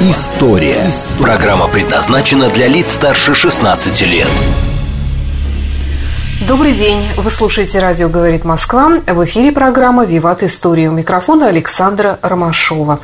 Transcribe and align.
История». 0.00 0.90
Программа 1.18 1.68
предназначена 1.68 2.48
для 2.48 2.68
лиц 2.68 2.92
старше 2.92 3.34
16 3.34 4.02
лет. 4.02 4.28
Добрый 6.46 6.72
день. 6.72 7.02
Вы 7.16 7.30
слушаете 7.30 7.78
«Радио 7.78 8.08
говорит 8.10 8.44
Москва». 8.44 9.00
В 9.06 9.24
эфире 9.24 9.50
программа 9.50 10.04
«Виват 10.04 10.42
История». 10.42 10.90
У 10.90 10.92
микрофона 10.92 11.48
Александра 11.48 12.18
Ромашова. 12.20 13.00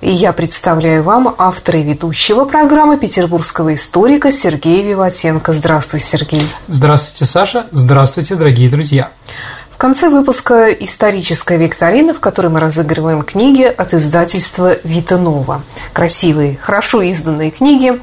И 0.00 0.10
я 0.10 0.32
представляю 0.32 1.04
вам 1.04 1.32
автора 1.38 1.78
и 1.78 1.84
ведущего 1.84 2.44
программы 2.44 2.98
петербургского 2.98 3.74
историка 3.74 4.32
Сергея 4.32 4.84
Виватенко. 4.84 5.52
Здравствуй, 5.52 6.00
Сергей. 6.00 6.48
Здравствуйте, 6.66 7.30
Саша. 7.30 7.66
Здравствуйте, 7.70 8.34
дорогие 8.34 8.68
друзья. 8.68 9.10
Конце 9.82 10.10
выпуска 10.10 10.68
историческая 10.70 11.58
викторина, 11.58 12.14
в 12.14 12.20
которой 12.20 12.46
мы 12.46 12.60
разыгрываем 12.60 13.22
книги 13.22 13.64
от 13.64 13.94
издательства 13.94 14.76
«Витанова». 14.84 15.64
Красивые, 15.92 16.56
хорошо 16.56 17.02
изданные 17.02 17.50
книги 17.50 18.00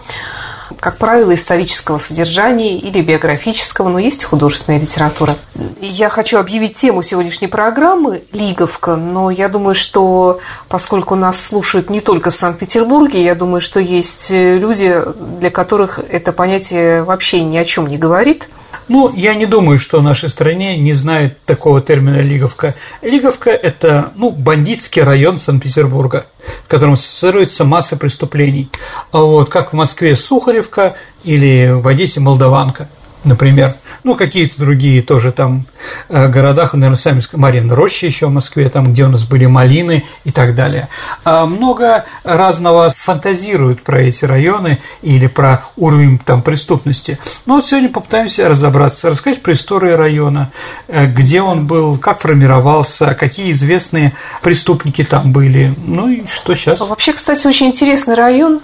как 0.82 0.98
правило, 0.98 1.34
исторического 1.34 1.98
содержания 1.98 2.78
или 2.78 3.02
биографического, 3.02 3.90
но 3.90 4.00
есть 4.00 4.24
художественная 4.24 4.80
литература. 4.80 5.36
Я 5.82 6.10
хочу 6.10 6.38
объявить 6.38 6.74
тему 6.74 7.02
сегодняшней 7.02 7.48
программы 7.48 8.24
«Лиговка», 8.32 8.96
но 8.96 9.30
я 9.30 9.50
думаю, 9.50 9.76
что 9.76 10.40
поскольку 10.70 11.16
нас 11.16 11.44
слушают 11.44 11.90
не 11.90 12.00
только 12.02 12.32
в 12.32 12.36
Санкт-Петербурге, 12.36 13.24
я 13.24 13.36
думаю, 13.36 13.60
что 13.62 13.80
есть 13.80 14.30
люди, 14.32 15.02
для 15.40 15.50
которых 15.50 16.00
это 16.10 16.32
понятие 16.32 17.04
вообще 17.04 17.42
ни 17.42 17.58
о 17.58 17.66
чем 17.66 17.88
не 17.88 17.98
говорит– 17.98 18.48
ну, 18.88 19.12
я 19.16 19.36
не 19.36 19.46
думаю, 19.46 19.80
что 19.80 20.00
в 20.00 20.04
нашей 20.04 20.30
стране 20.30 20.78
не 20.78 20.94
знают 20.94 21.42
такого 21.44 21.80
термина 21.82 22.22
«лиговка». 22.22 22.76
Лиговка– 23.02 23.50
это, 23.52 24.12
ну, 24.16 24.32
бандитский 24.32 25.04
район 25.04 25.38
Санкт-Петербурга, 25.38 26.26
в 26.66 26.68
котором 26.68 26.94
ассоциируется 26.94 27.66
масса 27.66 27.98
преступлений. 27.98 28.70
А 29.12 29.20
вот 29.20 29.50
как 29.50 29.74
в 29.74 29.76
Москве 29.76 30.16
Сухаревка 30.16 30.96
или 31.24 31.72
в 31.72 31.88
Одессе 31.88 32.20
Молдаванка, 32.20 32.90
например– 33.24 33.76
ну, 34.04 34.16
какие-то 34.16 34.58
другие 34.58 35.02
тоже 35.02 35.32
там 35.32 35.66
э, 36.08 36.28
городах, 36.28 36.74
наверное, 36.74 36.96
сами 36.96 37.22
Марина 37.34 37.76
Роща 37.76 38.06
еще 38.06 38.28
в 38.28 38.32
Москве, 38.32 38.70
там, 38.70 38.92
где 38.92 39.06
у 39.06 39.10
нас 39.10 39.24
были 39.24 39.46
малины 39.46 40.06
и 40.24 40.32
так 40.32 40.56
далее. 40.56 40.90
А 41.24 41.46
много 41.46 42.06
разного 42.24 42.90
фантазируют 42.96 43.82
про 43.82 44.02
эти 44.02 44.26
районы 44.26 44.80
или 45.02 45.28
про 45.28 45.66
уровень 45.76 46.18
там 46.18 46.42
преступности. 46.42 47.20
Но 47.46 47.56
вот 47.56 47.66
сегодня 47.66 47.90
попытаемся 47.90 48.48
разобраться, 48.48 49.10
рассказать 49.10 49.42
про 49.42 49.54
историю 49.54 49.98
района, 49.98 50.52
э, 50.88 51.06
где 51.06 51.42
он 51.42 51.68
был, 51.68 51.98
как 51.98 52.22
формировался, 52.22 53.14
какие 53.16 53.52
известные 53.52 54.14
преступники 54.42 55.04
там 55.04 55.32
были, 55.32 55.74
ну 55.86 56.10
и 56.10 56.26
что 56.28 56.56
сейчас. 56.56 56.80
Вообще, 56.80 57.14
кстати, 57.14 57.46
очень 57.48 57.68
интересный 57.68 58.16
район, 58.16 58.62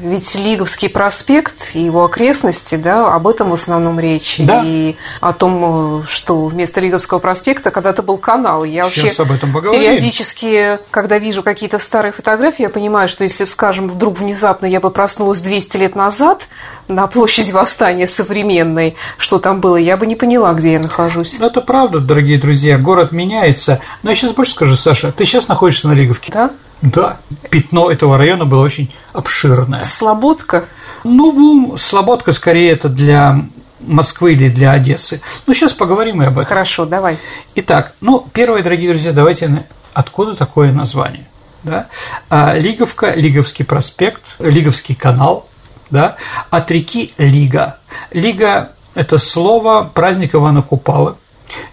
ведь 0.00 0.34
Лиговский 0.34 0.88
проспект 0.88 1.70
и 1.74 1.80
его 1.80 2.04
окрестности, 2.04 2.76
да, 2.76 3.14
об 3.14 3.26
этом 3.26 3.50
в 3.50 3.54
основном 3.54 3.98
речь. 4.00 4.36
Да. 4.38 4.62
И 4.64 4.96
о 5.20 5.32
том, 5.32 6.04
что 6.08 6.46
вместо 6.46 6.80
Лиговского 6.80 7.18
проспекта 7.18 7.70
когда-то 7.70 8.02
был 8.02 8.18
канал. 8.18 8.64
Я 8.64 8.84
Сейчас 8.84 9.04
вообще 9.04 9.22
об 9.22 9.32
этом 9.32 9.52
поговорим. 9.52 9.80
периодически, 9.80 10.78
когда 10.90 11.18
вижу 11.18 11.42
какие-то 11.42 11.78
старые 11.78 12.12
фотографии, 12.12 12.62
я 12.62 12.70
понимаю, 12.70 13.08
что 13.08 13.24
если, 13.24 13.44
скажем, 13.44 13.88
вдруг 13.88 14.18
внезапно 14.18 14.66
я 14.66 14.80
бы 14.80 14.90
проснулась 14.90 15.40
200 15.40 15.76
лет 15.76 15.96
назад 15.96 16.48
на 16.88 17.06
площади 17.06 17.52
Восстания 17.52 18.06
современной, 18.06 18.96
что 19.18 19.38
там 19.38 19.60
было, 19.60 19.76
я 19.76 19.96
бы 19.96 20.06
не 20.06 20.16
поняла, 20.16 20.52
где 20.52 20.74
я 20.74 20.78
нахожусь. 20.80 21.38
Ну, 21.38 21.46
это 21.46 21.60
правда, 21.60 22.00
дорогие 22.00 22.38
друзья, 22.38 22.78
город 22.78 23.12
меняется. 23.12 23.80
Но 24.02 24.10
я 24.10 24.16
сейчас 24.16 24.32
больше 24.32 24.52
скажу, 24.52 24.76
Саша, 24.76 25.12
ты 25.12 25.24
сейчас 25.24 25.48
находишься 25.48 25.88
на 25.88 25.92
Лиговке. 25.92 26.30
Да? 26.32 26.50
Да, 26.84 27.16
пятно 27.48 27.90
этого 27.90 28.18
района 28.18 28.44
было 28.44 28.62
очень 28.62 28.92
обширное. 29.14 29.82
Слободка? 29.84 30.66
Ну, 31.02 31.76
Слободка 31.78 32.32
скорее 32.32 32.72
это 32.72 32.90
для 32.90 33.46
Москвы 33.80 34.34
или 34.34 34.50
для 34.50 34.72
Одессы. 34.72 35.22
Ну, 35.46 35.54
сейчас 35.54 35.72
поговорим 35.72 36.22
и 36.22 36.26
об 36.26 36.34
этом. 36.34 36.44
Хорошо, 36.44 36.84
давай. 36.84 37.18
Итак, 37.54 37.94
ну, 38.02 38.26
первое, 38.32 38.62
дорогие 38.62 38.90
друзья, 38.90 39.12
давайте 39.12 39.66
откуда 39.94 40.34
такое 40.34 40.72
название? 40.72 41.26
Да? 41.62 41.86
А, 42.28 42.54
Лиговка, 42.54 43.14
Лиговский 43.14 43.64
проспект, 43.64 44.22
Лиговский 44.38 44.94
канал, 44.94 45.48
да, 45.88 46.16
от 46.50 46.70
реки 46.70 47.14
Лига. 47.16 47.78
Лига– 48.10 48.72
это 48.94 49.16
слово 49.16 49.90
праздник 49.92 50.34
Ивана 50.34 50.62
Купала. 50.62 51.16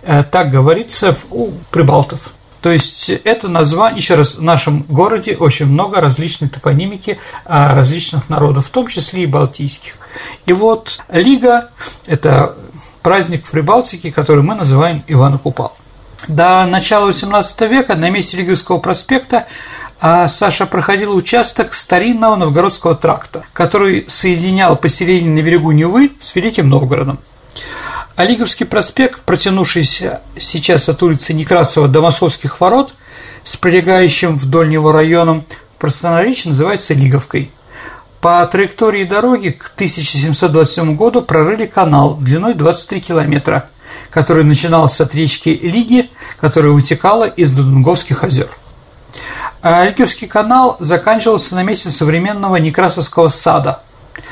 Э, 0.03 0.23
так 0.23 0.51
говорится 0.51 1.17
у 1.29 1.51
прибалтов. 1.69 2.33
То 2.61 2.71
есть 2.71 3.09
это 3.09 3.47
название, 3.47 3.97
еще 3.97 4.15
раз, 4.15 4.35
в 4.35 4.41
нашем 4.41 4.83
городе 4.83 5.35
очень 5.35 5.65
много 5.65 5.99
различной 5.99 6.47
топонимики 6.47 7.19
а, 7.45 7.73
различных 7.73 8.29
народов, 8.29 8.67
в 8.67 8.69
том 8.69 8.87
числе 8.87 9.23
и 9.23 9.25
балтийских. 9.25 9.93
И 10.45 10.53
вот 10.53 10.99
Лига– 11.09 11.71
это 12.05 12.55
праздник 13.01 13.47
в 13.47 13.51
Прибалтике, 13.51 14.11
который 14.11 14.43
мы 14.43 14.55
называем 14.55 15.03
Ивана 15.07 15.39
Купал. 15.39 15.75
До 16.27 16.65
начала 16.67 17.09
XVIII 17.09 17.67
века 17.67 17.95
на 17.95 18.11
месте 18.11 18.37
Лиговского 18.37 18.77
проспекта 18.77 19.47
а 20.03 20.27
Саша 20.27 20.65
проходил 20.65 21.15
участок 21.15 21.75
старинного 21.75 22.35
новгородского 22.35 22.95
тракта, 22.95 23.45
который 23.53 24.05
соединял 24.07 24.75
поселение 24.75 25.29
на 25.29 25.45
берегу 25.45 25.71
Невы 25.71 26.13
с 26.19 26.33
Великим 26.33 26.69
Новгородом. 26.69 27.19
Олиговский 28.15 28.65
проспект, 28.65 29.21
протянувшийся 29.21 30.21
сейчас 30.37 30.89
от 30.89 31.01
улицы 31.01 31.33
Некрасова 31.33 31.87
до 31.87 32.01
Московских 32.01 32.59
ворот, 32.59 32.93
с 33.43 33.55
прилегающим 33.55 34.37
вдоль 34.37 34.69
него 34.69 34.91
районом 34.91 35.45
в 35.75 35.79
простонаречии 35.79 36.49
называется 36.49 36.93
Лиговкой. 36.93 37.51
По 38.19 38.45
траектории 38.45 39.03
дороги 39.03 39.49
к 39.49 39.71
1727 39.73 40.95
году 40.95 41.23
прорыли 41.23 41.65
канал 41.65 42.15
длиной 42.15 42.53
23 42.53 43.01
километра, 43.01 43.69
который 44.11 44.43
начинался 44.43 45.03
от 45.03 45.15
речки 45.15 45.49
Лиги, 45.49 46.09
которая 46.39 46.71
вытекала 46.71 47.23
из 47.23 47.51
Дудунговских 47.51 48.23
озер. 48.23 48.49
А 49.63 49.83
Лиговский 49.85 50.27
канал 50.27 50.77
заканчивался 50.79 51.55
на 51.55 51.63
месте 51.63 51.89
современного 51.89 52.57
Некрасовского 52.57 53.29
сада. 53.29 53.81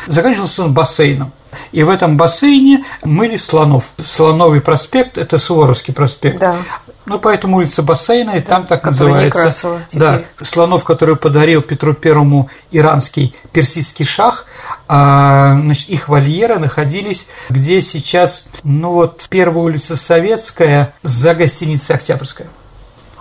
Заканчивался 0.07 0.63
он 0.63 0.73
бассейном. 0.73 1.31
И 1.71 1.83
в 1.83 1.89
этом 1.89 2.17
бассейне 2.17 2.83
мыли 3.03 3.37
слонов. 3.37 3.85
Слоновый 4.01 4.61
проспект– 4.61 5.17
это 5.19 5.37
Суворовский 5.37 5.93
проспект. 5.93 6.39
Да. 6.39 6.57
Ну, 7.05 7.17
поэтому 7.17 7.57
улица 7.57 7.81
бассейна, 7.81 8.31
и 8.31 8.39
да, 8.39 8.45
там 8.45 8.67
так 8.67 8.83
который 8.83 9.13
называется. 9.13 9.39
Некрасова 9.39 9.81
теперь. 9.87 9.99
Да, 9.99 10.45
слонов, 10.45 10.83
которые 10.83 11.15
подарил 11.15 11.63
Петру 11.63 11.95
Первому 11.95 12.49
иранский 12.69 13.35
персидский 13.51 14.05
шах, 14.05 14.45
а, 14.87 15.55
значит, 15.55 15.89
их 15.89 16.07
вольеры 16.07 16.59
находились, 16.59 17.27
где 17.49 17.81
сейчас, 17.81 18.45
ну 18.63 18.91
вот, 18.91 19.25
первая 19.27 19.63
улица 19.63 19.95
Советская 19.95 20.93
за 21.01 21.33
гостиницей 21.33 21.95
Октябрьская. 21.95 22.47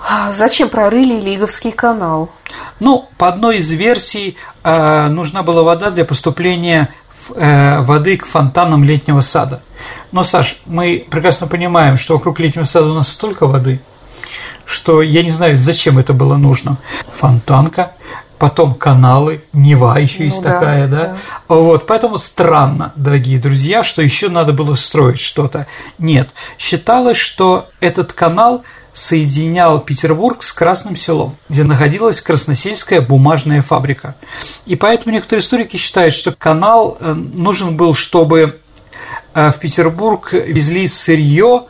А 0.06 0.32
зачем 0.32 0.68
прорыли 0.68 1.20
Лиговский 1.20 1.72
канал? 1.72 2.30
Ну, 2.80 3.08
по 3.16 3.28
одной 3.28 3.58
из 3.58 3.70
версий, 3.70 4.36
а, 4.62 5.08
нужна 5.08 5.42
была 5.42 5.62
вода 5.62 5.90
для 5.90 6.04
поступления 6.04 6.90
Э, 7.34 7.80
воды 7.80 8.16
к 8.16 8.26
фонтанам 8.26 8.84
летнего 8.84 9.20
сада. 9.20 9.62
Но, 10.12 10.24
Саш, 10.24 10.58
мы 10.66 11.06
прекрасно 11.10 11.46
понимаем, 11.46 11.96
что 11.96 12.14
вокруг 12.14 12.40
летнего 12.40 12.64
сада 12.64 12.90
у 12.90 12.94
нас 12.94 13.08
столько 13.08 13.46
воды, 13.46 13.80
что 14.64 15.02
я 15.02 15.22
не 15.22 15.30
знаю, 15.30 15.58
зачем 15.58 15.98
это 15.98 16.12
было 16.12 16.36
нужно. 16.36 16.78
Фонтанка, 17.18 17.92
потом 18.38 18.74
каналы, 18.74 19.42
Нева 19.52 19.98
еще 19.98 20.20
ну, 20.20 20.24
есть 20.24 20.42
да, 20.42 20.52
такая, 20.52 20.88
да? 20.88 21.16
да. 21.48 21.54
Вот, 21.54 21.86
поэтому 21.86 22.18
странно, 22.18 22.92
дорогие 22.96 23.38
друзья, 23.38 23.82
что 23.82 24.02
еще 24.02 24.28
надо 24.28 24.52
было 24.52 24.74
строить 24.74 25.20
что-то. 25.20 25.66
Нет, 25.98 26.30
считалось, 26.58 27.18
что 27.18 27.68
этот 27.80 28.12
канал– 28.12 28.64
соединял 28.98 29.78
Петербург 29.78 30.42
с 30.42 30.52
Красным 30.52 30.96
селом, 30.96 31.36
где 31.48 31.62
находилась 31.62 32.20
Красносельская 32.20 33.00
бумажная 33.00 33.62
фабрика. 33.62 34.16
И 34.66 34.74
поэтому 34.74 35.14
некоторые 35.14 35.40
историки 35.40 35.76
считают, 35.76 36.14
что 36.14 36.32
канал 36.32 36.96
э, 36.98 37.12
нужен 37.12 37.76
был, 37.76 37.94
чтобы 37.94 38.58
э, 39.34 39.50
в 39.50 39.58
Петербург 39.60 40.32
везли 40.32 40.88
сырье 40.88 41.66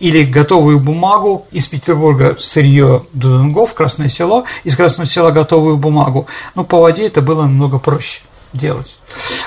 или 0.00 0.24
готовую 0.24 0.80
бумагу 0.80 1.46
из 1.52 1.66
Петербурга 1.66 2.36
сырье 2.40 3.04
до 3.12 3.28
Дунгов, 3.28 3.74
Красное 3.74 4.08
село, 4.08 4.46
из 4.64 4.74
Красного 4.74 5.06
села 5.06 5.30
готовую 5.30 5.76
бумагу. 5.76 6.26
Но 6.54 6.64
по 6.64 6.80
воде 6.80 7.06
это 7.06 7.20
было 7.20 7.42
намного 7.42 7.78
проще 7.78 8.22
делать. 8.54 8.96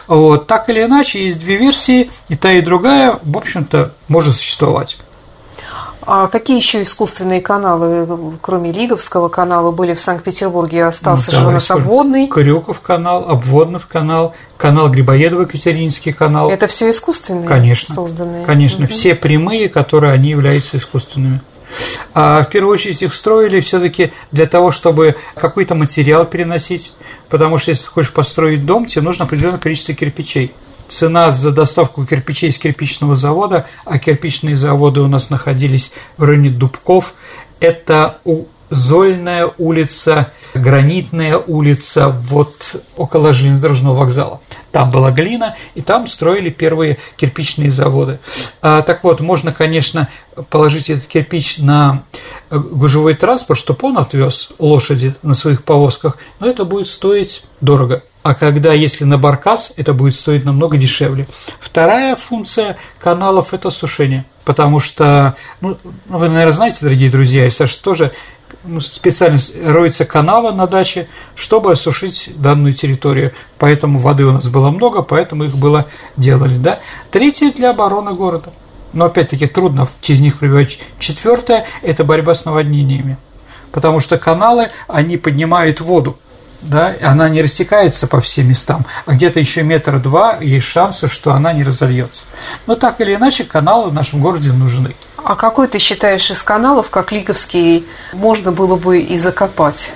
Вот, 0.08 0.46
так 0.46 0.70
или 0.70 0.84
иначе, 0.84 1.26
есть 1.26 1.40
две 1.40 1.56
версии, 1.56 2.12
и 2.30 2.36
та, 2.36 2.54
и 2.54 2.62
другая, 2.62 3.20
в 3.24 3.36
общем-то, 3.36 3.96
может 4.08 4.36
существовать. 4.36 4.98
А 6.06 6.28
какие 6.28 6.58
еще 6.58 6.84
искусственные 6.84 7.42
каналы, 7.42 8.08
кроме 8.42 8.72
Лиговского 8.72 9.28
канала, 9.28 9.72
были 9.72 9.94
в 9.94 10.02
Санкт-Петербурге? 10.02 10.86
Остался 10.86 11.32
ну, 11.34 11.40
же 11.40 11.48
у 11.48 11.52
нас 11.52 11.72
обводный. 11.72 12.28
Крюков 12.28 12.82
канал, 12.82 13.26
Обводнов 13.28 13.88
канал, 13.88 14.36
канал 14.58 14.90
Грибоедова, 14.90 15.42
Екатерининский 15.42 16.14
канал. 16.14 16.52
Это 16.52 16.68
все 16.68 16.92
искусственные 16.92 17.48
Конечно. 17.48 17.94
созданные? 17.94 18.46
Конечно, 18.46 18.86
угу. 18.86 18.94
все 18.94 19.16
прямые, 19.16 19.68
которые 19.68 20.14
они 20.14 20.30
являются 20.30 20.78
искусственными. 20.78 21.42
А 22.14 22.44
в 22.44 22.50
первую 22.50 22.74
очередь 22.74 23.02
их 23.02 23.14
строили 23.14 23.60
все-таки 23.60 24.14
для 24.32 24.46
того, 24.46 24.72
чтобы 24.72 25.16
какой-то 25.36 25.76
материал 25.76 26.26
переносить, 26.26 26.94
потому 27.30 27.58
что 27.58 27.72
если 27.72 27.84
ты 27.84 27.90
хочешь 27.90 28.14
построить 28.14 28.66
дом, 28.66 28.86
тебе 28.86 29.02
нужно 29.02 29.26
определенное 29.26 29.60
количество 29.60 29.94
кирпичей 29.94 30.54
цена 30.88 31.32
за 31.32 31.52
доставку 31.52 32.06
кирпичей 32.06 32.52
с 32.52 32.58
кирпичного 32.58 33.16
завода, 33.16 33.66
а 33.86 34.00
кирпичные 34.00 34.56
заводы 34.56 35.02
у 35.02 35.08
нас 35.08 35.30
находились 35.30 35.92
в 36.18 36.24
районе 36.24 36.50
Дубков, 36.50 37.14
это 37.60 38.20
у 38.26 38.46
Зольная 38.70 39.52
улица, 39.58 40.32
Гранитная 40.56 41.38
улица, 41.38 42.10
вот 42.10 42.76
около 42.98 43.32
железнодорожного 43.32 43.96
вокзала. 43.96 44.42
Там 44.72 44.90
была 44.90 45.12
глина, 45.12 45.56
и 45.76 45.82
там 45.82 46.08
строили 46.08 46.50
первые 46.50 46.98
кирпичные 47.16 47.72
заводы. 47.72 48.20
А, 48.62 48.82
так 48.82 49.04
вот, 49.04 49.20
можно, 49.20 49.54
конечно, 49.54 50.10
положить 50.50 50.90
этот 50.90 51.06
кирпич 51.06 51.58
на 51.60 52.04
гужевой 52.50 53.14
транспорт, 53.14 53.60
чтобы 53.60 53.88
он 53.88 53.98
отвез 53.98 54.50
лошади 54.58 55.14
на 55.22 55.36
своих 55.36 55.64
повозках, 55.64 56.18
но 56.40 56.48
это 56.48 56.66
будет 56.66 56.88
стоить 56.88 57.44
дорого 57.62 58.04
а 58.26 58.34
когда, 58.34 58.74
если 58.74 59.04
на 59.04 59.20
баркас, 59.20 59.72
это 59.78 59.94
будет 59.94 60.16
стоить 60.16 60.46
намного 60.46 60.78
дешевле. 60.78 61.28
Вторая 61.60 62.16
функция 62.16 62.76
каналов– 62.98 63.50
это 63.54 63.70
сушение, 63.70 64.26
потому 64.46 64.80
что, 64.80 65.36
ну, 65.62 65.78
вы, 66.08 66.30
наверное, 66.30 66.52
знаете, 66.52 66.80
дорогие 66.82 67.12
друзья, 67.12 67.46
и 67.46 67.52
Саша 67.52 67.80
тоже 67.84 68.14
ну, 68.64 68.82
специально 68.82 69.38
роется 69.64 70.06
канава 70.06 70.52
на 70.54 70.66
даче, 70.66 71.08
чтобы 71.36 71.74
осушить 71.74 72.32
данную 72.36 72.74
территорию. 72.74 73.32
Поэтому 73.60 74.00
воды 74.00 74.26
у 74.26 74.32
нас 74.32 74.48
было 74.48 74.72
много, 74.72 75.04
поэтому 75.04 75.44
их 75.44 75.56
было 75.56 75.86
делали. 76.18 76.58
Да? 76.58 76.80
Третье– 77.12 77.52
для 77.56 77.70
обороны 77.70 78.16
города. 78.16 78.54
Но 78.92 79.06
опять-таки 79.06 79.46
трудно 79.46 79.88
через 80.02 80.22
них 80.22 80.40
пробивать. 80.40 80.80
Четвертое– 80.98 81.68
это 81.84 82.04
борьба 82.04 82.34
с 82.34 82.44
наводнениями. 82.44 83.20
Потому 83.72 84.00
что 84.00 84.18
каналы, 84.18 84.72
они 84.88 85.18
поднимают 85.18 85.80
воду 85.80 86.18
да, 86.66 86.96
она 87.02 87.30
не 87.30 87.42
растекается 87.42 88.08
по 88.08 88.20
всем 88.20 88.50
местам, 88.50 88.86
а 89.06 89.14
где-то 89.14 89.40
еще 89.40 89.64
метр 89.64 90.00
два 90.00 90.38
есть 90.42 90.66
шансы, 90.66 91.08
что 91.08 91.34
она 91.34 91.54
не 91.54 91.64
разольется. 91.64 92.24
Но 92.68 92.76
так 92.76 93.02
или 93.02 93.16
иначе 93.16 93.44
каналы 93.44 93.90
в 93.90 93.94
нашем 93.94 94.20
городе 94.22 94.52
нужны. 94.52 94.96
А 95.18 95.36
какой 95.36 95.68
ты 95.68 95.80
считаешь 95.80 96.30
из 96.30 96.44
каналов, 96.44 96.90
как 96.90 97.12
Лиговский, 97.12 97.88
можно 98.14 98.52
было 98.52 98.76
бы 98.76 99.00
и 99.00 99.18
закопать? 99.18 99.92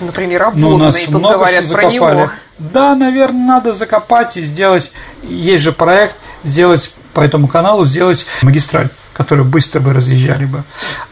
Например, 0.00 0.44
обводный, 0.44 0.86
ну, 0.86 0.92
тут 0.92 1.08
много 1.08 1.38
говорят 1.38 1.68
про 1.70 1.84
него. 1.84 2.30
Да, 2.58 2.94
наверное, 2.94 3.46
надо 3.46 3.72
закопать 3.72 4.36
и 4.36 4.42
сделать, 4.42 4.92
есть 5.22 5.62
же 5.62 5.72
проект, 5.72 6.16
сделать 6.42 6.92
по 7.12 7.20
этому 7.20 7.48
каналу, 7.48 7.84
сделать 7.84 8.26
магистраль 8.42 8.90
которые 9.14 9.46
быстро 9.46 9.80
бы 9.80 9.92
разъезжали 9.92 10.44
бы 10.44 10.64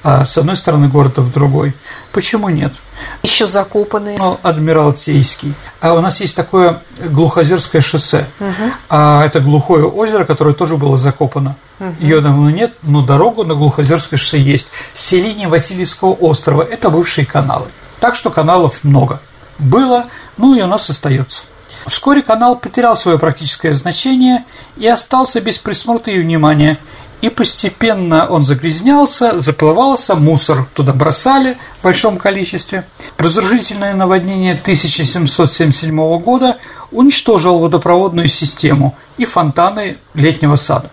а 0.02 0.24
с 0.24 0.36
одной 0.36 0.56
стороны 0.56 0.88
города 0.88 1.22
в 1.22 1.32
другой. 1.32 1.74
Почему 2.12 2.48
нет? 2.48 2.74
Еще 3.22 3.46
закопанные. 3.46 4.16
Ну, 4.18 4.38
Адмиралтейский. 4.42 5.54
А 5.80 5.94
у 5.94 6.00
нас 6.00 6.20
есть 6.20 6.36
такое 6.36 6.82
Глухозерское 6.98 7.80
шоссе. 7.80 8.28
Угу. 8.40 8.72
А 8.88 9.24
это 9.24 9.40
глухое 9.40 9.86
озеро, 9.86 10.24
которое 10.24 10.54
тоже 10.54 10.76
было 10.76 10.96
закопано. 10.96 11.56
Угу. 11.78 11.94
Ее 12.00 12.20
давно 12.20 12.50
нет, 12.50 12.74
но 12.82 13.02
дорогу 13.02 13.44
на 13.44 13.54
Глухозерское 13.54 14.18
шоссе 14.18 14.40
есть. 14.40 14.68
Селение 14.94 15.48
Васильевского 15.48 16.12
острова– 16.12 16.62
это 16.70 16.90
бывшие 16.90 17.26
каналы. 17.26 17.66
Так 18.00 18.14
что 18.14 18.30
каналов 18.30 18.82
много. 18.82 19.20
Было, 19.58 20.06
ну 20.36 20.54
и 20.54 20.62
у 20.62 20.66
нас 20.66 20.90
остается. 20.90 21.44
Вскоре 21.86 22.22
канал 22.22 22.56
потерял 22.56 22.96
свое 22.96 23.18
практическое 23.18 23.72
значение 23.72 24.44
и 24.76 24.86
остался 24.86 25.40
без 25.40 25.58
присмотра 25.58 26.12
и 26.12 26.20
внимания, 26.20 26.78
и 27.22 27.30
постепенно 27.30 28.26
он 28.26 28.42
загрязнялся, 28.42 29.40
заплывался, 29.40 30.14
мусор 30.16 30.66
туда 30.74 30.92
бросали 30.92 31.56
в 31.78 31.84
большом 31.84 32.18
количестве. 32.18 32.84
Разрушительное 33.16 33.94
наводнение 33.94 34.54
1777 34.54 36.18
года 36.18 36.58
уничтожило 36.90 37.58
водопроводную 37.58 38.26
систему 38.26 38.96
и 39.16 39.24
фонтаны 39.24 39.98
летнего 40.14 40.56
сада. 40.56 40.90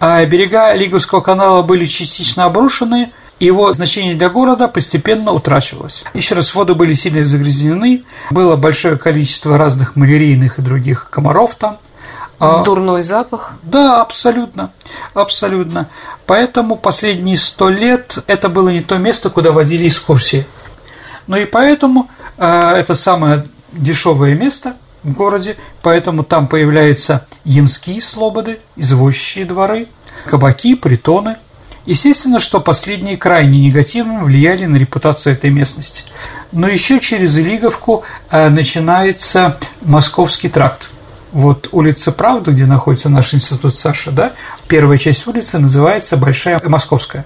А 0.00 0.24
берега 0.26 0.74
Лиговского 0.74 1.20
канала 1.20 1.62
были 1.62 1.86
частично 1.86 2.44
обрушены, 2.44 3.12
его 3.38 3.72
значение 3.72 4.16
для 4.16 4.28
города 4.28 4.68
постепенно 4.68 5.32
утрачивалось. 5.32 6.04
Еще 6.12 6.34
раз, 6.34 6.54
воды 6.54 6.74
были 6.74 6.92
сильно 6.92 7.24
загрязнены, 7.24 8.04
было 8.30 8.56
большое 8.56 8.98
количество 8.98 9.56
разных 9.56 9.96
малярийных 9.96 10.58
и 10.58 10.62
других 10.62 11.08
комаров 11.10 11.54
там– 11.54 11.78
Дурной 12.40 13.02
запах? 13.02 13.56
Да, 13.62 14.00
абсолютно, 14.00 14.72
абсолютно. 15.12 15.90
Поэтому 16.24 16.76
последние 16.76 17.36
сто 17.36 17.68
лет 17.68 18.16
это 18.26 18.48
было 18.48 18.70
не 18.70 18.80
то 18.80 18.96
место, 18.96 19.28
куда 19.28 19.52
водили 19.52 19.86
экскурсии. 19.86 20.46
Ну 21.26 21.36
и 21.36 21.44
поэтому 21.44 22.08
э, 22.38 22.46
это 22.46 22.94
самое 22.94 23.46
дешевое 23.72 24.34
место 24.34 24.76
в 25.02 25.12
городе, 25.12 25.56
поэтому 25.82 26.24
там 26.24 26.48
появляются 26.48 27.26
ямские 27.44 28.00
слободы, 28.00 28.60
извозчие 28.74 29.44
дворы, 29.44 29.88
кабаки, 30.24 30.74
притоны. 30.76 31.36
Естественно, 31.84 32.38
что 32.38 32.60
последние 32.60 33.18
крайне 33.18 33.60
негативно 33.60 34.24
влияли 34.24 34.64
на 34.64 34.76
репутацию 34.76 35.34
этой 35.34 35.50
местности. 35.50 36.04
Но 36.52 36.68
еще 36.68 37.00
через 37.00 37.36
Илиговку 37.36 38.02
э, 38.30 38.48
начинается 38.48 39.58
Московский 39.82 40.48
тракт– 40.48 40.88
вот 41.32 41.68
улица 41.72 42.12
Правды, 42.12 42.52
где 42.52 42.66
находится 42.66 43.08
наш 43.08 43.34
институт 43.34 43.76
Саша, 43.76 44.10
да, 44.10 44.32
первая 44.68 44.98
часть 44.98 45.26
улицы 45.26 45.58
называется 45.58 46.16
Большая 46.16 46.60
Московская. 46.64 47.24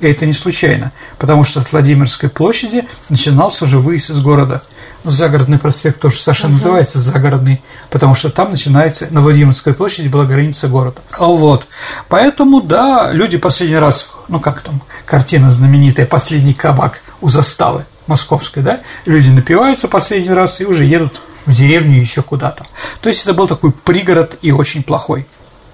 И 0.00 0.06
это 0.06 0.26
не 0.26 0.34
случайно, 0.34 0.92
потому 1.18 1.42
что 1.42 1.60
от 1.60 1.72
Владимирской 1.72 2.28
площади 2.28 2.86
начинался 3.08 3.64
уже 3.64 3.78
выезд 3.78 4.10
из 4.10 4.20
города. 4.20 4.62
Ну, 5.04 5.10
загородный 5.10 5.58
проспект 5.58 6.00
тоже 6.00 6.16
Саша 6.18 6.46
uh-huh. 6.46 6.50
называется 6.50 6.98
загородный, 6.98 7.62
потому 7.90 8.14
что 8.14 8.28
там 8.28 8.50
начинается, 8.50 9.06
на 9.10 9.20
Владимирской 9.20 9.72
площади 9.72 10.08
была 10.08 10.24
граница 10.24 10.68
города. 10.68 11.00
Вот. 11.18 11.66
Поэтому, 12.08 12.60
да, 12.60 13.10
люди 13.12 13.38
последний 13.38 13.78
раз, 13.78 14.06
ну 14.28 14.38
как 14.38 14.60
там, 14.60 14.82
картина 15.06 15.50
знаменитая 15.50 16.06
«Последний 16.06 16.54
кабак 16.54 17.00
у 17.20 17.28
заставы» 17.28 17.86
московской, 18.06 18.62
да, 18.62 18.80
люди 19.04 19.30
напиваются 19.30 19.88
последний 19.88 20.32
раз 20.32 20.60
и 20.60 20.64
уже 20.64 20.84
едут 20.84 21.20
в 21.44 21.52
деревню 21.52 21.98
еще 21.98 22.22
куда-то. 22.22 22.64
То 23.00 23.08
есть 23.08 23.22
это 23.22 23.32
был 23.32 23.46
такой 23.46 23.72
пригород 23.72 24.38
и 24.42 24.52
очень 24.52 24.82
плохой. 24.82 25.26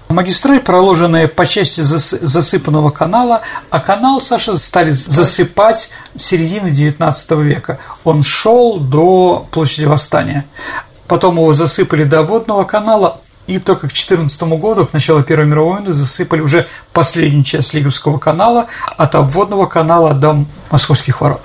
Магистраль, 0.09 0.59
проложенная 0.59 1.27
по 1.27 1.45
части 1.45 1.81
засыпанного 1.81 2.91
канала, 2.91 3.41
а 3.69 3.79
канал, 3.79 4.21
Саша, 4.21 4.57
стали 4.57 4.91
засыпать 4.91 5.89
середины 6.15 6.67
XIX 6.67 7.41
века. 7.41 7.79
Он 8.03 8.21
шел 8.21 8.79
до 8.79 9.47
площади 9.49 9.85
Восстания. 9.85 10.45
Потом 11.07 11.35
его 11.35 11.53
засыпали 11.53 12.03
до 12.03 12.23
водного 12.23 12.63
канала, 12.63 13.21
и 13.47 13.59
только 13.59 13.87
к 13.87 13.93
2014 13.93 14.43
году, 14.43 14.85
к 14.85 14.93
началу 14.93 15.23
Первой 15.23 15.47
мировой 15.47 15.79
войны, 15.79 15.93
засыпали 15.93 16.41
уже 16.41 16.67
последнюю 16.93 17.43
часть 17.43 17.73
Лиговского 17.73 18.19
канала 18.19 18.67
от 18.95 19.15
обводного 19.15 19.65
канала 19.65 20.13
до 20.13 20.45
Московских 20.69 21.21
ворот. 21.21 21.41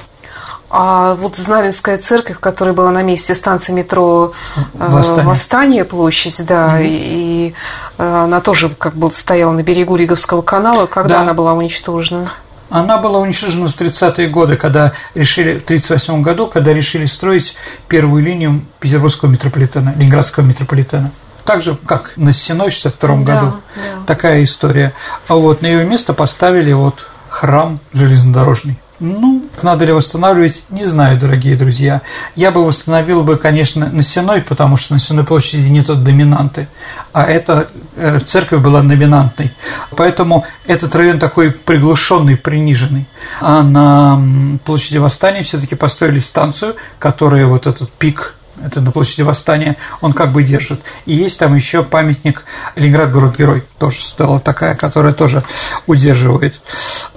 А 0.70 1.14
вот 1.14 1.37
Знаменская 1.37 1.96
церковь, 1.98 2.38
которая 2.40 2.75
была 2.75 2.90
на 2.90 3.02
месте 3.02 3.34
станции 3.34 3.72
метро 3.72 4.32
э, 4.54 4.60
Восстание, 4.75 5.25
Восстание 5.25 5.84
площадь, 5.84 6.44
да, 6.44 6.75
угу. 6.75 6.82
и 6.82 7.54
э, 7.96 8.02
она 8.25 8.40
тоже 8.40 8.68
как 8.68 8.94
бы 8.94 9.10
стояла 9.10 9.52
на 9.52 9.62
берегу 9.62 9.96
Риговского 9.96 10.42
канала. 10.42 10.87
Когда 10.87 11.16
да. 11.16 11.20
она 11.22 11.34
была 11.34 11.54
уничтожена? 11.54 12.30
Она 12.70 12.98
была 12.98 13.20
уничтожена 13.20 13.68
в 13.68 13.80
30-е 13.80 14.28
годы, 14.28 14.56
когда 14.56 14.92
решили, 15.14 15.58
в 15.58 15.64
1938 15.64 16.22
году, 16.22 16.48
когда 16.48 16.75
решили 16.75 17.06
строить 17.06 17.56
первую 17.88 18.22
линию 18.22 18.62
Петербургского 18.78 19.30
метрополитена, 19.30 19.94
Ленинградского 19.96 20.44
метрополитена. 20.44 21.10
Так 21.46 21.62
же, 21.62 21.78
как 21.87 22.12
на 22.16 22.34
Сеной 22.34 22.70
в 22.70 22.76
1962 22.78 23.25
да, 23.25 23.40
году. 23.40 23.56
Да. 23.75 24.06
Такая 24.06 24.44
история. 24.44 24.92
А 25.28 25.37
вот 25.37 25.62
на 25.62 25.66
ее 25.66 25.84
место 25.87 26.12
поставили 26.12 26.75
вот 26.75 27.08
храм 27.30 27.80
железнодорожный. 27.94 28.78
Ну, 29.00 29.44
надо 29.62 29.84
ли 29.84 29.92
восстанавливать, 29.92 30.64
не 30.70 30.84
знаю, 30.86 31.18
дорогие 31.18 31.56
друзья. 31.56 32.02
Я 32.34 32.50
бы 32.50 32.64
восстановил 32.64 33.22
бы, 33.22 33.36
конечно, 33.36 33.88
на 33.88 34.02
Сеной, 34.02 34.42
потому 34.42 34.76
что 34.76 34.94
на 34.94 34.98
Сенной 34.98 35.24
площади 35.24 35.68
нет 35.68 35.86
доминанты, 35.86 36.68
а 37.12 37.24
эта 37.24 37.68
э, 37.94 38.18
церковь 38.20 38.60
была 38.60 38.82
доминантной. 38.82 39.52
Поэтому 39.96 40.46
этот 40.66 40.96
район 40.96 41.20
такой 41.20 41.52
приглушенный, 41.52 42.36
приниженный. 42.36 43.06
А 43.40 43.62
на 43.62 44.58
площади 44.64 44.98
Восстания 44.98 45.44
все 45.44 45.60
таки 45.60 45.76
построили 45.76 46.18
станцию, 46.18 46.74
которая 46.98 47.46
вот 47.46 47.68
этот 47.68 47.92
пик 47.92 48.34
это 48.64 48.80
на 48.80 48.92
площади 48.92 49.22
Восстания, 49.22 49.76
он 50.00 50.12
как 50.12 50.32
бы 50.32 50.42
держит. 50.42 50.80
И 51.06 51.14
есть 51.14 51.38
там 51.38 51.54
еще 51.54 51.82
памятник 51.82 52.44
Ленинград 52.76 53.12
город-герой, 53.12 53.64
тоже 53.78 54.02
стала 54.02 54.40
такая, 54.40 54.74
которая 54.74 55.12
тоже 55.12 55.44
удерживает. 55.86 56.60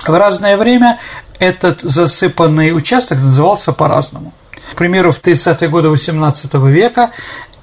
В 0.05 0.10
разное 0.10 0.57
время 0.57 1.00
этот 1.39 1.81
засыпанный 1.81 2.75
участок 2.75 3.19
назывался 3.19 3.74
по-разному. 3.74 4.33
К 4.71 4.75
примеру, 4.75 5.12
в 5.12 5.21
30-е 5.21 5.67
годы 5.69 5.89
XVIII 5.89 6.69
века 6.69 7.12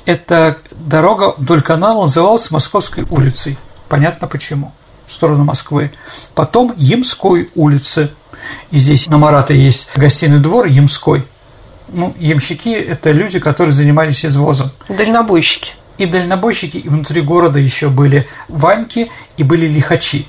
эта 0.04 0.58
дорога 0.72 1.34
вдоль 1.36 1.62
канала 1.62 2.02
называлась 2.02 2.50
Московской 2.50 3.04
улицей. 3.08 3.58
Понятно 3.88 4.26
почему. 4.26 4.72
В 5.06 5.12
сторону 5.12 5.44
Москвы. 5.44 5.92
Потом 6.34 6.72
Ямской 6.76 7.50
улицы. 7.54 8.12
И 8.70 8.78
здесь 8.78 9.06
на 9.06 9.18
Марата 9.18 9.54
есть 9.54 9.88
гостиный 9.94 10.38
двор 10.38 10.66
Ямской. 10.66 11.26
Ну, 11.88 12.14
ямщики– 12.18 12.68
это 12.70 13.10
люди, 13.10 13.38
которые 13.38 13.72
занимались 13.72 14.24
извозом. 14.24 14.72
Дальнобойщики. 14.88 15.74
И 15.96 16.06
дальнобойщики, 16.06 16.76
и 16.76 16.88
внутри 16.88 17.22
города 17.22 17.58
еще 17.58 17.88
были 17.88 18.28
ваньки 18.48 19.10
и 19.36 19.42
были 19.42 19.66
лихачи. 19.66 20.28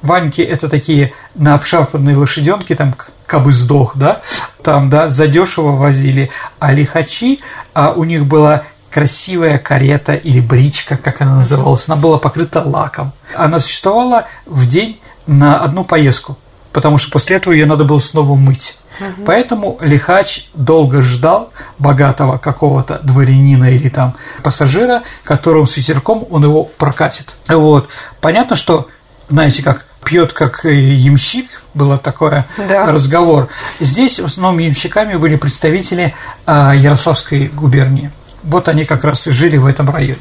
Ваньки– 0.00 0.40
это 0.42 0.68
такие 0.68 1.12
на 1.34 1.54
обшарпанные 1.54 2.16
лошаденки, 2.16 2.74
там 2.74 2.94
кабы 3.26 3.52
сдох, 3.52 3.96
да, 3.96 4.22
там, 4.62 4.90
да, 4.90 5.08
задешево 5.08 5.72
возили, 5.72 6.30
а 6.58 6.72
лихачи, 6.72 7.40
а 7.72 7.92
у 7.92 8.04
них 8.04 8.26
была 8.26 8.64
красивая 8.90 9.58
карета 9.58 10.14
или 10.14 10.40
бричка, 10.40 10.96
как 10.96 11.22
она 11.22 11.36
называлась, 11.36 11.84
она 11.88 11.96
была 11.96 12.18
покрыта 12.18 12.62
лаком. 12.62 13.12
Она 13.34 13.58
существовала 13.58 14.26
в 14.44 14.66
день 14.66 15.00
на 15.26 15.60
одну 15.60 15.84
поездку, 15.84 16.36
потому 16.72 16.98
что 16.98 17.10
после 17.10 17.36
этого 17.36 17.54
ее 17.54 17.66
надо 17.66 17.84
было 17.84 18.00
снова 18.00 18.34
мыть. 18.34 18.76
Угу. 19.00 19.24
Поэтому 19.26 19.78
лихач 19.80 20.48
долго 20.54 21.02
ждал 21.02 21.52
богатого 21.78 22.38
какого-то 22.38 23.00
дворянина 23.02 23.70
или 23.70 23.88
там 23.88 24.14
пассажира, 24.42 25.02
которым 25.24 25.66
с 25.66 25.76
ветерком 25.76 26.26
он 26.30 26.44
его 26.44 26.64
прокатит. 26.64 27.28
Вот. 27.48 27.88
Понятно, 28.20 28.56
что, 28.56 28.88
знаете, 29.28 29.62
как 29.62 29.86
пьет 30.04 30.32
как 30.32 30.64
ямщик, 30.64 31.48
был 31.74 31.96
такой 31.98 32.44
да. 32.56 32.86
разговор. 32.86 33.48
Здесь 33.80 34.20
в 34.20 34.26
основном 34.26 34.58
ямщиками 34.58 35.14
были 35.14 35.36
представители 35.36 36.14
а, 36.44 36.74
Ярославской 36.74 37.48
губернии. 37.48 38.10
Вот 38.42 38.68
они 38.68 38.84
как 38.84 39.04
раз 39.04 39.26
и 39.26 39.30
жили 39.30 39.56
в 39.56 39.66
этом 39.66 39.88
районе. 39.88 40.18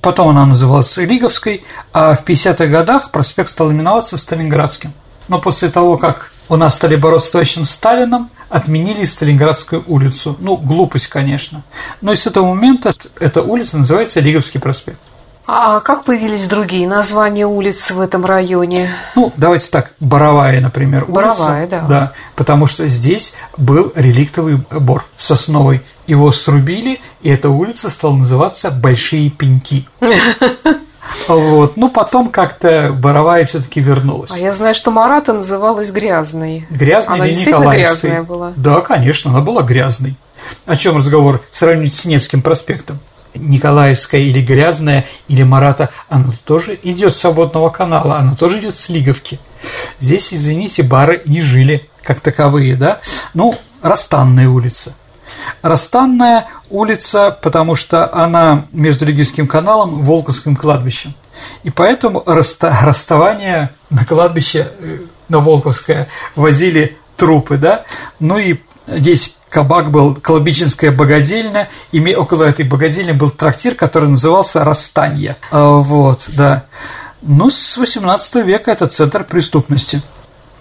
Потом 0.00 0.28
она 0.28 0.46
называлась 0.46 0.96
Лиговской, 0.96 1.64
а 1.92 2.14
в 2.14 2.24
50-х 2.24 2.66
годах 2.66 3.10
проспект 3.10 3.50
стал 3.50 3.72
именоваться 3.72 4.16
Сталинградским. 4.16 4.92
Но 5.28 5.40
после 5.40 5.68
того, 5.70 5.96
как 5.98 6.32
у 6.50 6.56
нас 6.56 6.74
стали 6.74 6.96
бороться 6.96 7.28
с 7.28 7.30
товарищем 7.30 7.64
Сталином, 7.64 8.28
отменили 8.48 9.04
Сталинградскую 9.04 9.84
улицу. 9.86 10.36
Ну, 10.40 10.56
глупость, 10.56 11.06
конечно. 11.06 11.62
Но 12.00 12.14
с 12.14 12.26
этого 12.26 12.46
момента 12.54 12.92
эта 13.20 13.40
улица 13.40 13.78
называется 13.78 14.20
Лиговский 14.20 14.60
проспект. 14.60 14.98
А 15.46 15.80
как 15.80 16.04
появились 16.04 16.46
другие 16.46 16.86
названия 16.86 17.46
улиц 17.46 17.90
в 17.92 18.00
этом 18.00 18.24
районе? 18.26 18.90
Ну, 19.16 19.32
давайте 19.36 19.70
так, 19.70 19.92
Боровая, 19.98 20.60
например, 20.60 21.06
Боровая, 21.06 21.62
улица. 21.62 21.80
да. 21.80 21.86
Да, 21.88 22.12
потому 22.36 22.66
что 22.66 22.86
здесь 22.88 23.32
был 23.56 23.92
реликтовый 23.94 24.56
бор 24.56 25.04
сосновый. 25.16 25.82
Его 26.06 26.30
срубили, 26.32 27.00
и 27.22 27.30
эта 27.30 27.48
улица 27.48 27.90
стала 27.90 28.14
называться 28.16 28.70
Большие 28.70 29.30
Пеньки. 29.30 29.88
Вот. 31.28 31.76
Ну, 31.76 31.90
потом 31.90 32.30
как-то 32.30 32.92
Боровая 32.92 33.44
все 33.44 33.60
таки 33.60 33.80
вернулась. 33.80 34.30
А 34.32 34.38
я 34.38 34.52
знаю, 34.52 34.74
что 34.74 34.90
Марата 34.90 35.32
называлась 35.32 35.90
Грязной. 35.90 36.66
Грязной 36.70 37.16
она 37.16 37.26
или 37.26 37.32
действительно 37.32 37.70
грязная 37.70 38.22
была? 38.22 38.52
Да, 38.56 38.80
конечно, 38.80 39.30
она 39.30 39.40
была 39.40 39.62
грязной. 39.62 40.16
О 40.66 40.76
чем 40.76 40.96
разговор 40.96 41.42
сравнить 41.50 41.94
с 41.94 42.04
Невским 42.04 42.42
проспектом? 42.42 43.00
Николаевская 43.34 44.22
или 44.22 44.40
Грязная, 44.40 45.06
или 45.28 45.44
Марата, 45.44 45.90
она 46.08 46.32
тоже 46.44 46.78
идет 46.82 47.14
с 47.14 47.20
свободного 47.20 47.68
канала, 47.68 48.16
она 48.16 48.34
тоже 48.34 48.58
идет 48.58 48.74
с 48.74 48.88
Лиговки. 48.88 49.38
Здесь, 50.00 50.34
извините, 50.34 50.82
бары 50.82 51.22
не 51.26 51.40
жили 51.40 51.88
как 52.02 52.20
таковые, 52.20 52.74
да? 52.74 53.00
Ну, 53.34 53.54
Растанная 53.82 54.48
улица. 54.48 54.94
Растанная 55.62 56.48
улица, 56.68 57.36
потому 57.42 57.74
что 57.74 58.12
она 58.12 58.66
между 58.72 59.04
Лиговским 59.04 59.46
каналом 59.46 60.00
и 60.00 60.04
Волковским 60.04 60.56
кладбищем. 60.56 61.14
И 61.62 61.70
поэтому 61.70 62.22
расста 62.26 62.80
расставание 62.82 63.70
на 63.90 64.04
кладбище 64.04 64.72
э, 64.78 64.98
на 65.28 65.40
Волковское 65.40 66.08
возили 66.36 66.98
трупы, 67.16 67.56
да? 67.56 67.84
Ну 68.18 68.38
и 68.38 68.60
здесь 68.86 69.36
кабак 69.50 69.90
был 69.90 70.14
Колобичинская 70.14 70.92
богадельня, 70.92 71.68
и 71.92 72.14
около 72.14 72.44
этой 72.44 72.64
богадельни 72.64 73.12
был 73.12 73.30
трактир, 73.30 73.74
который 73.74 74.08
назывался 74.08 74.64
«Расстанье». 74.64 75.36
А, 75.50 75.74
вот, 75.74 76.26
да. 76.28 76.64
Ну, 77.20 77.50
с 77.50 77.76
18 77.76 78.36
века 78.36 78.70
это 78.70 78.86
центр 78.86 79.24
преступности 79.24 80.02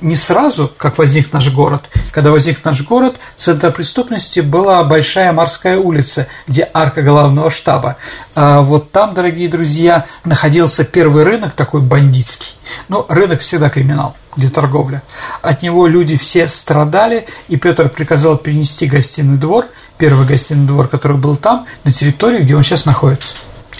не 0.01 0.15
сразу, 0.15 0.71
как 0.77 0.97
возник 0.97 1.33
наш 1.33 1.51
город. 1.51 1.83
Когда 2.11 2.31
возник 2.31 2.63
наш 2.63 2.81
город, 2.81 3.19
центр 3.35 3.71
преступности 3.71 4.39
была 4.39 4.83
Большая 4.83 5.31
морская 5.31 5.77
улица, 5.77 6.27
где 6.47 6.69
арка 6.73 7.01
главного 7.01 7.49
штаба. 7.49 7.97
А 8.35 8.61
вот 8.61 8.91
там, 8.91 9.13
дорогие 9.13 9.49
друзья, 9.49 10.05
находился 10.23 10.83
первый 10.83 11.23
рынок 11.23 11.53
такой 11.53 11.81
бандитский. 11.81 12.55
Но 12.87 13.05
рынок 13.09 13.41
всегда 13.41 13.69
криминал, 13.69 14.15
где 14.35 14.49
торговля. 14.49 15.01
От 15.41 15.63
него 15.63 15.87
люди 15.87 16.17
все 16.17 16.47
страдали, 16.47 17.27
и 17.47 17.57
Петр 17.57 17.89
приказал 17.89 18.37
перенести 18.37 18.87
гостиный 18.87 19.37
двор, 19.37 19.65
первый 19.97 20.25
гостиный 20.25 20.67
двор, 20.67 20.87
который 20.87 21.17
был 21.17 21.35
там, 21.35 21.65
на 21.83 21.91
территорию, 21.91 22.43
где 22.43 22.55
он 22.55 22.63
сейчас 22.63 22.85
находится 22.85 23.35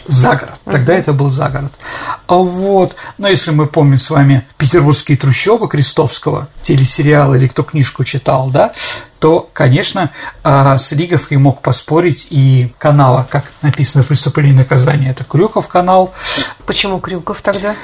за 0.10 0.36
город. 0.36 0.60
Тогда 0.66 0.94
это 0.94 1.14
был 1.14 1.30
за 1.30 1.50
город. 1.50 1.74
А 2.28 2.36
вот, 2.36 2.96
но 3.18 3.28
если 3.28 3.52
мы 3.52 3.68
помним 3.68 3.98
с 3.98 4.10
вами 4.10 4.48
петербургские 4.58 5.18
трущобы 5.18 5.68
Крестовского, 5.68 6.50
телесериал 6.64 7.36
или 7.36 7.48
кто 7.48 7.64
книжку 7.64 8.04
читал, 8.04 8.50
да, 8.50 8.74
то, 9.20 9.50
конечно, 9.54 10.12
а, 10.44 10.78
с 10.78 10.92
Лиговкой 10.94 11.38
мог 11.38 11.62
поспорить 11.62 12.28
и 12.30 12.74
канала, 12.78 13.28
как 13.30 13.52
написано 13.62 14.04
«Преступление 14.04 14.54
и 14.54 14.58
наказание», 14.58 15.12
это 15.12 15.26
Крюков 15.26 15.68
канал. 15.68 16.14
Почему 16.66 17.00
Крюков 17.00 17.42
тогда? 17.42 17.76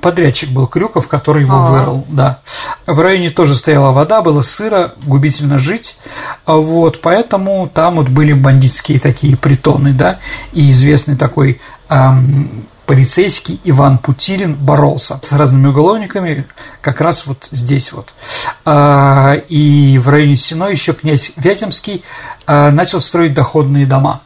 Подрядчик 0.00 0.50
был 0.50 0.66
Крюков, 0.66 1.08
который 1.08 1.42
его 1.42 1.56
А-а-а. 1.56 1.70
вырыл, 1.70 2.04
да. 2.08 2.40
В 2.86 2.98
районе 3.00 3.30
тоже 3.30 3.54
стояла 3.54 3.92
вода, 3.92 4.22
было 4.22 4.42
сыро, 4.42 4.94
губительно 5.04 5.58
жить, 5.58 5.98
вот, 6.46 7.00
поэтому 7.00 7.68
там 7.72 7.96
вот 7.96 8.08
были 8.08 8.32
бандитские 8.32 9.00
такие 9.00 9.36
притоны, 9.36 9.92
да, 9.92 10.18
и 10.52 10.70
известный 10.70 11.16
такой 11.16 11.60
эм, 11.88 12.66
полицейский 12.86 13.60
Иван 13.64 13.98
Путилин 13.98 14.54
боролся 14.54 15.18
с 15.22 15.32
разными 15.32 15.68
уголовниками 15.68 16.46
как 16.80 17.00
раз 17.00 17.26
вот 17.26 17.48
здесь 17.50 17.92
вот. 17.92 18.12
А, 18.64 19.34
и 19.48 19.98
в 19.98 20.08
районе 20.08 20.36
Сино 20.36 20.68
еще 20.68 20.92
князь 20.92 21.32
Вяземский 21.36 22.04
а, 22.46 22.70
начал 22.70 23.00
строить 23.00 23.34
доходные 23.34 23.86
дома. 23.86 24.22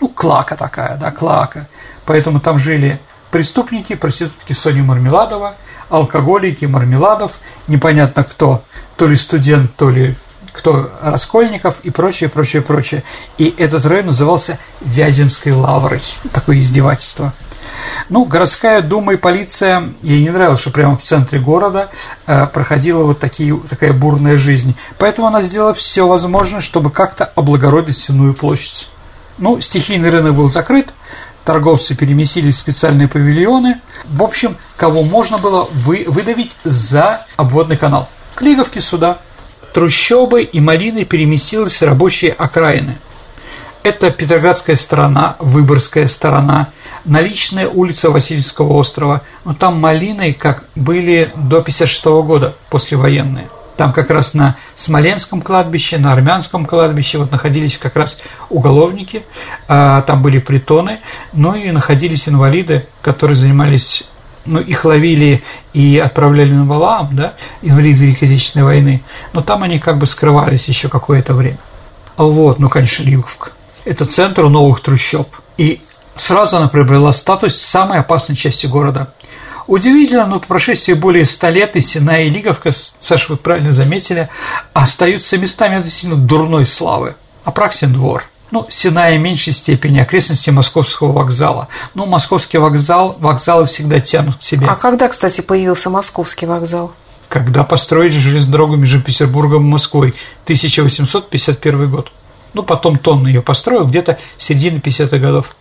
Ну, 0.00 0.08
клака 0.08 0.56
такая, 0.56 0.96
да, 0.96 1.10
клака. 1.10 1.68
Поэтому 2.06 2.40
там 2.40 2.58
жили 2.58 3.00
преступники, 3.32 3.96
проститутки 3.96 4.52
Соня 4.52 4.84
Мармеладова, 4.84 5.56
алкоголики, 5.88 6.66
Мармеладов, 6.66 7.40
непонятно 7.66 8.22
кто, 8.22 8.62
то 8.96 9.08
ли 9.08 9.16
студент, 9.16 9.74
то 9.74 9.90
ли 9.90 10.14
кто 10.52 10.90
Раскольников 11.00 11.76
и 11.82 11.90
прочее, 11.90 12.28
прочее, 12.28 12.62
прочее. 12.62 13.04
И 13.38 13.52
этот 13.56 13.86
район 13.86 14.06
назывался 14.06 14.58
Вяземской 14.82 15.52
лаврой. 15.52 16.02
Такое 16.32 16.58
издевательство. 16.58 17.32
Ну, 18.10 18.26
городская 18.26 18.82
дума 18.82 19.14
и 19.14 19.16
полиция, 19.16 19.94
ей 20.02 20.22
не 20.22 20.28
нравилось, 20.28 20.60
что 20.60 20.70
прямо 20.70 20.98
в 20.98 21.02
центре 21.02 21.40
города 21.40 21.88
э, 22.26 22.46
проходила 22.46 23.02
вот 23.02 23.18
такие, 23.18 23.58
такая 23.68 23.94
бурная 23.94 24.36
жизнь. 24.36 24.76
Поэтому 24.98 25.26
она 25.26 25.40
сделала 25.40 25.72
все 25.72 26.06
возможное, 26.06 26.60
чтобы 26.60 26.90
как-то 26.90 27.24
облагородить 27.24 27.96
Сенную 27.96 28.34
площадь. 28.34 28.90
Ну, 29.38 29.58
стихийный 29.62 30.10
рынок 30.10 30.34
был 30.34 30.50
закрыт, 30.50 30.92
торговцы 31.44 31.94
переместились 31.94 32.56
в 32.56 32.58
специальные 32.58 33.08
павильоны. 33.08 33.80
В 34.04 34.22
общем, 34.22 34.56
кого 34.76 35.02
можно 35.02 35.38
было 35.38 35.68
вы, 35.72 36.04
выдавить 36.06 36.56
за 36.64 37.26
обводный 37.36 37.76
канал. 37.76 38.08
Клиговки 38.34 38.78
сюда. 38.78 39.18
Трущобы 39.74 40.42
и 40.42 40.60
малины 40.60 41.04
переместились 41.04 41.80
в 41.80 41.84
рабочие 41.84 42.32
окраины. 42.32 42.98
Это 43.82 44.10
Петроградская 44.10 44.76
сторона, 44.76 45.36
Выборгская 45.38 46.06
сторона– 46.06 46.68
наличная 47.04 47.68
улица 47.68 48.10
Васильевского 48.10 48.72
острова, 48.74 49.22
но 49.44 49.54
там 49.54 49.80
малины 49.80 50.32
как 50.32 50.64
были 50.74 51.32
до 51.34 51.60
56 51.60 52.04
года, 52.04 52.54
послевоенные. 52.70 53.48
Там 53.82 53.92
как 53.92 54.10
раз 54.10 54.32
на 54.32 54.54
Смоленском 54.76 55.42
кладбище, 55.42 55.98
на 55.98 56.12
Армянском 56.12 56.66
кладбище 56.66 57.18
вот 57.18 57.32
находились 57.32 57.76
как 57.76 57.96
раз 57.96 58.20
уголовники, 58.48 59.24
а, 59.66 60.02
там 60.02 60.22
были 60.22 60.38
притоны, 60.38 61.00
ну 61.32 61.56
и 61.56 61.72
находились 61.72 62.28
инвалиды, 62.28 62.86
которые 63.02 63.36
занимались 63.36 64.04
ну, 64.44 64.60
их 64.60 64.84
ловили 64.84 65.42
и 65.72 65.98
отправляли 65.98 66.52
на 66.52 66.64
Валаам, 66.64 67.08
да, 67.10 67.34
инвалиды 67.60 68.04
Великой 68.04 68.28
Отечественной 68.28 68.66
войны, 68.66 69.02
но 69.32 69.42
там 69.42 69.64
они 69.64 69.80
как 69.80 69.98
бы 69.98 70.06
скрывались 70.06 70.68
еще 70.68 70.88
какое-то 70.88 71.34
время. 71.34 71.58
Вот, 72.16 72.60
ну, 72.60 72.68
конечно, 72.68 73.02
Лиговка. 73.02 73.50
Это 73.84 74.04
центр 74.04 74.44
новых 74.44 74.80
трущоб. 74.80 75.26
И 75.58 75.82
сразу 76.14 76.56
она 76.56 76.68
приобрела 76.68 77.12
статус 77.12 77.56
самой 77.56 77.98
опасной 77.98 78.36
части 78.36 78.66
города. 78.66 79.12
Удивительно, 79.66 80.26
но 80.26 80.40
по 80.40 80.46
прошествии 80.46 80.92
более 80.92 81.26
ста 81.26 81.50
лет 81.50 81.76
и 81.76 81.80
Сина, 81.80 82.22
и 82.22 82.30
Лиговка, 82.30 82.72
Саша, 83.00 83.26
вы 83.28 83.36
правильно 83.36 83.72
заметили, 83.72 84.28
остаются 84.72 85.38
местами 85.38 85.76
относительно 85.76 86.16
дурной 86.16 86.66
славы. 86.66 87.14
Апраксин 87.44 87.92
двор. 87.92 88.24
Ну, 88.50 88.66
Синая 88.68 89.18
в 89.18 89.20
меньшей 89.22 89.54
степени 89.54 89.98
окрестности 89.98 90.50
Московского 90.50 91.10
вокзала. 91.12 91.68
Ну, 91.94 92.04
Московский 92.04 92.58
вокзал, 92.58 93.16
вокзалы 93.18 93.66
всегда 93.66 93.98
тянут 94.00 94.36
к 94.36 94.42
себе. 94.42 94.66
А 94.68 94.76
когда, 94.76 95.08
кстати, 95.08 95.40
появился 95.40 95.88
Московский 95.88 96.44
вокзал? 96.44 96.92
Когда 97.28 97.64
построили 97.64 98.18
железную 98.18 98.52
дорогу 98.52 98.76
между 98.76 99.00
Петербургом 99.00 99.64
и 99.64 99.70
Москвой, 99.70 100.14
1851 100.44 101.90
год. 101.90 102.12
Ну, 102.52 102.62
потом 102.62 102.98
Тонн 102.98 103.26
ее 103.26 103.40
построил 103.40 103.86
где-то 103.86 104.18
середины 104.36 104.78
50-х 104.84 105.16
годов. 105.16 105.56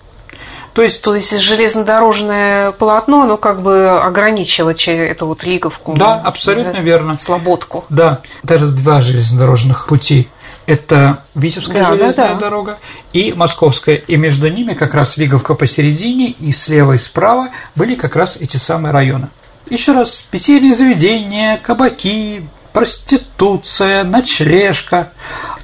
То 0.73 0.81
есть, 0.81 1.03
То 1.03 1.15
есть 1.15 1.37
железнодорожное 1.37 2.71
полотно, 2.71 3.23
оно 3.23 3.37
как 3.37 3.61
бы 3.61 3.89
ограничило 3.89 4.73
эту 4.73 5.27
вот 5.27 5.43
лиговку. 5.43 5.93
Да, 5.97 6.13
абсолютно 6.13 6.73
да, 6.73 6.79
верно. 6.79 7.17
Слободку. 7.21 7.85
Да, 7.89 8.21
даже 8.43 8.67
два 8.67 9.01
железнодорожных 9.01 9.87
пути. 9.87 10.29
Это 10.67 11.23
Витебская 11.35 11.83
да, 11.83 11.89
железная 11.89 12.29
да, 12.29 12.33
да. 12.35 12.39
дорога 12.39 12.77
и 13.11 13.33
Московская. 13.33 13.95
И 13.95 14.15
между 14.15 14.47
ними 14.49 14.73
как 14.73 14.93
раз 14.93 15.17
Лиговка 15.17 15.55
посередине, 15.55 16.29
и 16.29 16.51
слева 16.51 16.93
и 16.93 16.97
справа 16.97 17.49
были 17.75 17.95
как 17.95 18.15
раз 18.15 18.37
эти 18.37 18.57
самые 18.57 18.93
районы. 18.93 19.29
Еще 19.69 19.93
раз, 19.93 20.23
питейные 20.29 20.73
заведения, 20.73 21.57
кабаки, 21.57 22.43
проституция, 22.73 24.03
ночлежка, 24.03 25.11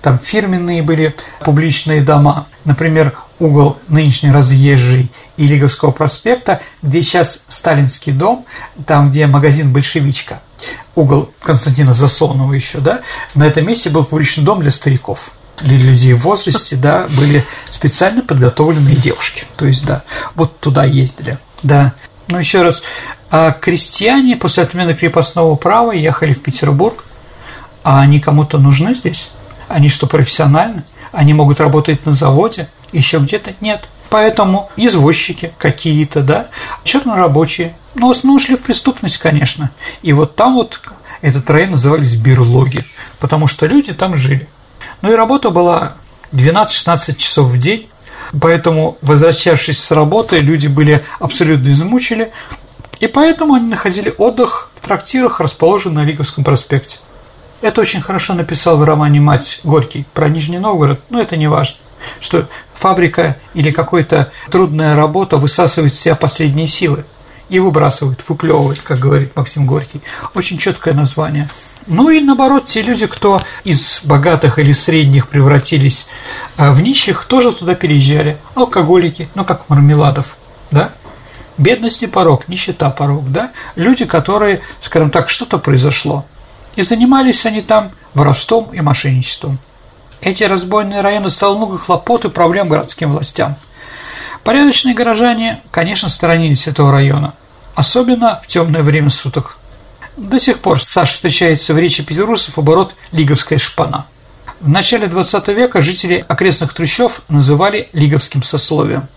там 0.02 0.20
фирменные 0.20 0.82
были 0.82 1.16
публичные 1.42 2.02
дома, 2.02 2.48
например, 2.66 3.18
угол 3.40 3.78
нынешний 3.88 4.32
разъезжий 4.32 5.12
и 5.38 5.48
Лиговского 5.48 5.92
проспекта, 5.92 6.62
где 6.82 7.02
сейчас 7.02 7.44
Сталинский 7.48 8.12
дом, 8.12 8.46
там, 8.86 9.10
где 9.12 9.28
магазин 9.28 9.72
«Большевичка», 9.72 10.42
угол 10.96 11.32
Константина 11.42 11.94
Засонова 11.94 12.54
еще, 12.54 12.80
да, 12.80 13.02
на 13.36 13.46
этом 13.46 13.68
месте 13.68 13.90
был 13.90 14.06
публичный 14.06 14.44
дом 14.44 14.60
для 14.60 14.72
стариков 14.72 15.32
для 15.62 15.78
людей 15.78 16.14
в 16.14 16.20
возрасте, 16.20 16.76
да, 16.76 17.08
были 17.10 17.44
специально 17.70 18.22
подготовленные 18.22 18.96
девушки. 18.96 19.46
То 19.56 19.66
есть, 19.66 19.86
да, 19.86 20.04
вот 20.36 20.60
туда 20.60 20.86
ездили. 20.86 21.40
Да. 21.64 21.94
Ну, 22.28 22.40
еще 22.40 22.62
раз, 22.62 22.84
а 23.30 23.52
крестьяне 23.52 24.36
после 24.36 24.64
отмены 24.64 24.94
крепостного 24.94 25.56
права 25.56 25.92
ехали 25.92 26.34
в 26.34 26.42
Петербург, 26.42 27.06
а 27.84 28.02
они 28.02 28.20
кому-то 28.20 28.58
нужны 28.58 28.96
здесь? 28.96 29.30
Они 29.68 29.90
что, 29.90 30.08
профессиональны? 30.08 30.84
Они 31.12 31.34
могут 31.34 31.62
работать 31.62 32.06
на 32.06 32.14
заводе, 32.14 32.70
еще 32.92 33.20
где-то? 33.20 33.54
Нет. 33.62 33.88
Поэтому 34.10 34.70
извозчики 34.78 35.54
какие-то, 35.58 36.22
да, 36.22 36.48
чернорабочие, 36.84 37.76
но 37.96 38.08
в 38.08 38.12
основном 38.12 38.40
шли 38.40 38.56
в 38.56 38.62
преступность, 38.62 39.18
конечно. 39.18 39.72
И 40.02 40.14
вот 40.14 40.36
там 40.36 40.56
вот 40.56 40.80
этот 41.22 41.50
район 41.50 41.72
назывались 41.72 42.14
берлоги, 42.16 42.86
потому 43.20 43.48
что 43.48 43.66
люди 43.66 43.94
там 43.94 44.16
жили. 44.16 44.48
Ну 45.02 45.12
и 45.12 45.16
работа 45.16 45.50
была 45.50 45.94
12-16 46.32 47.16
часов 47.16 47.48
в 47.48 47.58
день, 47.58 47.90
поэтому, 48.40 48.98
возвращавшись 49.02 49.84
с 49.84 49.92
работы, 49.92 50.40
люди 50.40 50.68
были 50.68 51.04
абсолютно 51.20 51.72
измучили, 51.72 52.32
и 53.00 53.08
поэтому 53.08 53.54
они 53.54 53.68
находили 53.68 54.14
отдых 54.18 54.72
в 54.76 54.86
трактирах, 54.86 55.40
расположенных 55.40 56.04
на 56.04 56.08
Лиговском 56.08 56.44
проспекте. 56.44 56.98
Это 57.62 57.82
очень 57.82 58.02
хорошо 58.02 58.34
написал 58.34 58.78
в 58.78 58.84
романе 58.84 59.20
«Мать 59.20 59.60
Горький» 59.64 60.06
про 60.14 60.30
Нижний 60.30 60.60
Новгород, 60.60 61.00
но 61.10 61.22
это 61.22 61.38
не 61.38 61.48
важно, 61.48 61.78
что 62.20 62.48
фабрика 62.76 63.38
или 63.54 63.72
какая-то 63.72 64.32
трудная 64.52 64.96
работа 64.96 65.38
высасывает 65.38 65.94
себя 65.94 66.16
последние 66.16 66.68
силы 66.68 67.06
и 67.50 67.60
выбрасывает, 67.60 68.20
выплевывает, 68.28 68.80
как 68.80 69.00
говорит 69.00 69.36
Максим 69.36 69.66
Горький. 69.66 70.02
Очень 70.36 70.58
четкое 70.58 70.94
название. 70.94 71.50
Ну 71.88 72.10
и 72.10 72.20
наоборот, 72.20 72.66
те 72.66 72.82
люди, 72.82 73.08
кто 73.08 73.42
из 73.64 74.02
богатых 74.04 74.60
или 74.60 74.74
средних 74.74 75.30
превратились 75.30 76.06
э, 76.58 76.70
в 76.70 76.82
нищих, 76.82 77.26
тоже 77.26 77.54
туда 77.54 77.76
переезжали. 77.76 78.38
Алкоголики, 78.56 79.30
ну 79.36 79.46
как 79.46 79.70
Мармеладов, 79.70 80.38
да? 80.70 80.92
Бедность 81.58 82.02
не 82.02 82.08
порог, 82.08 82.50
нищета 82.50 82.90
порог, 82.90 83.32
да? 83.32 83.52
Люди, 83.76 84.06
которые, 84.06 84.62
скажем 84.82 85.10
так, 85.10 85.30
что-то 85.30 85.58
произошло. 85.58 86.26
И 86.76 86.82
занимались 86.82 87.46
они 87.46 87.62
там 87.62 87.92
воровством 88.14 88.70
и 88.74 88.82
мошенничеством. 88.82 89.58
Эти 90.20 90.44
разбойные 90.44 91.02
районы 91.02 91.30
стало 91.30 91.58
много 91.58 91.78
хлопот 91.78 92.26
и 92.26 92.30
проблем 92.30 92.68
городским 92.68 93.12
властям. 93.12 93.56
Порядочные 94.44 94.94
горожане, 94.94 95.62
конечно, 95.72 96.10
сторонились 96.10 96.68
этого 96.68 96.92
района, 96.92 97.34
особенно 97.76 98.42
в 98.44 98.48
темное 98.48 98.84
время 98.84 99.10
суток. 99.10 99.57
До 100.18 100.40
сих 100.40 100.60
пор 100.60 100.82
Саш 100.82 101.12
встречается 101.12 101.76
в 101.76 101.78
речи 101.78 102.04
петербуржцев 102.04 102.58
оборот 102.58 102.96
«Лиговская 103.12 103.60
шпана». 103.60 104.08
В 104.60 104.68
начале 104.68 105.08
XX 105.08 105.54
века 105.54 105.80
жители 105.82 106.26
окрестных 106.28 106.74
трущоб 106.74 107.14
называли 107.30 107.88
лиговским 107.94 108.42
сословием. 108.42 109.08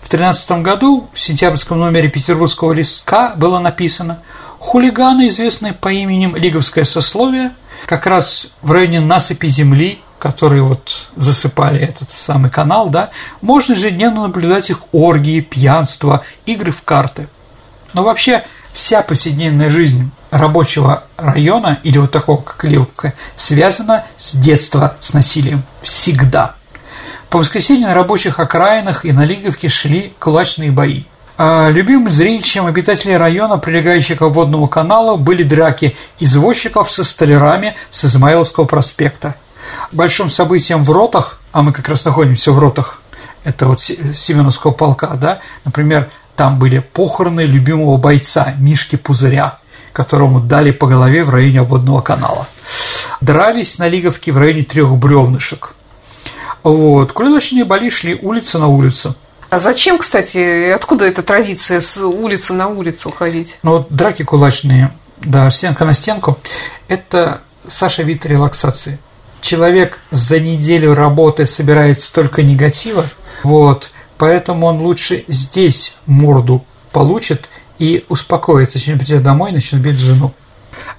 В 0.00 0.08
13 0.08 0.62
году 0.62 1.10
в 1.12 1.20
сентябрьском 1.20 1.78
номере 1.78 2.08
петербургского 2.08 2.72
листка 2.72 3.34
было 3.36 3.58
написано 3.58 4.22
«Хулиганы, 4.58 5.28
известные 5.28 5.74
по 5.74 5.92
именем 5.92 6.34
Лиговское 6.34 6.84
сословие, 6.84 7.54
как 7.84 8.06
раз 8.06 8.48
в 8.62 8.72
районе 8.72 9.00
насыпи 9.00 9.48
земли 9.48 10.00
которые 10.18 10.64
вот 10.64 11.10
засыпали 11.14 11.80
этот 11.80 12.08
самый 12.10 12.50
канал, 12.50 12.88
да, 12.90 13.10
можно 13.40 13.74
ежедневно 13.74 14.22
наблюдать 14.22 14.68
их 14.68 14.80
оргии, 14.90 15.38
пьянство, 15.38 16.24
игры 16.44 16.72
в 16.72 16.82
карты. 16.82 17.28
Но 17.94 18.02
вообще 18.02 18.44
вся 18.72 19.02
повседневная 19.02 19.70
жизнь 19.70 20.10
рабочего 20.30 21.04
района 21.16 21.80
или 21.82 21.98
вот 21.98 22.10
такого, 22.10 22.42
как 22.42 22.64
Левка, 22.64 23.14
связана 23.36 24.06
с 24.16 24.34
детства 24.34 24.96
с 25.00 25.14
насилием. 25.14 25.64
Всегда. 25.82 26.54
По 27.30 27.38
воскресеньям 27.38 27.90
на 27.90 27.94
рабочих 27.94 28.40
окраинах 28.40 29.04
и 29.04 29.12
на 29.12 29.24
Лиговке 29.24 29.68
шли 29.68 30.14
кулачные 30.18 30.70
бои. 30.70 31.04
А 31.36 31.68
любимым 31.68 32.10
зрелищем 32.10 32.66
обитателей 32.66 33.16
района, 33.16 33.58
прилегающего 33.58 34.16
к 34.16 34.34
водному 34.34 34.66
каналу, 34.66 35.16
были 35.16 35.44
драки 35.44 35.96
извозчиков 36.18 36.90
со 36.90 37.04
столярами 37.04 37.74
с 37.90 38.04
Измаиловского 38.04 38.64
проспекта– 38.64 39.34
большим 39.92 40.30
событием 40.30 40.84
в 40.84 40.90
ротах, 40.90 41.40
а 41.52 41.62
мы 41.62 41.72
как 41.72 41.88
раз 41.88 42.04
находимся 42.04 42.52
в 42.52 42.58
ротах, 42.58 43.00
это 43.44 43.66
вот 43.66 43.80
Семеновского 43.80 44.72
полка, 44.72 45.14
да, 45.14 45.40
например, 45.64 46.10
там 46.38 46.60
были 46.60 46.78
похороны 46.78 47.40
любимого 47.40 47.96
бойца 47.96 48.54
Мишки 48.58 48.94
Пузыря, 48.94 49.58
которому 49.92 50.38
дали 50.38 50.70
по 50.70 50.86
голове 50.86 51.24
в 51.24 51.30
районе 51.30 51.62
обводного 51.62 52.00
канала. 52.00 52.46
Дрались 53.20 53.78
на 53.78 53.88
Лиговке 53.88 54.30
в 54.30 54.38
районе 54.38 54.62
трех 54.62 54.96
бревнышек. 54.96 55.74
Вот. 56.62 57.10
Кулачные 57.10 57.64
бои 57.64 57.90
шли 57.90 58.14
улица 58.14 58.60
на 58.60 58.68
улицу. 58.68 59.16
А 59.50 59.58
зачем, 59.58 59.98
кстати, 59.98 60.70
откуда 60.70 61.06
эта 61.06 61.24
традиция 61.24 61.80
с 61.80 61.96
улицы 61.96 62.52
на 62.52 62.68
улицу 62.68 63.10
ходить? 63.10 63.56
Ну 63.64 63.72
вот 63.72 63.88
драки 63.90 64.22
кулачные, 64.22 64.92
да, 65.16 65.50
стенка 65.50 65.84
на 65.84 65.92
стенку, 65.92 66.38
это 66.86 67.40
Саша 67.68 68.04
вид 68.04 68.24
релаксации 68.24 69.00
человек 69.40 69.98
за 70.10 70.40
неделю 70.40 70.94
работы 70.94 71.46
собирает 71.46 72.00
столько 72.00 72.42
негатива, 72.42 73.06
вот, 73.42 73.90
поэтому 74.18 74.66
он 74.66 74.80
лучше 74.80 75.24
здесь 75.28 75.94
морду 76.06 76.64
получит 76.92 77.48
и 77.78 78.04
успокоится, 78.08 78.78
чем 78.78 78.98
придет 78.98 79.22
домой 79.22 79.50
и 79.50 79.54
начнет 79.54 79.80
бить 79.80 80.00
жену. 80.00 80.32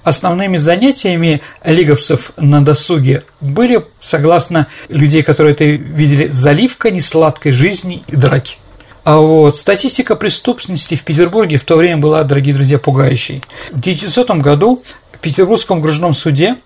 Основными 0.02 0.56
занятиями 0.56 1.42
лиговцев 1.64 2.32
на 2.36 2.64
досуге 2.64 3.22
были, 3.40 3.84
согласно 4.00 4.66
людей, 4.88 5.22
которые 5.22 5.52
это 5.52 5.64
видели, 5.64 6.28
заливка 6.28 6.90
несладкой 6.90 7.52
жизни 7.52 8.02
и 8.06 8.16
драки. 8.16 8.56
А 9.04 9.18
вот 9.18 9.56
статистика 9.56 10.16
преступности 10.16 10.94
в 10.94 11.04
Петербурге 11.04 11.56
в 11.56 11.64
то 11.64 11.76
время 11.76 11.98
была, 11.98 12.22
дорогие 12.24 12.54
друзья, 12.54 12.78
пугающей. 12.78 13.42
В 13.70 13.80
1900 13.80 14.30
году 14.42 14.82
в 15.12 15.18
Петербургском 15.18 15.78
окружном 15.78 16.14
суде 16.14 16.56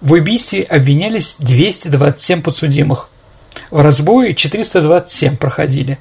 в 0.00 0.12
убийстве 0.12 0.62
обвинялись 0.62 1.36
227 1.38 2.42
подсудимых. 2.42 3.08
В 3.70 3.80
разбое 3.80 4.34
427 4.34 5.36
проходили. 5.36 5.98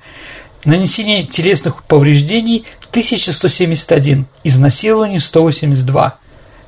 Нанесение 0.65 1.25
телесных 1.25 1.83
повреждений 1.83 2.65
1171, 2.91 4.25
изнасилование 4.43 5.19
182, 5.19 6.17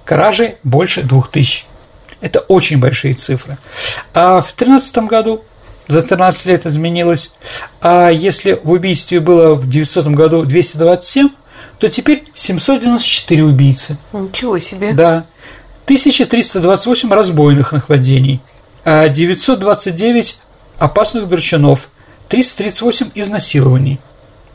кражи 0.03 0.57
больше 0.63 1.03
2000. 1.03 1.65
Это 2.21 2.39
очень 2.39 2.79
большие 2.79 3.13
цифры. 3.13 3.57
А 4.13 4.41
в 4.41 4.55
2013 4.55 4.97
году 4.97 5.43
за 5.87 6.01
13 6.01 6.45
лет 6.47 6.65
изменилось. 6.65 7.31
А 7.81 8.09
если 8.09 8.59
в 8.61 8.71
убийстве 8.71 9.19
было 9.19 9.53
в 9.53 9.69
900 9.69 10.07
году 10.07 10.43
227, 10.43 11.29
то 11.79 11.89
теперь 11.89 12.25
794 12.35 13.43
убийцы. 13.43 13.97
Ничего 14.13 14.57
себе. 14.59 14.93
Да. 14.93 15.25
1328 15.85 17.13
разбойных 17.13 17.71
нападений. 17.71 18.41
929 18.85 20.39
опасных 20.77 21.27
драчунов, 21.27 21.89
338 22.29 23.11
изнасилований. 23.15 23.99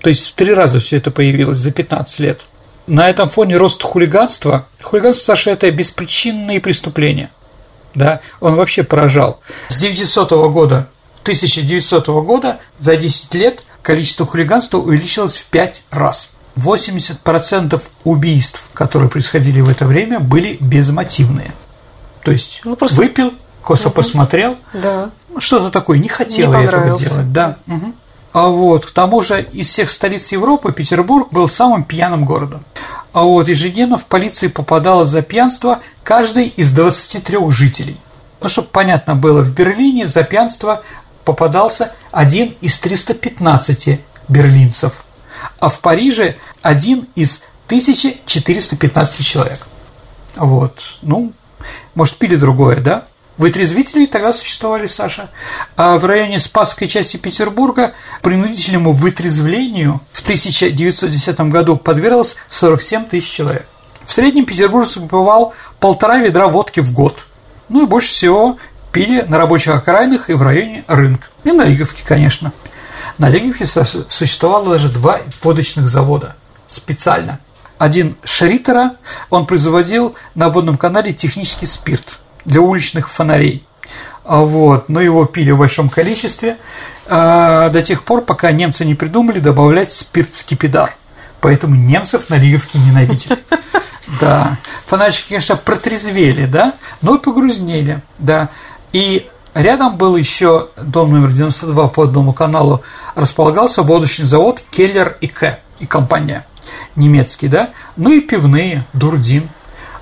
То 0.00 0.08
есть 0.08 0.28
в 0.28 0.34
три 0.34 0.52
раза 0.54 0.80
все 0.80 0.96
это 0.96 1.10
появилось 1.10 1.58
за 1.58 1.70
15 1.70 2.20
лет. 2.20 2.40
На 2.86 3.08
этом 3.08 3.28
фоне 3.28 3.56
рост 3.56 3.82
хулиганства. 3.82 4.66
Хулиганство, 4.82 5.24
Саша, 5.24 5.50
это 5.50 5.70
беспричинные 5.70 6.60
преступления. 6.60 7.30
Да, 7.94 8.20
он 8.40 8.54
вообще 8.54 8.82
поражал. 8.82 9.40
С 9.68 9.76
900 9.76 10.30
года, 10.50 10.88
1900 11.22 12.06
года 12.24 12.60
за 12.78 12.96
10 12.96 13.34
лет 13.34 13.62
количество 13.82 14.26
хулиганства 14.26 14.78
увеличилось 14.78 15.36
в 15.36 15.44
5 15.46 15.82
раз. 15.90 16.30
80% 16.56 17.80
убийств, 18.04 18.64
которые 18.74 19.10
происходили 19.10 19.60
в 19.60 19.68
это 19.68 19.86
время, 19.86 20.20
были 20.20 20.56
безмотивные. 20.60 21.52
То 22.22 22.32
есть 22.32 22.60
ну, 22.64 22.76
просто... 22.76 22.96
выпил, 22.96 23.34
косо 23.62 23.88
угу. 23.88 23.96
посмотрел, 23.96 24.58
да. 24.72 25.10
Что-то 25.38 25.70
такое, 25.70 25.98
не 25.98 26.08
хотел 26.08 26.52
не 26.52 26.64
этого 26.64 26.96
делать. 26.96 27.32
Да. 27.32 27.56
Угу. 27.66 27.94
А 28.32 28.48
вот, 28.48 28.86
к 28.86 28.92
тому 28.92 29.22
же 29.22 29.42
из 29.42 29.68
всех 29.68 29.90
столиц 29.90 30.30
Европы 30.30 30.72
Петербург 30.72 31.32
был 31.32 31.48
самым 31.48 31.84
пьяным 31.84 32.24
городом. 32.24 32.64
А 33.12 33.22
вот 33.22 33.48
ежедневно 33.48 33.98
в 33.98 34.06
полиции 34.06 34.46
попадало 34.46 35.04
за 35.04 35.22
пьянство 35.22 35.80
каждый 36.04 36.46
из 36.46 36.70
23 36.70 37.50
жителей. 37.50 38.00
Ну, 38.40 38.48
чтобы 38.48 38.68
понятно 38.68 39.16
было, 39.16 39.42
в 39.42 39.52
Берлине 39.52 40.06
за 40.06 40.22
пьянство 40.22 40.82
попадался 41.24 41.92
один 42.12 42.54
из 42.60 42.78
315 42.78 44.00
берлинцев, 44.28 45.04
а 45.58 45.68
в 45.68 45.80
Париже 45.80 46.36
один 46.62 47.08
из 47.14 47.42
1415 47.66 49.26
человек. 49.26 49.66
Вот, 50.36 50.80
ну, 51.02 51.32
может, 51.94 52.16
пили 52.16 52.36
другое, 52.36 52.80
да? 52.80 53.06
Вытрезвители 53.40 54.04
тогда 54.04 54.34
существовали, 54.34 54.84
Саша. 54.84 55.30
А 55.74 55.96
в 55.96 56.04
районе 56.04 56.38
Спасской 56.38 56.86
части 56.86 57.16
Петербурга 57.16 57.94
принудительному 58.20 58.92
вытрезвлению 58.92 60.02
в 60.12 60.20
1910 60.20 61.40
году 61.48 61.78
подверглось 61.78 62.36
47 62.50 63.06
тысяч 63.06 63.30
человек. 63.30 63.66
В 64.04 64.12
среднем 64.12 64.44
петербуржец 64.44 64.98
выпивал 64.98 65.54
полтора 65.78 66.18
ведра 66.18 66.48
водки 66.48 66.80
в 66.80 66.92
год. 66.92 67.24
Ну 67.70 67.84
и 67.84 67.86
больше 67.86 68.10
всего 68.10 68.58
пили 68.92 69.22
на 69.22 69.38
рабочих 69.38 69.74
окраинах 69.74 70.28
и 70.28 70.34
в 70.34 70.42
районе 70.42 70.84
рынка. 70.86 71.28
И 71.44 71.50
на 71.50 71.64
Лиговке, 71.64 72.02
конечно. 72.04 72.52
На 73.16 73.30
Лиговке 73.30 73.64
существовало 73.64 74.72
даже 74.72 74.90
два 74.90 75.22
водочных 75.42 75.88
завода 75.88 76.36
специально. 76.68 77.40
Один 77.78 78.18
Шритера, 78.22 78.96
он 79.30 79.46
производил 79.46 80.14
на 80.34 80.50
водном 80.50 80.76
канале 80.76 81.14
технический 81.14 81.64
спирт– 81.64 82.18
для 82.44 82.60
уличных 82.60 83.08
фонарей. 83.08 83.64
А 84.24 84.42
вот, 84.42 84.88
но 84.88 85.00
его 85.00 85.24
пили 85.24 85.50
в 85.50 85.58
большом 85.58 85.88
количестве 85.88 86.58
а, 87.06 87.68
до 87.70 87.82
тех 87.82 88.04
пор, 88.04 88.22
пока 88.22 88.52
немцы 88.52 88.84
не 88.84 88.94
придумали 88.94 89.40
добавлять 89.40 89.92
спирт-скипидар. 89.92 90.94
Поэтому 91.40 91.74
немцев 91.74 92.28
на 92.28 92.36
Лиговке 92.36 92.78
ненавидели. 92.78 93.38
Да. 94.20 94.58
Фонарщики, 94.86 95.28
конечно, 95.28 95.54
протрезвели, 95.54 96.46
да, 96.46 96.74
но 97.00 97.14
и 97.14 97.20
погрузнели, 97.20 98.02
да. 98.18 98.48
И 98.92 99.28
рядом 99.54 99.96
был 99.96 100.16
еще 100.16 100.70
дом 100.76 101.12
номер 101.12 101.30
92 101.30 101.88
по 101.88 102.02
одному 102.02 102.32
каналу 102.32 102.82
располагался 103.14 103.84
водочный 103.84 104.26
завод 104.26 104.64
Келлер 104.72 105.16
и 105.20 105.28
К 105.28 105.60
и 105.78 105.86
компания 105.86 106.44
немецкий, 106.96 107.46
да, 107.46 107.70
ну 107.96 108.10
и 108.10 108.20
пивные, 108.20 108.84
Дурдин– 108.92 109.48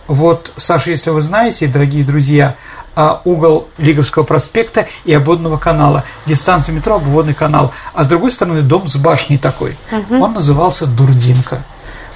вот, 0.08 0.52
Саша, 0.56 0.90
если 0.90 1.10
вы 1.10 1.20
знаете, 1.20 1.66
дорогие 1.66 2.02
друзья, 2.02 2.56
а, 2.96 3.20
угол 3.24 3.68
Лиговского 3.76 4.24
проспекта 4.24 4.88
и 5.04 5.12
обводного 5.12 5.58
канала. 5.58 6.04
Дистанция 6.26 6.74
метро, 6.74 6.96
обводный 6.96 7.34
канал. 7.34 7.72
А 7.92 8.04
с 8.04 8.08
другой 8.08 8.32
стороны 8.32 8.62
дом 8.62 8.88
с 8.88 8.96
башней 8.96 9.38
такой. 9.38 9.76
Угу. 9.92 10.18
Он 10.18 10.32
назывался 10.32 10.86
Дурдинка. 10.86 11.62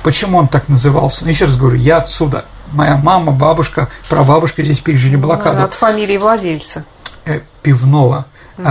Почему 0.03 0.39
он 0.39 0.49
так 0.49 0.69
назывался? 0.69 1.25
Ну, 1.25 1.31
еще 1.31 1.45
раз 1.45 1.57
говорю, 1.57 1.77
я 1.77 1.99
отсюда. 1.99 2.47
Моя 2.73 2.97
мама, 2.97 3.31
бабушка, 3.31 3.91
прабабушка 4.09 4.65
здесь 4.65 4.81
пережили 4.81 5.17
ну, 5.17 5.23
блокаду. 5.23 5.63
От 5.63 5.75
фамилии 5.75 6.17
владельца. 6.17 6.85
Э, 7.27 7.41
пивного. 7.63 8.27
Угу. 8.57 8.67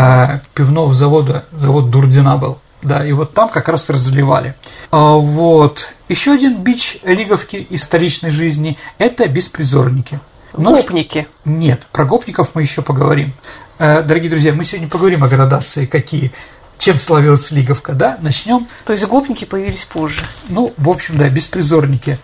Пивного 0.56 0.94
завода, 0.94 1.46
завод 1.52 1.92
Дурдина 1.92 2.38
был. 2.38 2.58
Да, 2.82 3.06
и 3.06 3.12
вот 3.14 3.34
там 3.34 3.50
как 3.50 3.70
раз 3.70 3.90
разливали. 3.90 4.56
А, 4.90 5.14
вот. 5.14 5.90
Еще 6.10 6.32
один 6.32 6.58
бич 6.58 6.98
лиговки 7.04 7.56
из 7.56 7.84
столичной 7.84 8.32
жизни– 8.32 8.78
это 8.98 9.28
беспризорники. 9.28 10.20
Но 10.54 10.74
гопники. 10.74 11.28
Нет, 11.46 11.88
про 11.92 12.06
гопников 12.06 12.52
мы 12.54 12.62
еще 12.64 12.82
поговорим. 12.82 13.34
Э, 13.80 14.02
дорогие 14.02 14.30
друзья, 14.30 14.54
мы 14.54 14.66
сегодня 14.66 14.90
поговорим 14.90 15.24
о 15.24 15.28
градации, 15.28 15.86
какие 15.86 16.34
чем 16.82 17.00
славилась 17.00 17.52
Лиговка, 17.52 17.94
да? 17.94 18.18
Начнем. 18.22 18.68
То 18.86 18.94
есть 18.94 19.08
гопники 19.08 19.46
появились 19.46 19.84
позже. 19.84 20.24
Ну, 20.50 20.74
в 20.78 20.90
общем, 20.90 21.16
да, 21.16 21.30
беспризорники. 21.30 22.18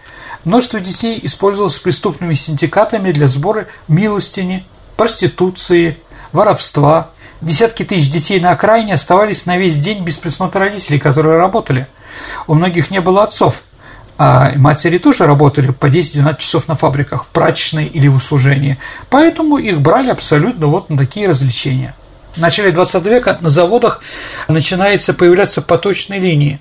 Множество 0.46 0.80
детей 0.80 1.20
использовалось 1.22 1.78
преступными 1.78 2.34
синдикатами 2.34 3.12
для 3.12 3.28
сбора 3.28 3.68
милостини, 3.88 4.66
проституции, 4.96 6.00
воровства, 6.32 7.12
Десятки 7.42 7.84
тысяч 7.84 8.10
детей 8.10 8.40
на 8.40 8.52
окраине 8.52 8.96
оставались 8.96 9.46
на 9.46 9.58
весь 9.58 9.78
день 9.78 10.04
без 10.04 10.18
присмотра 10.18 10.60
родителей, 10.60 10.98
которые 10.98 11.38
работали. 11.38 11.88
У 12.48 12.56
многих 12.56 12.90
не 12.90 13.00
было 13.00 13.24
отцов, 13.24 13.62
а 14.18 14.54
матери 14.56 14.98
тоже 14.98 15.28
работали 15.28 15.72
по 15.72 15.86
10-12 15.86 16.38
часов 16.40 16.68
на 16.68 16.76
фабриках, 16.76 17.26
в 17.26 17.28
прачечной 17.28 17.86
или 17.86 18.08
в 18.08 18.16
услужении, 18.16 18.80
поэтому 19.12 19.58
их 19.58 19.82
брали 19.82 20.10
абсолютно 20.10 20.66
вот 20.66 20.90
на 20.90 20.98
такие 20.98 21.30
развлечения. 21.30 21.96
В 22.36 22.40
начале 22.40 22.72
20 22.72 23.06
века 23.06 23.38
на 23.42 23.50
заводах 23.50 24.02
начинается 24.48 25.14
появляться 25.14 25.62
поточные 25.62 26.20
линии, 26.20 26.60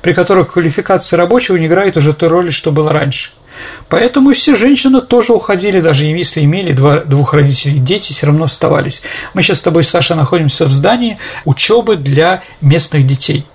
при 0.00 0.12
которых 0.12 0.52
квалификация 0.52 1.16
рабочего 1.16 1.56
не 1.56 1.66
играет 1.66 1.96
уже 1.96 2.12
той 2.12 2.28
роли, 2.28 2.50
что 2.50 2.70
было 2.70 2.92
раньше– 2.92 3.30
Поэтому 3.88 4.32
все 4.32 4.56
женщины 4.56 5.00
тоже 5.00 5.32
уходили, 5.32 5.80
даже 5.80 6.04
если 6.04 6.44
имели 6.44 6.72
два, 6.72 7.00
двух 7.00 7.34
родителей, 7.34 7.78
дети 7.78 8.12
все 8.12 8.26
равно 8.26 8.44
оставались. 8.44 9.02
Мы 9.34 9.42
сейчас 9.42 9.58
с 9.58 9.62
тобой, 9.62 9.84
Саша, 9.84 10.14
находимся 10.14 10.66
в 10.66 10.72
здании 10.72 11.18
учебы 11.44 11.96
для 11.96 12.42
местных 12.60 13.06
детей. 13.06 13.46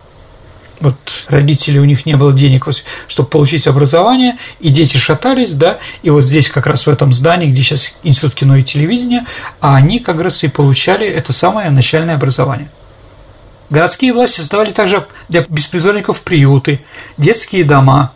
Вот 0.80 0.96
родители, 1.28 1.78
у 1.78 1.84
них 1.84 2.06
не 2.06 2.16
было 2.16 2.32
денег, 2.32 2.66
чтобы 3.08 3.28
получить 3.28 3.68
образование, 3.68 4.38
и 4.62 4.70
дети 4.70 4.96
шатались, 4.96 5.54
да, 5.54 5.80
и 6.04 6.10
вот 6.10 6.24
здесь 6.24 6.50
как 6.50 6.68
раз 6.68 6.88
в 6.88 6.90
этом 6.90 7.12
здании, 7.12 7.52
где 7.52 7.64
сейчас 7.64 7.92
Институт 8.04 8.36
кино 8.36 8.56
и 8.56 8.64
телевидения, 8.64 9.26
а 9.60 9.76
они 9.76 10.00
как 10.00 10.22
раз 10.22 10.42
и 10.44 10.48
получали 10.48 11.06
это 11.06 11.34
самое 11.34 11.70
начальное 11.70 12.16
образование. 12.16 12.70
Городские 13.70 14.14
власти 14.14 14.38
создавали 14.38 14.72
также 14.72 15.06
для 15.28 15.46
беспризорников 15.48 16.22
приюты, 16.22 16.82
детские 17.18 17.66
дома, 17.66 18.14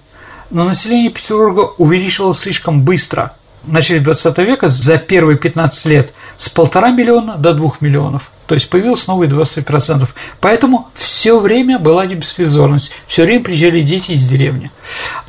но 0.54 0.66
население 0.66 1.10
Петербурга 1.10 1.72
увеличивалось 1.78 2.39
слишком 2.39 2.84
быстро. 2.84 3.34
В 3.63 3.74
начале 3.74 4.00
20 4.00 4.38
века 4.39 4.70
за 4.70 4.98
первые 4.98 5.38
15 5.38 5.86
лет 5.86 6.13
с 6.36 6.48
полтора 6.48 6.92
миллиона 6.92 7.38
до 7.38 7.54
двух 7.54 7.82
миллионов. 7.82 8.30
То 8.46 8.56
есть 8.56 8.70
появилось 8.70 9.08
новые 9.08 9.32
20%. 9.32 10.08
Поэтому 10.42 10.89
все 10.94 11.39
время 11.39 11.80
была 11.80 12.06
беспризорность, 12.06 12.92
все 13.08 13.24
время 13.24 13.44
приезжали 13.44 13.82
дети 13.82 14.12
из 14.12 14.28
деревни. 14.28 14.70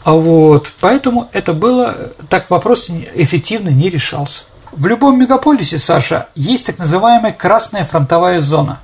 А 0.03 0.13
вот, 0.13 0.71
поэтому 0.81 1.31
это 1.33 1.55
было, 1.55 2.13
так 2.29 2.51
вопрос 2.51 2.91
эффективно 3.15 3.71
не 3.71 3.89
решался. 3.89 4.43
В 4.73 4.87
любом 4.89 5.19
мегаполисе, 5.19 5.79
Саша, 5.79 6.29
есть 6.35 6.67
так 6.67 6.79
называемая 6.79 7.33
красная 7.33 7.85
фронтовая 7.85 8.43
зона. 8.43 8.81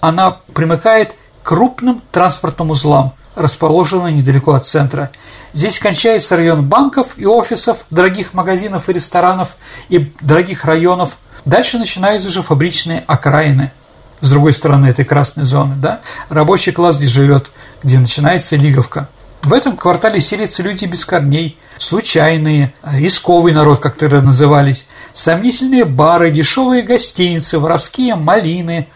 Она 0.00 0.38
примыкает 0.52 1.16
к 1.42 1.48
крупным 1.48 2.02
транспортным 2.12 2.70
узлам– 2.70 3.14
расположена 3.34 4.08
недалеко 4.08 4.52
от 4.52 4.64
центра. 4.64 5.10
Здесь 5.52 5.78
кончается 5.78 6.36
район 6.36 6.66
банков 6.66 7.14
и 7.16 7.26
офисов, 7.26 7.84
дорогих 7.90 8.34
магазинов 8.34 8.88
и 8.88 8.92
ресторанов 8.92 9.56
и 9.88 10.12
дорогих 10.20 10.64
районов. 10.64 11.18
Дальше 11.44 11.78
начинаются 11.78 12.28
уже 12.28 12.42
фабричные 12.42 13.04
окраины. 13.06 13.72
С 14.20 14.30
другой 14.30 14.52
стороны 14.52 14.86
этой 14.86 15.04
красной 15.04 15.44
зоны, 15.44 15.74
да, 15.76 16.00
рабочий 16.28 16.70
класс 16.70 16.96
здесь 16.96 17.10
живет, 17.10 17.50
где 17.82 17.98
начинается 17.98 18.54
лиговка. 18.54 19.08
В 19.42 19.52
этом 19.52 19.76
квартале 19.76 20.20
селятся 20.20 20.62
люди 20.62 20.84
без 20.84 21.04
корней, 21.04 21.58
случайные, 21.76 22.72
рисковый 22.84 23.52
народ, 23.52 23.80
как 23.80 23.96
тогда 23.96 24.20
назывались, 24.22 24.86
сомнительные 25.12 25.84
бары, 25.84 26.30
дешевые 26.30 26.84
гостиницы, 26.84 27.58
воровские 27.58 28.14
малины. 28.14 28.86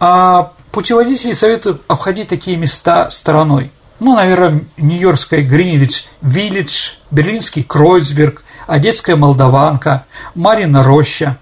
А 0.00 0.52
Путеводители 0.76 1.32
советуют 1.32 1.80
обходить 1.88 2.28
такие 2.28 2.58
места 2.58 3.08
стороной. 3.08 3.72
Ну, 3.98 4.14
наверное, 4.14 4.66
Нью-Йоркская 4.76 5.40
Гринвич, 5.40 6.04
Виллидж, 6.20 6.90
Берлинский 7.10 7.62
Кройцберг, 7.62 8.44
Одесская 8.66 9.16
Молдаванка, 9.16 10.04
Марина 10.34 10.82
Роща. 10.82 11.38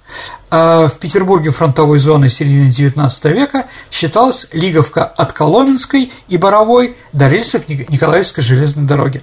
А 0.51 0.87
в 0.87 1.01
Петербурге 1.01 1.51
фронтовой 1.51 1.99
зоны 1.99 2.29
середины 2.29 2.69
XIX 2.69 3.33
века 3.33 3.67
считалась 3.91 4.47
Лиговка 4.53 5.05
от 5.05 5.33
Коломенской 5.33 6.13
и 6.29 6.37
Боровой 6.37 6.95
до 7.13 7.27
рельсов 7.27 7.69
Николаевской 7.69 8.45
железной 8.45 8.87
дороги. 8.87 9.21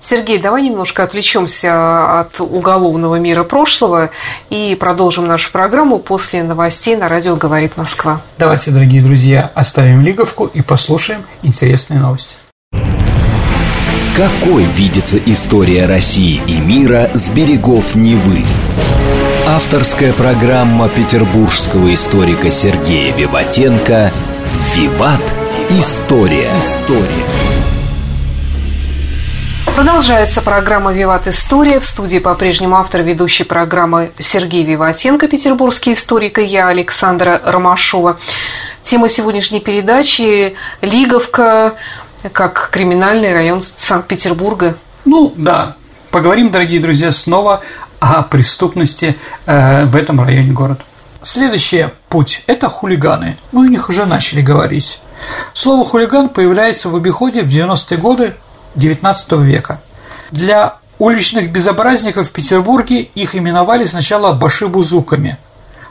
Сергей, 0.00 0.38
давай 0.38 0.62
немножко 0.62 1.02
отвлечемся 1.02 2.20
от 2.20 2.40
уголовного 2.40 3.16
мира 3.16 3.42
прошлого 3.42 4.10
и 4.50 4.76
продолжим 4.78 5.26
нашу 5.26 5.50
программу 5.50 5.98
после 5.98 6.42
новостей 6.42 6.96
на 6.96 7.08
радио 7.08 7.36
«Говорит 7.36 7.76
Москва». 7.76 8.20
Давайте, 8.38 8.70
дорогие 8.70 9.02
друзья, 9.02 9.50
оставим 9.54 10.02
лиговку 10.02 10.46
и 10.46 10.62
послушаем 10.62 11.24
интересные 11.42 12.00
новости. 12.00 12.34
Какой 14.16 14.64
видится 14.64 15.18
история 15.18 15.84
России 15.86 16.40
и 16.46 16.56
мира 16.58 17.10
с 17.12 17.28
берегов 17.28 17.94
Невы? 17.94 18.44
Авторская 19.46 20.12
программа 20.12 20.88
петербургского 20.88 21.92
историка 21.92 22.50
Сергея 22.50 23.14
Виватенко 23.14 24.10
«Виват. 24.74 25.22
История». 25.70 26.50
История. 26.58 27.65
Продолжается 29.76 30.40
программа 30.40 30.94
«Виват 30.94 31.28
История». 31.28 31.80
В 31.80 31.84
студии 31.84 32.18
по-прежнему 32.18 32.76
автор 32.76 33.02
ведущей 33.02 33.44
программы 33.44 34.10
Сергей 34.18 34.64
Виватенко, 34.64 35.28
петербургский 35.28 35.92
историк, 35.92 36.38
и 36.38 36.44
я, 36.44 36.68
Александра 36.68 37.42
Ромашова. 37.44 38.16
Тема 38.84 39.10
сегодняшней 39.10 39.60
передачи– 39.60 40.56
Лиговка, 40.80 41.74
как 42.32 42.70
криминальный 42.72 43.34
район 43.34 43.60
Санкт-Петербурга. 43.60 44.78
Ну, 45.04 45.34
да. 45.36 45.76
Поговорим, 46.10 46.50
дорогие 46.50 46.80
друзья, 46.80 47.12
снова 47.12 47.62
о 48.00 48.22
преступности 48.22 49.18
э, 49.44 49.84
в 49.84 49.94
этом 49.94 50.22
районе 50.22 50.52
города. 50.52 50.80
Следующий 51.20 51.88
путь– 52.08 52.44
это 52.46 52.70
хулиганы. 52.70 53.36
Мы 53.52 53.66
о 53.66 53.68
них 53.68 53.90
уже 53.90 54.06
начали 54.06 54.40
говорить. 54.40 55.00
Слово 55.52 55.84
«хулиган» 55.84 56.30
появляется 56.30 56.88
в 56.88 56.96
обиходе 56.96 57.42
в 57.42 57.48
90-е 57.48 57.98
годы 57.98 58.36
XIX 58.76 59.42
века. 59.42 59.80
Для 60.30 60.78
уличных 60.98 61.50
безобразников 61.50 62.28
в 62.28 62.32
Петербурге 62.32 63.02
их 63.02 63.34
именовали 63.34 63.84
сначала 63.84 64.32
башибузуками 64.32 65.38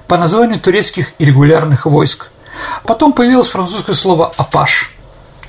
по 0.08 0.18
названию 0.18 0.60
турецких 0.60 1.14
иррегулярных 1.20 1.86
войск. 1.86 2.30
Потом 2.84 3.14
появилось 3.14 3.48
французское 3.48 3.96
слово 3.96 4.32
«апаш». 4.38 4.92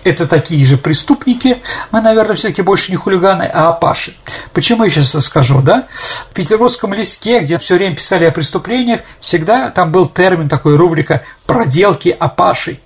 Это 0.02 0.28
такие 0.28 0.64
же 0.64 0.76
преступники, 0.76 1.62
мы, 1.90 2.00
наверное, 2.00 2.36
все 2.36 2.48
таки 2.48 2.62
больше 2.62 2.92
не 2.92 2.96
хулиганы, 2.96 3.42
а 3.42 3.70
апаши. 3.70 4.14
Почему 4.52 4.84
я 4.84 4.90
сейчас 4.90 5.16
расскажу, 5.16 5.60
да? 5.62 5.88
В 6.30 6.34
петербургском 6.34 6.94
листке, 6.94 7.40
где 7.40 7.58
все 7.58 7.74
время 7.74 7.96
писали 7.96 8.24
о 8.24 8.30
преступлениях, 8.30 9.00
всегда 9.20 9.68
там 9.70 9.90
был 9.90 10.06
термин, 10.06 10.48
такой 10.48 10.76
рубрика 10.76 11.24
«проделки 11.44 12.14
апашей». 12.16 12.80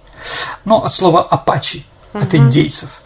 Ну, 0.65 0.77
от 0.77 0.95
слова 0.95 1.23
«апачи» 1.23 1.85
от 2.13 2.35
индейцев. 2.35 3.03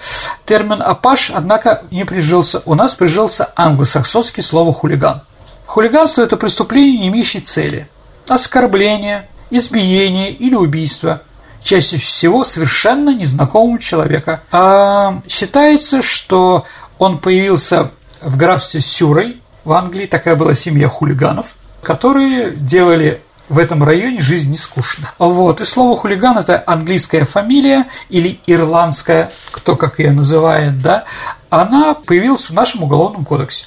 Термин 0.47 0.83
«апаш», 0.83 1.31
однако, 1.35 1.85
не 1.91 2.05
прижился. 2.05 2.63
У 2.65 2.75
нас 2.75 2.95
прижился 2.95 3.51
англосаксонский 3.57 4.43
слово 4.43 4.73
«хулиган». 4.73 5.23
Хулиганство– 5.67 6.23
это 6.23 6.37
преступление, 6.37 6.99
не 6.99 7.09
имеющее 7.09 7.43
цели. 7.43 7.89
Оскорбление, 8.29 9.29
избиение 9.51 10.31
или 10.33 10.55
убийство– 10.55 11.21
чаще 11.65 11.97
всего 11.97 12.45
совершенно 12.45 13.13
незнакомого 13.13 13.81
человека. 13.81 14.43
А 14.53 15.21
считается, 15.27 16.03
что 16.03 16.67
он 16.99 17.19
появился 17.19 17.91
в 18.21 18.37
графстве 18.37 18.81
Сюрой 18.81 19.41
в 19.65 19.73
Англии, 19.73 20.07
такая 20.07 20.37
была 20.37 20.55
семья 20.55 20.89
хулиганов, 20.89 21.57
которые 21.83 22.53
делали 22.55 23.23
в 23.49 23.59
этом 23.59 23.85
районе 23.85 24.21
жизнь 24.21 24.51
не 24.51 24.57
скучна. 24.57 25.13
Вот. 25.19 25.61
И 25.61 25.65
слово 25.65 25.97
хулиган– 25.97 26.39
это 26.39 26.63
английская 26.67 27.25
фамилия 27.25 27.87
или 28.09 28.41
ирландская, 28.47 29.33
кто 29.51 29.77
как 29.77 29.99
ее 29.99 30.13
называет, 30.13 30.81
да, 30.81 31.05
она 31.51 31.95
появилась 31.95 32.49
в 32.49 32.55
нашем 32.55 32.85
уголовном 32.85 33.25
кодексе. 33.25 33.67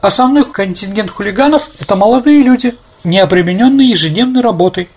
Основной 0.00 0.44
контингент 0.44 1.10
хулиганов– 1.10 1.68
это 1.78 1.96
молодые 1.96 2.42
люди, 2.42 2.76
не 3.04 3.20
обремененные 3.20 3.90
ежедневной 3.90 4.42
работой, 4.42 4.88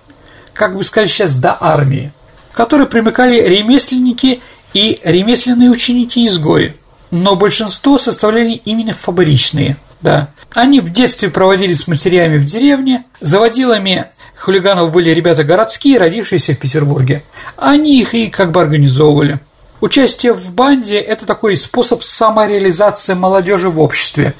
как 0.53 0.77
бы 0.77 0.83
сказать 0.83 1.09
сейчас, 1.09 1.35
до 1.35 1.57
армии, 1.59 2.11
которые 2.53 2.87
примыкали 2.87 3.39
ремесленники 3.41 4.41
и 4.73 4.99
ремесленные 5.03 5.69
ученики-изгои, 5.69 6.77
но 7.11 7.35
большинство 7.35 7.97
составляли 7.97 8.53
именно 8.53 8.93
фабричные– 8.93 9.77
да. 10.01 10.29
Они 10.53 10.79
в 10.79 10.91
детстве 10.91 11.29
проводили 11.29 11.73
с 11.73 11.87
матерями 11.87 12.37
в 12.37 12.45
деревне, 12.45 13.05
заводилами 13.21 14.07
хулиганов 14.45 14.91
были 14.91 15.09
ребята 15.09 15.43
городские, 15.43 15.97
родившиеся 15.97 16.53
в 16.53 16.59
Петербурге. 16.59 17.23
Они 17.57 17.99
их 17.99 18.13
и 18.13 18.27
как 18.27 18.51
бы 18.51 18.61
организовывали. 18.61 19.39
Участие 19.81 20.33
в 20.33 20.51
банде– 20.51 20.97
это 20.99 21.25
такой 21.25 21.57
способ 21.57 22.03
самореализации 22.03 23.13
молодежи 23.13 23.69
в 23.69 23.79
обществе. 23.79 24.35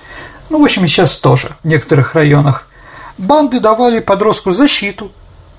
Ну, 0.50 0.60
в 0.60 0.64
общем, 0.64 0.88
сейчас 0.88 1.18
тоже 1.18 1.56
в 1.64 1.68
некоторых 1.68 2.16
районах. 2.16 2.68
Банды 3.18 3.60
давали 3.60 4.00
подростку 4.00 4.52
защиту, 4.52 5.12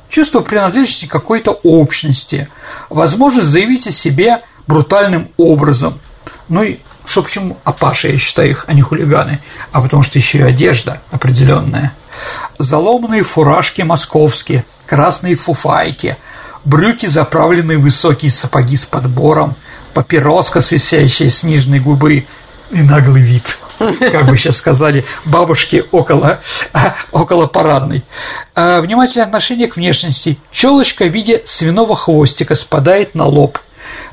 чувство 0.08 0.40
принадлежности 0.40 1.06
какой-то 1.06 1.58
общности, 1.62 2.48
возможность 2.88 3.48
заявить 3.48 3.86
о 3.86 3.90
себе 3.90 4.42
брутальным 4.66 5.30
образом. 5.36 6.00
Ну 6.48 6.62
и 6.62 6.78
что 7.06 7.22
почему 7.22 7.58
апаши, 7.64 8.08
я 8.08 8.18
считаю 8.18 8.50
их, 8.50 8.64
а 8.66 8.72
не 8.72 8.82
хулиганы, 8.82 9.40
а 9.72 9.80
потому 9.80 10.02
что 10.02 10.18
еще 10.18 10.38
и 10.38 10.42
одежда 10.42 11.02
определенная. 11.10 11.92
Заломанные 12.58 13.22
фуражки 13.22 13.82
московские, 13.82 14.64
красные 14.86 15.36
фуфайки, 15.36 16.16
брюки, 16.64 17.06
заправленные 17.06 17.78
высокие 17.78 18.30
сапоги 18.30 18.76
с 18.76 18.86
подбором, 18.86 19.54
папироска, 19.94 20.60
свисящая 20.60 21.28
с 21.28 21.42
нижней 21.42 21.80
губы 21.80 22.26
и 22.70 22.82
наглый 22.82 23.22
вид– 23.22 23.58
как 23.78 24.26
бы 24.26 24.36
сейчас 24.36 24.56
сказали, 24.56 25.04
бабушки 25.24 25.84
около, 25.92 26.40
около 27.12 27.46
парадной. 27.46 28.04
А, 28.54 28.80
внимательное 28.80 29.26
отношение 29.26 29.68
к 29.68 29.76
внешности. 29.76 30.38
Челочка 30.50 31.04
в 31.04 31.12
виде 31.12 31.42
свиного 31.44 31.96
хвостика 31.96 32.54
спадает 32.54 33.14
на 33.14 33.24
лоб. 33.24 33.58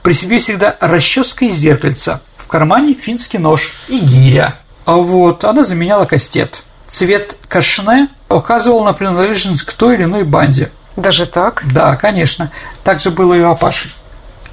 При 0.02 0.14
себе 0.14 0.38
всегда 0.38 0.76
расческа 0.80 1.46
из 1.46 1.56
зеркальца– 1.56 2.22
кармане 2.54 2.94
финский 2.94 3.40
нож 3.40 3.72
и 3.88 3.98
гиря. 3.98 4.60
А 4.86 4.98
вот 4.98 5.44
она 5.44 5.64
заменяла 5.64 6.06
кастет. 6.06 6.62
Цвет 6.86 7.36
кашне 7.48 8.10
указывал 8.30 8.84
на 8.84 8.94
принадлежность 8.94 9.64
к 9.64 9.74
той 9.74 9.96
или 9.96 10.04
иной 10.04 10.24
банде. 10.24 10.72
Даже 10.96 11.26
так? 11.26 11.64
Да, 11.74 11.96
конечно. 11.96 12.52
Так 12.84 13.00
же 13.00 13.10
было 13.10 13.34
и 13.34 13.40
у 13.40 13.50
Апаши. 13.50 13.90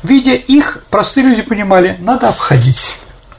Видя 0.03 0.33
их, 0.33 0.83
простые 0.89 1.27
люди 1.27 1.43
понимали, 1.43 1.99
надо 2.01 2.31
обходить. 2.31 2.91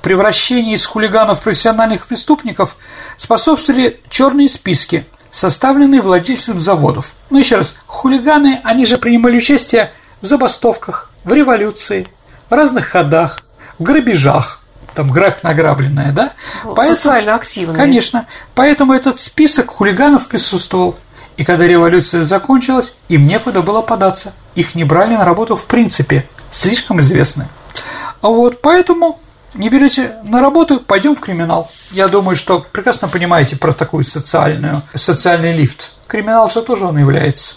Превращение 0.04 0.76
из 0.76 0.86
хулиганов 0.86 1.40
в 1.40 1.42
профессиональных 1.42 2.06
преступников 2.06 2.76
способствовали 3.18 4.00
черные 4.12 4.48
списки, 4.48 5.08
составленные 5.32 6.04
владельцами 6.04 6.60
заводов. 6.60 7.14
Ну, 7.32 7.40
еще 7.40 7.56
раз, 7.56 7.74
хулиганы, 7.88 8.62
они 8.64 8.86
же 8.86 9.00
принимали 9.00 9.38
участие 9.38 9.92
в 10.22 10.28
забастовках, 10.28 11.10
в 11.24 11.34
революции, 11.34 12.08
в 12.48 12.54
разных 12.54 12.90
ходах, 12.90 13.42
грабежах, 13.82 14.62
там 14.94 15.12
грабь 15.12 15.44
награбленная, 15.44 16.12
да? 16.12 16.32
Поэтому, 16.64 16.98
Социально 16.98 17.36
активные. 17.36 17.76
Конечно. 17.76 18.28
Поэтому 18.56 18.94
этот 18.94 19.20
список 19.20 19.72
хулиганов 19.72 20.28
присутствовал. 20.28 20.98
И 21.38 21.44
когда 21.46 21.66
революция 21.66 22.24
закончилась, 22.24 22.96
им 23.08 23.26
некуда 23.26 23.62
было 23.62 23.82
податься. 23.82 24.34
Их 24.56 24.76
не 24.76 24.84
брали 24.84 25.16
на 25.16 25.26
работу 25.26 25.56
в 25.56 25.66
принципе. 25.66 26.28
Слишком 26.52 27.00
известны. 27.00 27.48
А 28.22 28.28
вот 28.28 28.62
поэтому 28.62 29.20
не 29.54 29.70
берете 29.70 30.16
на 30.24 30.42
работу, 30.42 30.80
пойдем 30.80 31.16
в 31.16 31.20
криминал. 31.20 31.72
Я 31.92 32.08
думаю, 32.08 32.36
что 32.36 32.60
прекрасно 32.60 33.08
понимаете 33.08 33.56
про 33.56 33.74
такую 33.74 34.04
социальную, 34.04 34.82
социальный 34.94 35.54
лифт. 35.54 35.92
Криминал 36.08 36.50
же 36.50 36.62
тоже 36.62 36.86
он 36.86 36.98
является. 36.98 37.56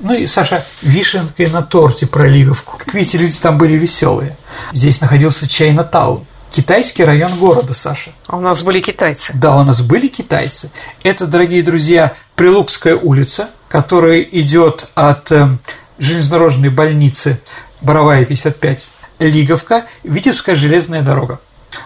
Ну 0.00 0.14
и, 0.14 0.26
Саша, 0.26 0.64
вишенкой 0.82 1.50
на 1.50 1.62
торте 1.62 2.06
про 2.06 2.26
Лиговку. 2.26 2.78
Как 2.78 2.94
видите, 2.94 3.18
люди 3.18 3.36
там 3.38 3.58
были 3.58 3.74
веселые. 3.74 4.36
Здесь 4.72 5.00
находился 5.00 5.46
Чайна-таун. 5.46 6.26
Китайский 6.52 7.02
район 7.02 7.36
города, 7.36 7.74
Саша. 7.74 8.12
А 8.28 8.36
у 8.36 8.40
нас 8.40 8.62
были 8.62 8.80
китайцы. 8.80 9.32
Да, 9.34 9.56
у 9.56 9.64
нас 9.64 9.80
были 9.80 10.06
китайцы. 10.06 10.70
Это, 11.02 11.26
дорогие 11.26 11.64
друзья, 11.64 12.14
Прилукская 12.36 12.94
улица, 12.94 13.50
которая 13.68 14.20
идет 14.22 14.88
от 14.94 15.32
э, 15.32 15.48
железнодорожной 15.98 16.68
больницы 16.68 17.40
Боровая 17.80 18.24
55, 18.24 18.86
Лиговка, 19.18 19.86
Витебская 20.04 20.54
железная 20.54 21.02
дорога. 21.02 21.40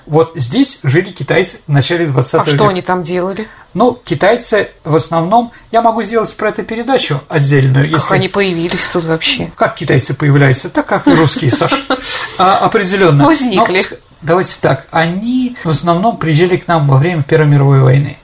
Вот 0.07 0.33
здесь 0.35 0.81
жили 0.83 1.11
китайцы 1.11 1.61
в 1.67 1.73
начале 1.73 2.07
20 2.07 2.35
а 2.35 2.39
века. 2.39 2.51
А 2.51 2.55
что 2.55 2.69
они 2.69 2.83
там 2.83 3.03
делали? 3.03 3.47
Ну, 3.75 3.99
китайцы 4.05 4.71
в 4.85 4.97
основном... 4.97 5.53
Я 5.71 5.83
могу 5.83 6.03
сделать 6.03 6.35
про 6.37 6.49
это 6.49 6.63
передачу 6.63 7.23
отдельную. 7.29 7.85
Как 7.85 7.93
если... 7.93 8.15
они 8.15 8.29
появились 8.29 8.87
тут 8.89 9.05
вообще? 9.05 9.51
Как 9.57 9.75
китайцы 9.75 10.15
появляются? 10.15 10.69
Так, 10.71 10.87
как 10.87 11.07
и 11.07 11.15
русские, 11.15 11.51
Саша. 11.51 11.77
Определенно. 12.39 13.25
Возникли. 13.25 13.83
давайте 14.23 14.57
так. 14.61 14.87
Они 14.91 15.57
в 15.65 15.71
основном 15.71 16.17
приезжали 16.17 16.57
к 16.57 16.67
нам 16.69 16.89
во 16.89 16.97
время 16.97 17.23
Первой 17.23 17.49
мировой 17.49 17.81
войны. 17.81 18.19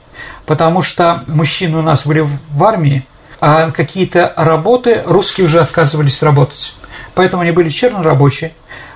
Потому 0.45 0.81
что 0.81 1.23
мужчины 1.27 1.77
у 1.77 1.81
нас 1.81 2.05
были 2.05 2.21
в 2.21 2.63
армии, 2.63 3.05
а 3.39 3.71
какие-то 3.71 4.33
работы 4.37 5.03
русские 5.05 5.47
уже 5.47 5.59
отказывались 5.59 6.21
работать. 6.21 6.73
Поэтому 7.15 7.41
они 7.41 7.51
были 7.51 7.69
чернорабочие, 7.69 8.53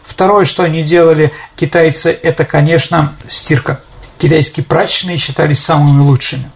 Второе, 0.10 0.46
что 0.46 0.64
они 0.64 0.82
делали, 0.84 1.32
китайцы, 1.56 2.10
это, 2.12 2.44
конечно, 2.44 3.14
стирка. 3.28 3.82
китайские 4.18 4.66
прачечные 4.66 5.18
считались 5.18 5.64
самыми 5.64 6.02
лучшими. 6.02 6.52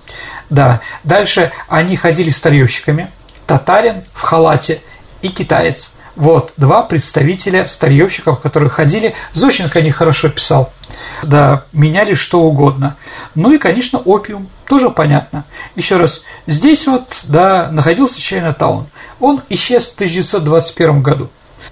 Да, 0.50 0.82
дальше 1.04 1.52
они 1.68 1.96
ходили 1.96 2.32
старьевщиками, 2.32 3.12
татарин 3.46 4.04
в 4.12 4.22
халате 4.24 4.82
и 5.22 5.30
китаец. 5.30 5.92
Вот, 6.16 6.54
два 6.58 6.82
представителя 6.82 7.68
старьевщиков, 7.68 8.40
которые 8.40 8.70
ходили. 8.70 9.14
Зощенко 9.34 9.80
они 9.80 9.92
хорошо 9.92 10.30
писал. 10.30 10.74
Да, 11.22 11.66
меняли 11.74 12.16
что 12.16 12.42
угодно. 12.42 12.98
Ну 13.36 13.52
и, 13.52 13.60
конечно, 13.60 14.00
опиум, 14.00 14.50
тоже 14.68 14.90
понятно. 14.90 15.46
Еще 15.76 15.98
раз, 15.98 16.22
здесь 16.48 16.88
вот, 16.88 17.22
да, 17.24 17.70
находился 17.72 18.20
Чайна-таун. 18.20 18.88
Он 19.20 19.42
исчез 19.50 19.90
в 19.90 19.94
1921 19.94 21.02
году. 21.02 21.30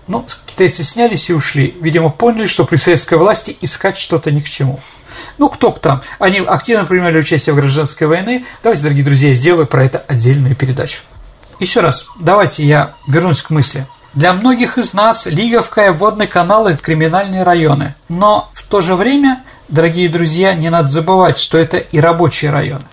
Ну, 0.08 0.26
китайцы 0.52 0.84
снялись 0.84 1.30
и 1.30 1.34
ушли. 1.34 1.76
Видимо, 1.82 2.10
поняли, 2.10 2.46
что 2.46 2.66
при 2.66 2.76
советской 2.76 3.18
власти 3.18 3.58
искать 3.62 3.98
что-то 3.98 4.32
ни 4.32 4.40
к 4.40 4.50
чему. 4.50 4.80
Ну, 5.38 5.50
кто 5.50 5.72
там? 5.72 6.02
Они 6.20 6.40
активно 6.40 6.86
принимали 6.86 7.20
участие 7.20 7.54
в 7.54 7.58
гражданской 7.58 8.08
войне. 8.08 8.46
Давайте, 8.64 8.84
дорогие 8.84 9.04
друзья, 9.04 9.34
сделаю 9.34 9.68
про 9.68 9.86
это 9.86 9.98
отдельную 10.00 10.56
передачу. 10.56 11.02
Еще 11.60 11.80
раз, 11.80 12.06
давайте 12.20 12.66
я 12.66 12.96
вернусь 13.08 13.42
к 13.42 13.50
мысли. 13.50 13.88
Для 14.14 14.34
многих 14.34 14.78
из 14.78 14.94
нас 14.94 15.26
Лиговка 15.26 15.86
и 15.86 15.90
водный 15.90 16.28
канал– 16.28 16.68
это 16.68 16.82
криминальные 16.82 17.44
районы. 17.44 17.96
Но 18.10 18.50
в 18.54 18.64
то 18.64 18.82
же 18.82 18.96
время, 18.96 19.44
дорогие 19.70 20.10
друзья, 20.10 20.54
не 20.54 20.70
надо 20.70 20.90
забывать, 20.90 21.38
что 21.38 21.58
это 21.58 21.78
и 21.78 22.00
рабочие 22.00 22.52
районы. 22.52 22.84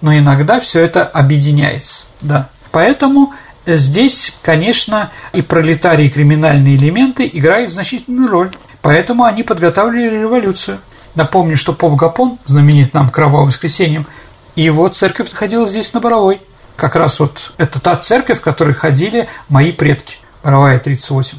Но 0.00 0.16
иногда 0.16 0.58
все 0.58 0.80
это 0.80 1.04
объединяется. 1.04 2.06
Да. 2.20 2.48
Поэтому 2.72 3.34
здесь, 3.76 4.36
конечно, 4.42 5.12
и 5.32 5.42
пролетарии, 5.42 6.06
и 6.06 6.10
криминальные 6.10 6.76
элементы 6.76 7.28
играют 7.32 7.72
значительную 7.72 8.28
роль. 8.28 8.50
Поэтому 8.82 9.24
они 9.24 9.42
подготавливали 9.42 10.20
революцию. 10.20 10.80
Напомню, 11.14 11.56
что 11.56 11.72
Пов 11.72 11.96
Гапон, 11.96 12.38
знаменит 12.46 12.94
нам 12.94 13.10
Кровавым 13.10 13.48
воскресеньем, 13.48 14.06
и 14.54 14.62
его 14.62 14.88
церковь 14.88 15.30
находилась 15.30 15.70
здесь 15.70 15.92
на 15.92 16.00
Боровой. 16.00 16.40
Как 16.76 16.94
раз 16.96 17.18
вот 17.20 17.52
это 17.58 17.80
та 17.80 17.96
церковь, 17.96 18.38
в 18.38 18.42
которой 18.42 18.74
ходили 18.74 19.28
мои 19.48 19.72
предки– 19.72 20.16
Боровая 20.42 20.78
38. 20.78 21.38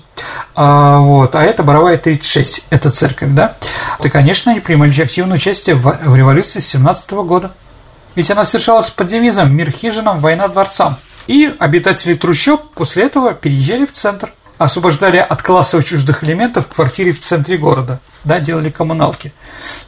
А, 0.56 1.00
вот, 1.00 1.34
а 1.34 1.42
это 1.42 1.64
Боровая 1.64 1.98
36, 1.98 2.66
это 2.70 2.92
церковь, 2.92 3.30
да? 3.32 3.56
И, 4.04 4.10
конечно, 4.10 4.52
они 4.52 4.60
принимали 4.60 5.02
активное 5.02 5.38
участие 5.38 5.76
в, 5.76 5.98
в 6.04 6.16
революции 6.16 6.60
с 6.60 6.68
17 6.68 7.12
года. 7.12 7.52
Ведь 8.16 8.30
она 8.30 8.44
совершалась 8.44 8.90
под 8.90 9.08
девизом 9.08 9.56
«Мир 9.56 9.72
хижинам, 9.72 10.20
война 10.20 10.48
дворцам». 10.48 10.98
И 11.30 11.46
обитатели 11.46 12.16
трущоб 12.16 12.72
после 12.74 13.04
этого 13.04 13.36
переезжали 13.36 13.86
в 13.86 13.92
центр, 13.92 14.34
освобождали 14.58 15.18
от 15.18 15.44
классово 15.44 15.84
чуждых 15.84 16.24
элементов 16.24 16.66
квартиры 16.66 17.14
в 17.14 17.20
центре 17.20 17.56
города, 17.56 18.00
да, 18.24 18.40
делали 18.40 18.72
коммуналки. 18.72 19.32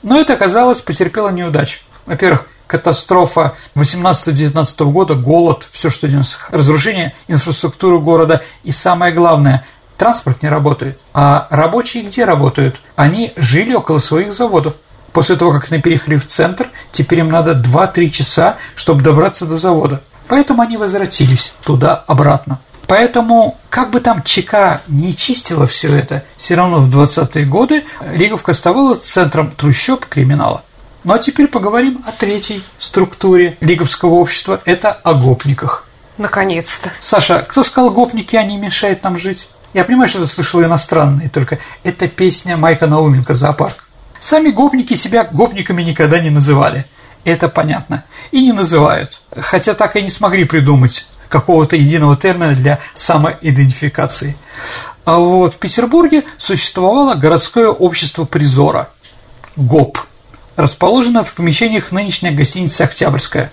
Но 0.03 0.19
это, 0.19 0.33
оказалось, 0.33 0.81
потерпело 0.81 1.29
неудачу. 1.29 1.79
Во-первых, 2.05 2.45
катастрофа 2.67 3.55
18-19 3.73 4.91
года, 4.91 5.15
голод, 5.15 5.67
все, 5.71 5.89
что 5.89 6.07
разрушение 6.51 7.15
инфраструктуры 7.27 7.99
города 7.99 8.43
и 8.63 8.69
самое 8.71 9.11
главное– 9.11 9.65
транспорт 9.97 10.43
не 10.43 10.49
работает. 10.49 10.99
А 11.11 11.47
рабочие 11.49 12.03
где 12.03 12.23
работают? 12.23 12.79
Они 12.95 13.33
жили 13.35 13.73
около 13.73 13.97
своих 13.97 14.31
заводов. 14.33 14.75
После 15.11 15.35
того, 15.35 15.53
как 15.53 15.71
они 15.71 15.81
переехали 15.81 16.17
в 16.17 16.27
центр, 16.27 16.69
теперь 16.91 17.21
им 17.21 17.29
надо 17.29 17.53
2-3 17.53 18.09
часа, 18.09 18.57
чтобы 18.75 19.01
добраться 19.01 19.47
до 19.47 19.57
завода. 19.57 20.03
Поэтому 20.31 20.61
они 20.61 20.77
возвратились 20.77 21.51
туда-обратно. 21.61 22.59
Поэтому, 22.87 23.57
как 23.69 23.89
бы 23.91 23.99
там 23.99 24.23
ЧК 24.23 24.81
не 24.87 25.13
чистила 25.13 25.67
все 25.67 25.93
это, 25.93 26.23
все 26.37 26.55
равно 26.55 26.79
в 26.79 26.89
20-е 26.89 27.45
годы 27.45 27.83
Лиговка 28.13 28.51
оставалась 28.51 28.99
центром 28.99 29.51
трущоб 29.51 30.05
криминала. 30.05 30.63
Ну 31.03 31.13
а 31.13 31.19
теперь 31.19 31.47
поговорим 31.47 32.01
о 32.07 32.13
третьей 32.13 32.63
структуре 32.79 33.57
лиговского 33.59 34.13
общества– 34.13 34.61
это 34.65 34.93
о 34.93 35.15
гопниках. 35.15 35.85
Наконец-то. 36.17 36.91
Саша, 37.01 37.39
кто 37.39 37.61
сказал 37.61 37.91
гопники, 37.91 38.37
они 38.37 38.55
мешают 38.55 39.03
нам 39.03 39.17
жить? 39.17 39.49
Я 39.73 39.83
понимаю, 39.83 40.07
что 40.07 40.19
это 40.19 40.27
слышал 40.27 40.63
иностранные, 40.63 41.27
только 41.27 41.59
это 41.83 42.07
песня 42.07 42.55
Майка 42.55 42.87
Науменко 42.87 43.33
«Зоопарк». 43.33 43.83
Сами 44.21 44.51
гопники 44.51 44.93
себя 44.93 45.25
гопниками 45.25 45.83
никогда 45.83 46.19
не 46.19 46.29
называли. 46.29 46.85
Это 47.23 47.49
понятно. 47.49 48.03
И 48.31 48.41
не 48.41 48.51
называют. 48.51 49.21
Хотя 49.35 49.73
так 49.73 49.95
и 49.95 50.01
не 50.01 50.09
смогли 50.09 50.45
придумать 50.45 51.07
какого-то 51.29 51.75
единого 51.75 52.17
термина 52.17 52.55
для 52.55 52.79
самоидентификации. 52.93 54.35
А 55.05 55.17
вот 55.17 55.55
в 55.55 55.57
Петербурге 55.57 56.23
существовало 56.37 57.15
городское 57.15 57.67
общество 57.67 58.25
призора– 58.25 58.89
ГОП– 59.55 59.97
расположена 60.55 61.23
в 61.23 61.33
помещениях 61.33 61.91
нынешняя 61.91 62.33
гостиница 62.33 62.83
«Октябрьская». 62.83 63.51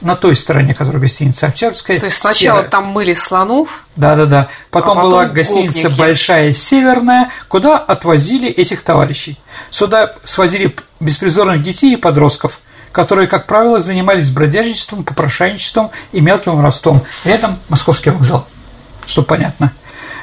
На 0.00 0.16
той 0.16 0.36
стороне, 0.36 0.74
которая 0.74 1.00
гостиница 1.00 1.46
«Октябрьская». 1.46 1.98
То 1.98 2.06
есть 2.06 2.18
сначала 2.18 2.58
серая. 2.58 2.70
там 2.70 2.86
мыли 2.86 3.14
слонов? 3.14 3.86
Да-да-да. 3.96 4.48
Потом, 4.70 4.92
а 4.92 4.94
потом 4.96 5.10
была 5.10 5.26
гостиница 5.26 5.84
гопники. 5.84 5.98
«Большая 5.98 6.52
Северная», 6.52 7.30
куда 7.48 7.78
отвозили 7.78 8.50
этих 8.50 8.82
товарищей. 8.82 9.38
Сюда 9.70 10.14
свозили 10.24 10.76
беспризорных 11.00 11.62
детей 11.62 11.94
и 11.94 11.96
подростков– 11.96 12.60
которые, 12.94 13.28
как 13.28 13.46
правило, 13.46 13.80
занимались 13.80 14.30
бродяжничеством, 14.30 15.04
попрошайничеством 15.04 15.90
и 16.12 16.22
мелким 16.22 16.56
воровством. 16.56 17.02
Рядом 17.24 17.58
Московский 17.68 18.08
вокзал, 18.08 18.46
что 19.06 19.22
понятно. 19.22 19.72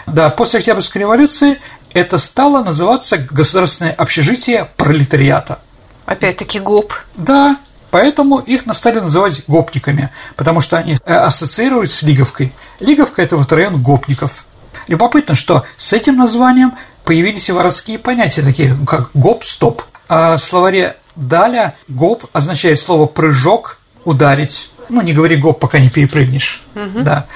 Да, 0.08 0.32
после 0.32 0.60
Октябрьской 0.60 1.02
революции 1.02 1.62
это 1.94 2.18
стало 2.18 2.64
называться 2.64 3.18
государственное 3.18 3.92
общежитие 3.92 4.72
пролетариата– 4.76 5.60
Опять-таки 6.12 6.60
ГОП. 6.60 6.94
Да, 7.16 7.58
Поэтому 7.90 8.40
их 8.40 8.64
стали 8.74 9.00
называть 9.00 9.44
гопниками, 9.48 10.12
потому 10.38 10.62
что 10.62 10.78
они 10.78 10.94
э, 10.94 11.14
ассоциируют 11.14 11.92
с 11.92 12.04
Лиговкой. 12.04 12.54
Лиговка– 12.80 13.22
это 13.24 13.36
вот 13.36 13.52
район 13.52 13.82
гопников. 13.82 14.46
Любопытно, 14.88 15.36
что 15.36 15.66
с 15.76 15.92
этим 15.92 16.16
названием 16.16 16.76
появились 17.04 17.50
и 17.50 17.52
воровские 17.52 18.00
понятия, 18.00 18.44
такие 18.44 18.78
как 18.88 19.10
гоп-стоп. 19.14 19.84
А 20.08 20.38
в 20.38 20.44
словаре 20.44 20.96
«даля» 21.16 21.76
гоп 21.88 22.26
означает 22.34 22.80
слово 22.80 23.06
«прыжок», 23.06 23.80
«ударить», 24.04 24.70
ну, 24.92 25.02
не 25.02 25.14
говори 25.14 25.38
гоп, 25.38 25.60
пока 25.60 25.80
не 25.80 25.90
перепрыгнешь. 25.90 26.62
Угу. 26.76 27.04
Да. 27.04 27.28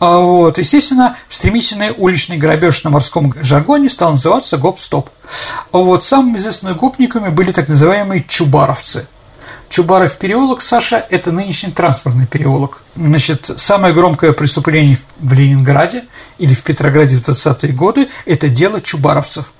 А 0.00 0.18
вот, 0.18 0.58
естественно, 0.58 1.16
стремительный 1.28 1.94
уличный 1.96 2.36
грабеж 2.36 2.82
на 2.82 2.90
морском 2.90 3.32
жаргоне 3.40 3.88
стал 3.88 4.12
называться 4.12 4.56
гоп-стоп. 4.56 5.10
А 5.70 5.78
вот 5.78 6.02
самыми 6.02 6.38
известными 6.38 6.74
гопниками 6.74 7.28
были 7.28 7.52
так 7.52 7.68
называемые 7.68 8.24
чубаровцы. 8.26 9.06
Чубаров 9.68 10.16
переулок, 10.16 10.60
Саша, 10.60 11.06
это 11.08 11.30
нынешний 11.30 11.70
транспортный 11.70 12.26
переулок. 12.26 12.82
Значит, 12.96 13.50
самое 13.56 13.94
громкое 13.94 14.32
преступление 14.32 14.98
в 15.18 15.32
Ленинграде 15.32 16.04
или 16.38 16.52
в 16.52 16.62
Петрограде 16.62 17.16
в 17.16 17.28
20-е 17.28 17.72
годы– 17.72 18.08
это 18.26 18.48
дело 18.48 18.80
чубаровцев. 18.80 19.52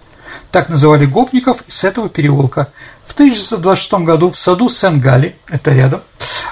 Так 0.50 0.68
называли 0.68 1.06
гопников 1.06 1.62
из 1.66 1.82
этого 1.84 2.08
переулка. 2.08 2.68
В 3.06 3.12
1926 3.12 3.92
году 4.04 4.30
в 4.30 4.38
саду 4.38 4.68
Сен-Гали, 4.68 5.36
это 5.48 5.72
рядом, 5.72 6.02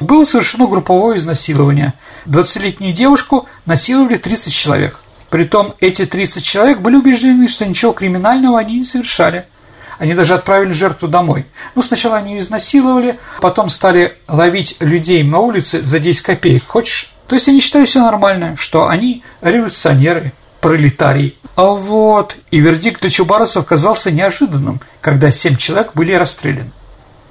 было 0.00 0.24
совершено 0.24 0.66
групповое 0.66 1.18
изнасилование. 1.18 1.94
20-летнюю 2.26 2.92
девушку 2.92 3.48
насиловали 3.66 4.16
30 4.16 4.52
человек. 4.52 4.98
Притом 5.30 5.74
эти 5.80 6.04
30 6.04 6.44
человек 6.44 6.80
были 6.80 6.96
убеждены, 6.96 7.48
что 7.48 7.64
ничего 7.64 7.92
криминального 7.92 8.58
они 8.58 8.78
не 8.78 8.84
совершали. 8.84 9.46
Они 9.98 10.14
даже 10.14 10.34
отправили 10.34 10.72
жертву 10.72 11.08
домой. 11.08 11.46
Ну, 11.74 11.82
сначала 11.82 12.16
они 12.16 12.38
изнасиловали, 12.38 13.18
потом 13.40 13.70
стали 13.70 14.18
ловить 14.28 14.76
людей 14.80 15.22
на 15.22 15.38
улице 15.38 15.80
за 15.86 16.00
10 16.00 16.22
копеек. 16.22 16.64
Хочешь? 16.66 17.12
То 17.28 17.36
есть 17.36 17.48
они 17.48 17.60
считают 17.60 17.88
все 17.88 18.02
нормально, 18.02 18.56
что 18.56 18.88
они 18.88 19.22
революционеры, 19.40 20.32
пролетарий. 20.62 21.36
А 21.54 21.64
вот, 21.64 22.36
и 22.50 22.60
вердикт 22.60 23.02
для 23.02 23.10
чубаросов 23.10 23.66
казался 23.66 24.10
неожиданным, 24.10 24.80
когда 25.02 25.30
семь 25.30 25.56
человек 25.56 25.92
были 25.92 26.14
расстреляны. 26.14 26.72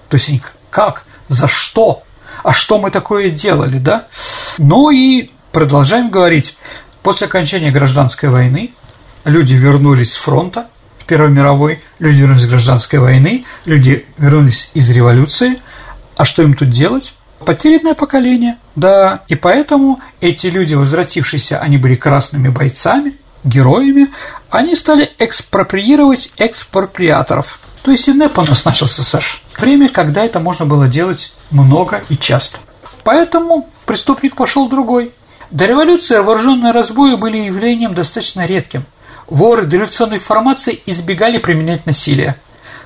То 0.10 0.18
есть 0.18 0.30
как? 0.70 1.06
За 1.28 1.48
что? 1.48 2.04
а 2.44 2.54
что 2.54 2.78
мы 2.80 2.92
такое 2.92 3.30
делали, 3.30 3.78
да? 3.78 4.08
Ну 4.58 4.90
и 4.90 5.30
продолжаем 5.52 6.10
говорить. 6.10 6.58
После 7.04 7.28
окончания 7.28 7.72
гражданской 7.72 8.30
войны 8.30 8.74
люди 9.26 9.54
вернулись 9.54 10.14
с 10.14 10.18
фронта, 10.18 10.68
Первой 11.08 11.30
мировой, 11.30 11.82
люди 12.00 12.22
вернулись 12.22 12.44
из 12.44 12.50
гражданской 12.50 13.00
войны, 13.00 13.44
люди 13.66 14.06
вернулись 14.18 14.72
из 14.74 14.90
революции. 14.90 15.60
А 16.16 16.24
что 16.24 16.42
им 16.42 16.54
тут 16.54 16.70
делать? 16.70 17.16
Потерянное 17.46 17.96
поколение, 17.96 18.58
да, 18.78 19.24
и 19.28 19.36
поэтому 19.36 20.00
эти 20.22 20.48
люди, 20.48 20.74
возвратившиеся, 20.74 21.60
они 21.60 21.78
были 21.78 21.96
красными 21.96 22.50
бойцами, 22.50 23.16
героями, 23.44 24.10
они 24.50 24.76
стали 24.76 25.12
экспроприировать 25.18 26.32
экспроприаторов– 26.38 27.60
то 27.84 27.92
есть 27.92 28.08
и 28.08 28.14
НЭП 28.14 28.38
у 28.38 28.44
нас 28.44 28.64
начался, 28.66 29.04
Саш. 29.04 29.42
Время, 29.58 29.90
когда 29.90 30.24
это 30.24 30.40
можно 30.40 30.66
было 30.66 30.88
делать 30.88 31.34
много 31.50 32.04
и 32.10 32.18
часто. 32.18 32.60
Поэтому 33.04 33.70
преступник 33.86 34.36
пошел 34.36 34.70
другой. 34.70 35.14
До 35.50 35.66
революции 35.66 36.18
вооруженные 36.18 36.72
разбои 36.72 37.16
были 37.16 37.38
явлением 37.38 37.94
достаточно 37.94 38.46
редким. 38.46 38.86
Воры 39.28 39.64
дореволюционной 39.64 40.20
формации 40.20 40.82
избегали 40.86 41.38
применять 41.38 41.86
насилие. 41.86 42.40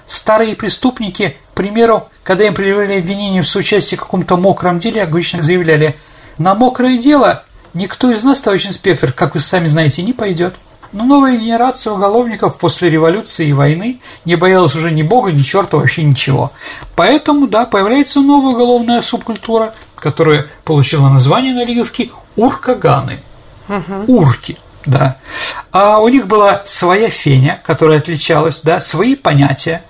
старые 0.07 0.55
преступники, 0.55 1.37
к 1.51 1.55
примеру, 1.55 2.09
когда 2.23 2.45
им 2.45 2.53
предъявляли 2.53 2.99
обвинение 2.99 3.41
в 3.41 3.47
соучастии 3.47 3.95
в 3.95 4.01
каком-то 4.01 4.37
мокром 4.37 4.77
деле, 4.77 5.01
обычно 5.01 5.41
заявляли, 5.41 5.99
на 6.37 6.53
мокрое 6.53 6.99
дело 6.99 7.44
никто 7.75 8.11
из 8.11 8.23
нас, 8.23 8.41
товарищ 8.41 8.65
инспектор, 8.65 9.11
как 9.11 9.35
вы 9.35 9.39
сами 9.39 9.67
знаете, 9.67 10.01
не 10.01 10.13
пойдет. 10.13 10.55
Но 10.91 11.03
новая 11.03 11.37
генерация 11.37 11.93
уголовников 11.93 12.57
после 12.57 12.89
революции 12.89 13.49
и 13.49 13.53
войны 13.53 13.99
не 14.23 14.35
боялась 14.35 14.75
уже 14.75 14.91
ни 14.91 15.03
бога, 15.03 15.31
ни 15.31 15.41
черта, 15.41 15.77
вообще 15.77 16.03
ничего. 16.03 16.51
Поэтому, 16.95 17.47
да, 17.47 17.65
появляется 17.65 18.21
новая 18.21 18.53
уголовная 18.53 19.01
субкультура, 19.01 19.75
которая 19.95 20.47
получила 20.63 21.09
название 21.09 21.53
на 21.53 21.65
Лиговке 21.65 22.11
«Уркаганы». 22.37 23.19
Угу. 23.67 24.05
Урки, 24.07 24.57
да. 24.85 25.17
А 25.71 25.99
у 25.99 26.07
них 26.07 26.27
была 26.27 26.61
своя 26.65 27.09
феня, 27.09 27.59
которая 27.65 27.99
отличалась, 27.99 28.61
да, 28.61 28.79
свои 28.79 29.15
понятия. 29.15 29.83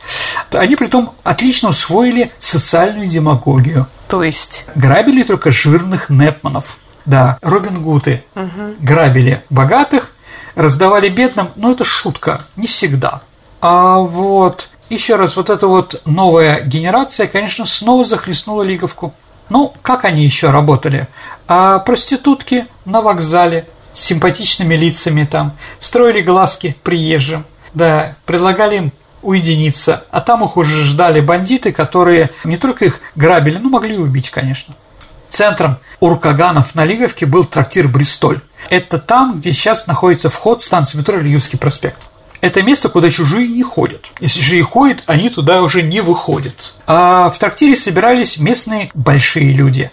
Они 0.51 0.75
при 0.75 0.87
том 0.87 1.13
отлично 1.23 1.69
усвоили 1.69 2.31
социальную 2.39 3.07
демагогию. 3.07 3.87
То 4.07 4.23
есть? 4.23 4.65
Грабили 4.75 5.23
только 5.23 5.51
жирных 5.51 6.09
непманов. 6.09 6.77
Да, 7.05 7.37
Робин 7.41 7.81
Гуты 7.81 8.23
угу. 8.35 8.75
грабили 8.79 9.43
богатых, 9.49 10.11
раздавали 10.55 11.09
бедным, 11.09 11.49
но 11.55 11.71
это 11.71 11.83
шутка, 11.83 12.39
не 12.55 12.67
всегда. 12.67 13.21
А 13.61 13.99
вот 13.99 14.69
еще 14.89 15.15
раз, 15.15 15.35
вот 15.35 15.49
эта 15.49 15.67
вот 15.67 16.01
новая 16.05 16.61
генерация, 16.61 17.27
конечно, 17.27 17.65
снова 17.65 18.03
захлестнула 18.03 18.63
Лиговку. 18.63 19.13
Ну, 19.49 19.73
как 19.81 20.05
они 20.05 20.23
еще 20.23 20.49
работали? 20.49 21.07
А 21.47 21.79
проститутки 21.79 22.67
на 22.85 23.01
вокзале 23.01 23.67
с 23.93 24.01
симпатичными 24.01 24.75
лицами 24.75 25.25
там, 25.25 25.53
строили 25.79 26.21
глазки 26.21 26.75
приезжим, 26.83 27.45
да, 27.73 28.15
предлагали 28.25 28.77
им 28.77 28.91
уединиться, 29.21 30.05
а 30.11 30.21
там 30.21 30.43
их 30.43 30.57
уже 30.57 30.83
ждали 30.83 31.19
бандиты, 31.19 31.71
которые 31.71 32.29
не 32.43 32.57
только 32.57 32.85
их 32.85 32.99
грабили, 33.15 33.57
но 33.57 33.69
могли 33.69 33.97
убить, 33.97 34.29
конечно. 34.29 34.75
Центром 35.29 35.77
Уркаганов 35.99 36.75
на 36.75 36.85
Лиговке 36.85 37.25
был 37.25 37.43
трактир 37.43 37.87
«Бристоль». 37.87 38.41
Это 38.69 38.97
там, 38.97 39.39
где 39.39 39.51
сейчас 39.51 39.87
находится 39.87 40.29
вход 40.29 40.61
станции 40.61 40.97
метро 40.97 41.17
Лиговский 41.17 41.59
проспект. 41.59 41.97
Это 42.41 42.61
место, 42.61 42.89
куда 42.89 43.09
чужие 43.09 43.47
не 43.47 43.63
ходят. 43.63 44.05
Если 44.19 44.39
чужие 44.39 44.63
ходят, 44.63 45.01
они 45.07 45.29
туда 45.29 45.61
уже 45.61 45.81
не 45.81 46.01
выходят. 46.01 46.75
А 46.85 47.29
в 47.29 47.39
трактире 47.39 47.75
собирались 47.75 48.37
местные 48.37 48.91
большие 48.93 49.51
люди. 49.51 49.89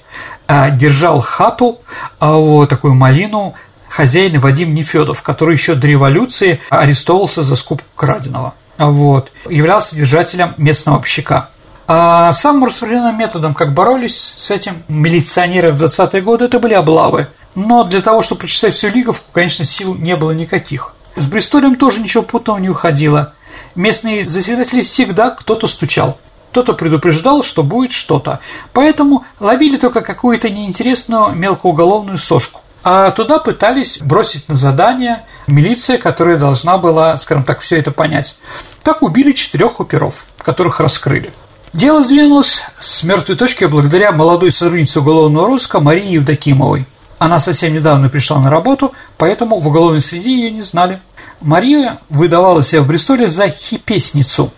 А 0.47 0.69
держал 0.71 1.21
хату, 1.21 1.81
а 2.19 2.33
вот 2.33 2.69
такую 2.69 2.95
малину, 2.95 3.55
хозяин 3.89 4.39
Вадим 4.39 4.75
Нефедов, 4.75 5.23
который 5.23 5.55
еще 5.55 5.75
до 5.75 5.87
революции 5.87 6.61
арестовался 6.69 7.43
за 7.43 7.57
скупку 7.57 7.87
краденого. 7.95 8.55
Вот. 8.77 9.33
Являлся 9.49 9.97
держателем 9.97 10.55
местного 10.57 10.99
общака. 10.99 11.49
А 11.87 12.33
самым 12.33 12.67
распространенным 12.67 13.19
методом, 13.19 13.55
как 13.55 13.75
боролись 13.75 14.35
с 14.37 14.51
этим 14.51 14.83
милиционеры 14.89 15.73
в 15.73 15.83
20-е 15.83 16.23
годы, 16.23 16.45
это 16.47 16.59
были 16.59 16.75
облавы. 16.75 17.29
Но 17.55 17.85
для 17.85 18.01
того, 18.01 18.23
чтобы 18.23 18.41
прочитать 18.43 18.75
всю 18.75 18.89
Лиговку, 18.89 19.27
конечно, 19.33 19.65
сил 19.65 19.95
не 19.95 20.17
было 20.17 20.31
никаких. 20.31 20.95
С 21.17 21.27
Бристолем 21.27 21.77
тоже 21.77 22.01
ничего 22.01 22.23
путного 22.23 22.59
не 22.59 22.71
уходило. 22.71 23.35
Местные 23.75 24.29
заседатели 24.29 24.83
всегда 24.83 25.31
кто-то 25.31 25.67
стучал. 25.67 26.19
Кто-то 26.51 26.75
предупреждал, 26.75 27.43
что 27.43 27.63
будет 27.63 27.93
что-то. 27.93 28.41
Поэтому 28.73 29.25
ловили 29.41 29.77
только 29.77 30.03
какую-то 30.03 30.51
неинтересную 30.51 31.35
мелкоуголовную 31.35 32.19
сошку. 32.19 32.61
А 32.85 33.11
туда 33.11 33.39
пытались 33.39 33.99
бросить 33.99 34.49
на 34.49 34.55
задание 34.55 35.25
милиция, 35.47 35.99
которая 35.99 36.37
должна 36.37 36.79
была, 36.79 37.17
скажем 37.17 37.45
так, 37.45 37.61
все 37.61 37.79
это 37.79 37.91
понять. 37.91 38.37
Так 38.83 39.03
убили 39.03 39.33
четырех 39.33 39.81
оперов, 39.81 40.27
которых 40.39 40.81
раскрыли. 40.81 41.33
Дело 41.73 42.03
сдвинулось 42.03 42.63
с 42.79 43.03
мертвой 43.03 43.35
точки 43.35 43.65
благодаря 43.65 44.13
молодой 44.13 44.53
сотруднице 44.53 45.01
уголовного 45.01 45.47
розыска 45.47 45.81
Марии 45.81 46.13
Евдокимовой. 46.13 46.85
Она 47.19 47.41
совсем 47.41 47.73
недавно 47.73 48.11
пришла 48.11 48.39
на 48.41 48.51
работу, 48.51 48.93
поэтому 49.17 49.59
в 49.59 49.67
уголовной 49.67 50.03
среде 50.03 50.33
ее 50.35 50.51
не 50.51 50.61
знали. 50.61 51.01
Мария 51.41 51.99
выдавала 52.11 52.63
себя 52.63 52.83
в 52.83 52.87
Бристоле 52.87 53.29
за 53.29 53.49
хипесницу, 53.49 54.53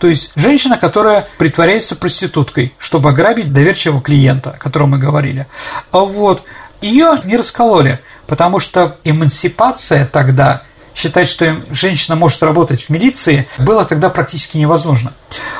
то 0.00 0.08
есть 0.08 0.32
женщина, 0.34 0.78
которая 0.78 1.28
притворяется 1.38 1.94
проституткой, 1.94 2.74
чтобы 2.78 3.10
ограбить 3.10 3.52
доверчивого 3.52 4.02
клиента, 4.02 4.50
о 4.50 4.58
котором 4.58 4.90
мы 4.90 4.98
говорили. 4.98 5.46
А 5.92 6.00
вот 6.00 6.42
ее 6.80 7.20
не 7.24 7.36
раскололи, 7.36 8.00
потому 8.26 8.58
что 8.58 8.98
эмансипация 9.04 10.06
тогда 10.06 10.62
считать, 10.98 11.28
что 11.28 11.62
женщина 11.70 12.16
может 12.16 12.42
работать 12.42 12.84
в 12.84 12.88
милиции, 12.90 13.48
было 13.58 13.84
тогда 13.84 14.10
практически 14.10 14.56
невозможно. 14.56 15.12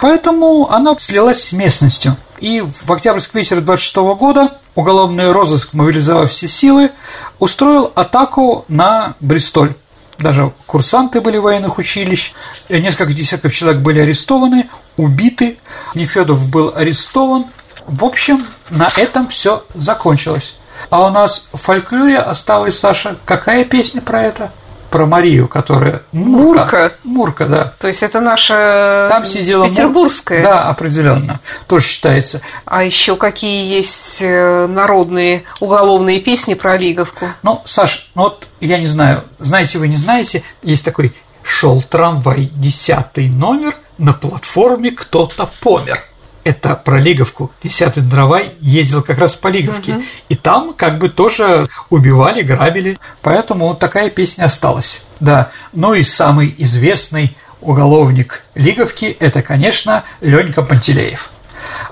Поэтому 0.03 0.69
она 0.71 0.97
слилась 0.99 1.45
с 1.45 1.53
местностью. 1.53 2.17
И 2.41 2.61
в 2.61 2.93
октябрьский 2.93 3.39
вечер 3.39 3.61
26 3.61 3.97
года 4.19 4.59
уголовный 4.75 5.31
розыск, 5.31 5.73
мобилизовав 5.73 6.31
все 6.31 6.49
силы, 6.49 6.91
устроил 7.39 7.93
атаку 7.95 8.65
на 8.67 9.15
Бристоль. 9.21 9.77
Даже 10.19 10.53
курсанты 10.67 11.21
были 11.21 11.39
военных 11.39 11.79
училищ, 11.79 12.33
несколько 12.69 13.13
десятков 13.13 13.55
человек 13.55 13.81
были 13.83 14.01
арестованы, 14.01 14.69
убиты, 14.97 15.59
Нефедов 15.95 16.45
был 16.49 16.73
арестован. 16.75 17.47
В 17.87 18.05
общем, 18.05 18.45
на 18.71 18.91
этом 18.97 19.29
все 19.29 19.65
закончилось. 19.75 20.57
А 20.91 21.07
у 21.07 21.11
нас 21.11 21.47
в 21.53 21.59
фольклоре 21.59 22.19
осталась, 22.19 22.77
Саша, 22.79 23.17
какая 23.25 23.65
песня 23.65 24.01
про 24.01 24.25
это? 24.25 24.51
Про 24.91 25.07
Марию, 25.07 25.49
которая 25.49 26.03
Мурка. 26.13 26.61
Мурка, 26.61 26.93
Мурка 27.05 27.47
да. 27.47 27.73
То 27.79 27.89
есть 27.89 28.03
это 28.03 28.21
наша 28.21 29.07
Там 29.11 29.25
сидела 29.25 29.69
петербургская. 29.69 30.43
Мур... 30.43 30.51
Да, 30.51 30.69
определенно. 30.69 31.41
Тоже 31.67 31.87
считается. 31.87 32.41
А 32.65 32.83
еще 32.85 33.17
какие 33.17 33.67
есть 33.67 34.23
э, 34.23 34.67
народные 34.67 35.45
уголовные 35.61 36.21
песни 36.21 36.55
про 36.55 36.77
Лиговку? 36.77 37.27
Ну, 37.43 37.63
Саш, 37.65 38.11
ну 38.15 38.23
вот 38.23 38.49
я 38.61 38.79
не 38.79 38.87
знаю, 38.87 39.25
знаете 39.39 39.79
вы, 39.79 39.89
не 39.89 39.97
знаете, 39.97 40.43
есть 40.63 40.85
такой 40.85 41.13
шел 41.43 41.83
трамвай, 41.83 42.51
десятый 42.55 43.29
номер, 43.29 43.75
на 43.99 44.13
платформе 44.13 44.93
кто-то 44.93 45.51
помер 45.61 45.99
это 46.45 46.75
про 46.75 46.99
Лиговку. 46.99 47.51
Десятый 47.63 48.03
трамвай 48.03 48.53
ездил 48.61 49.03
как 49.03 49.19
раз 49.19 49.35
по 49.35 49.49
Лиговке. 49.49 49.93
Угу. 49.93 50.03
И 50.29 50.35
там 50.35 50.75
как 50.75 50.99
бы 50.99 51.09
тоже 51.09 51.67
убивали, 51.91 52.43
грабили. 52.43 52.99
Поэтому 53.23 53.75
такая 53.75 54.11
песня 54.11 54.45
осталась. 54.45 55.07
Да. 55.21 55.51
Ну 55.73 55.95
и 55.95 56.03
самый 56.03 56.55
известный 56.59 57.37
уголовник 57.61 58.45
Лиговки– 58.55 59.17
это, 59.21 59.43
конечно, 59.43 60.05
Ленька 60.21 60.63
Пантелеев. 60.63 61.31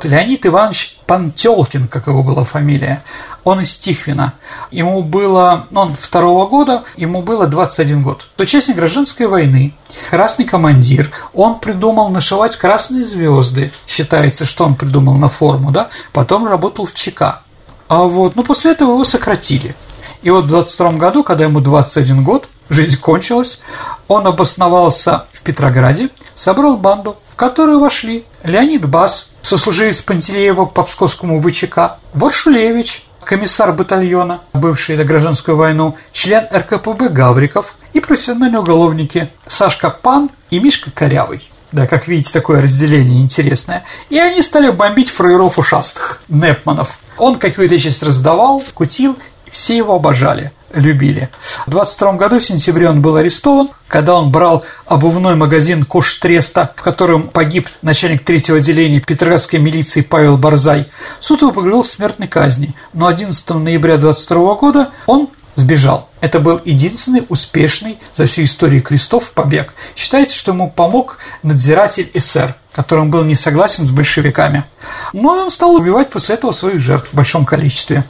Леонид 0.02 0.46
Иванович 0.46 0.98
Пантелкин, 1.06 1.88
как 1.88 2.06
его 2.06 2.22
была 2.22 2.44
фамилия, 2.44 3.02
он 3.44 3.60
из 3.60 3.76
Тихвина. 3.76 4.34
Ему 4.70 5.02
было, 5.02 5.66
ну, 5.70 5.82
он 5.82 5.94
второго 5.94 6.46
года, 6.48 6.84
ему 6.96 7.22
было 7.22 7.46
21 7.46 8.02
год. 8.02 8.26
Участник 8.38 8.76
гражданской 8.76 9.26
войны, 9.26 9.74
красный 10.10 10.44
командир, 10.44 11.10
он 11.32 11.60
придумал 11.60 12.08
нашивать 12.08 12.56
красные 12.56 13.04
звезды. 13.04 13.72
Считается, 13.86 14.44
что 14.44 14.64
он 14.64 14.74
придумал 14.74 15.14
на 15.14 15.28
форму, 15.28 15.70
да, 15.70 15.88
потом 16.12 16.46
работал 16.46 16.86
в 16.86 16.94
ЧК. 16.94 17.42
А 17.88 18.02
вот, 18.02 18.34
ну, 18.34 18.42
после 18.42 18.72
этого 18.72 18.92
его 18.92 19.04
сократили. 19.04 19.76
И 20.22 20.30
вот 20.30 20.44
в 20.44 20.48
22 20.48 20.92
году, 20.92 21.22
когда 21.22 21.44
ему 21.44 21.60
21 21.60 22.24
год, 22.24 22.48
жизнь 22.68 22.98
кончилась, 22.98 23.60
он 24.08 24.26
обосновался 24.26 25.26
в 25.32 25.42
Петрограде, 25.42 26.10
собрал 26.34 26.76
банду, 26.76 27.16
в 27.30 27.36
которую 27.36 27.78
вошли 27.78 28.24
Леонид 28.42 28.88
Бас, 28.88 29.28
сослуживец 29.46 30.02
Пантелеева 30.02 30.64
по 30.64 30.82
Псковскому 30.82 31.40
ВЧК, 31.40 31.98
Варшулевич, 32.14 33.04
комиссар 33.24 33.72
батальона, 33.72 34.40
бывший 34.52 34.96
на 34.96 35.04
гражданскую 35.04 35.56
войну, 35.56 35.96
член 36.12 36.48
РКПБ 36.52 37.10
Гавриков 37.10 37.76
и 37.92 38.00
профессиональные 38.00 38.58
уголовники 38.58 39.30
Сашка 39.46 39.90
Пан 39.90 40.30
и 40.50 40.58
Мишка 40.58 40.90
Корявый. 40.90 41.48
Да, 41.70 41.86
как 41.86 42.08
видите, 42.08 42.32
такое 42.32 42.60
разделение 42.60 43.22
интересное. 43.22 43.84
И 44.08 44.18
они 44.18 44.42
стали 44.42 44.70
бомбить 44.70 45.10
фраеров 45.10 45.58
ушастых, 45.58 46.22
Непманов. 46.28 46.98
Он 47.16 47.38
какую-то 47.38 47.78
часть 47.78 48.02
раздавал, 48.02 48.64
кутил, 48.74 49.16
все 49.52 49.76
его 49.76 49.94
обожали 49.94 50.52
любили. 50.76 51.30
В 51.66 51.70
22 51.70 52.12
году, 52.12 52.38
в 52.38 52.44
сентябре, 52.44 52.88
он 52.88 53.02
был 53.02 53.16
арестован, 53.16 53.70
когда 53.88 54.14
он 54.14 54.30
брал 54.30 54.64
обувной 54.86 55.34
магазин 55.34 55.84
Коштреста, 55.84 56.72
в 56.76 56.82
котором 56.82 57.28
погиб 57.28 57.68
начальник 57.82 58.24
третьего 58.24 58.58
отделения 58.58 59.00
Петроградской 59.00 59.58
милиции 59.58 60.02
Павел 60.02 60.36
Барзай. 60.36 60.86
Суд 61.18 61.42
его 61.42 61.52
поговорил 61.52 61.82
к 61.82 61.86
смертной 61.86 62.28
казни, 62.28 62.74
но 62.92 63.06
11 63.06 63.50
ноября 63.50 63.96
22 63.96 64.54
года 64.54 64.90
он 65.06 65.28
сбежал. 65.56 66.10
Это 66.20 66.38
был 66.38 66.60
единственный 66.64 67.24
успешный 67.28 67.98
за 68.14 68.26
всю 68.26 68.44
историю 68.44 68.82
крестов 68.82 69.32
побег. 69.32 69.74
Считается, 69.96 70.36
что 70.36 70.52
ему 70.52 70.70
помог 70.70 71.18
надзиратель 71.42 72.10
СР, 72.14 72.54
который 72.72 73.06
был 73.06 73.24
не 73.24 73.34
согласен 73.34 73.84
с 73.84 73.90
большевиками. 73.90 74.64
Но 75.12 75.30
он 75.30 75.50
стал 75.50 75.74
убивать 75.74 76.10
после 76.10 76.34
этого 76.34 76.52
своих 76.52 76.80
жертв 76.80 77.10
в 77.10 77.14
большом 77.14 77.44
количестве. 77.44 78.04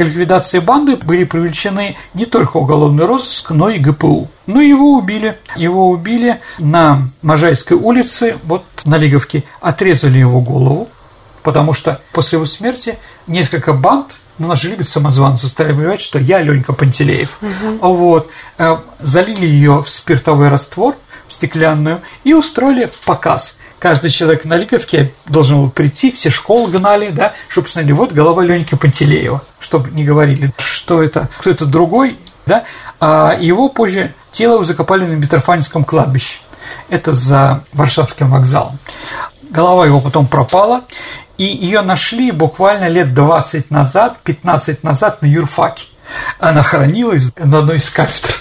К 0.00 0.02
ликвидации 0.02 0.60
банды 0.60 0.96
были 0.96 1.24
привлечены 1.24 1.98
не 2.14 2.24
только 2.24 2.56
уголовный 2.56 3.04
розыск, 3.04 3.50
но 3.50 3.68
и 3.68 3.78
ГПУ. 3.78 4.28
Но 4.46 4.62
его 4.62 4.94
убили. 4.94 5.38
Его 5.56 5.90
убили 5.90 6.40
на 6.58 7.02
Можайской 7.20 7.76
улице, 7.76 8.38
вот 8.44 8.64
на 8.84 8.96
Лиговке, 8.96 9.44
отрезали 9.60 10.18
его 10.18 10.40
голову, 10.40 10.88
потому 11.42 11.74
что 11.74 12.00
после 12.12 12.36
его 12.36 12.46
смерти 12.46 12.98
несколько 13.26 13.74
банд 13.74 14.06
ну, 14.38 14.48
нас 14.48 14.62
же 14.62 14.70
любят 14.70 14.88
самозванцы, 14.88 15.50
стали 15.50 15.74
понимать, 15.74 16.00
что 16.00 16.18
я 16.18 16.40
Ленька 16.40 16.72
Пантелеев. 16.72 17.38
Угу. 17.42 17.92
Вот. 17.92 18.30
Э, 18.56 18.78
залили 19.00 19.46
ее 19.46 19.82
в 19.82 19.90
спиртовой 19.90 20.48
раствор, 20.48 20.96
в 21.28 21.34
стеклянную, 21.34 22.00
и 22.24 22.32
устроили 22.32 22.90
показ. 23.04 23.58
Каждый 23.80 24.10
человек 24.10 24.44
на 24.44 24.56
Лиговке 24.56 25.12
должен 25.26 25.62
был 25.62 25.70
прийти, 25.70 26.12
все 26.12 26.28
школы 26.28 26.70
гнали, 26.70 27.08
да, 27.08 27.32
чтобы 27.48 27.66
посмотрели, 27.66 27.92
вот 27.92 28.12
голова 28.12 28.44
Леньки 28.44 28.74
Пантелеева, 28.74 29.42
чтобы 29.58 29.90
не 29.90 30.04
говорили, 30.04 30.52
что 30.58 31.02
это 31.02 31.30
кто-то 31.38 31.64
другой, 31.64 32.18
да, 32.44 32.64
а 33.00 33.34
его 33.40 33.70
позже 33.70 34.14
тело 34.30 34.62
закопали 34.64 35.06
на 35.06 35.14
Митрофанинском 35.14 35.84
кладбище. 35.84 36.40
Это 36.90 37.14
за 37.14 37.64
Варшавским 37.72 38.30
вокзалом. 38.30 38.78
Голова 39.48 39.86
его 39.86 40.00
потом 40.00 40.26
пропала, 40.26 40.84
и 41.38 41.44
ее 41.44 41.80
нашли 41.80 42.32
буквально 42.32 42.86
лет 42.88 43.14
20 43.14 43.70
назад, 43.70 44.18
15 44.24 44.84
назад 44.84 45.22
на 45.22 45.26
юрфаке. 45.26 45.86
Она 46.38 46.62
хранилась 46.62 47.32
на 47.34 47.60
одной 47.60 47.78
из 47.78 47.88
кафедр. 47.88 48.34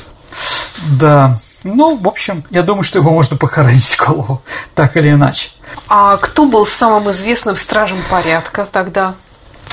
Да, 1.00 1.38
ну, 1.64 1.98
в 1.98 2.08
общем, 2.08 2.46
я 2.50 2.64
думаю, 2.64 2.84
что 2.84 3.00
его 3.00 3.12
можно 3.12 3.38
похоронить 3.38 3.98
голову, 3.98 4.42
так 4.76 4.96
или 4.98 5.12
иначе. 5.12 5.50
А 5.88 6.18
кто 6.18 6.46
был 6.46 6.66
самым 6.66 7.12
известным 7.12 7.56
стражем 7.58 8.00
порядка 8.10 8.68
тогда? 8.72 9.16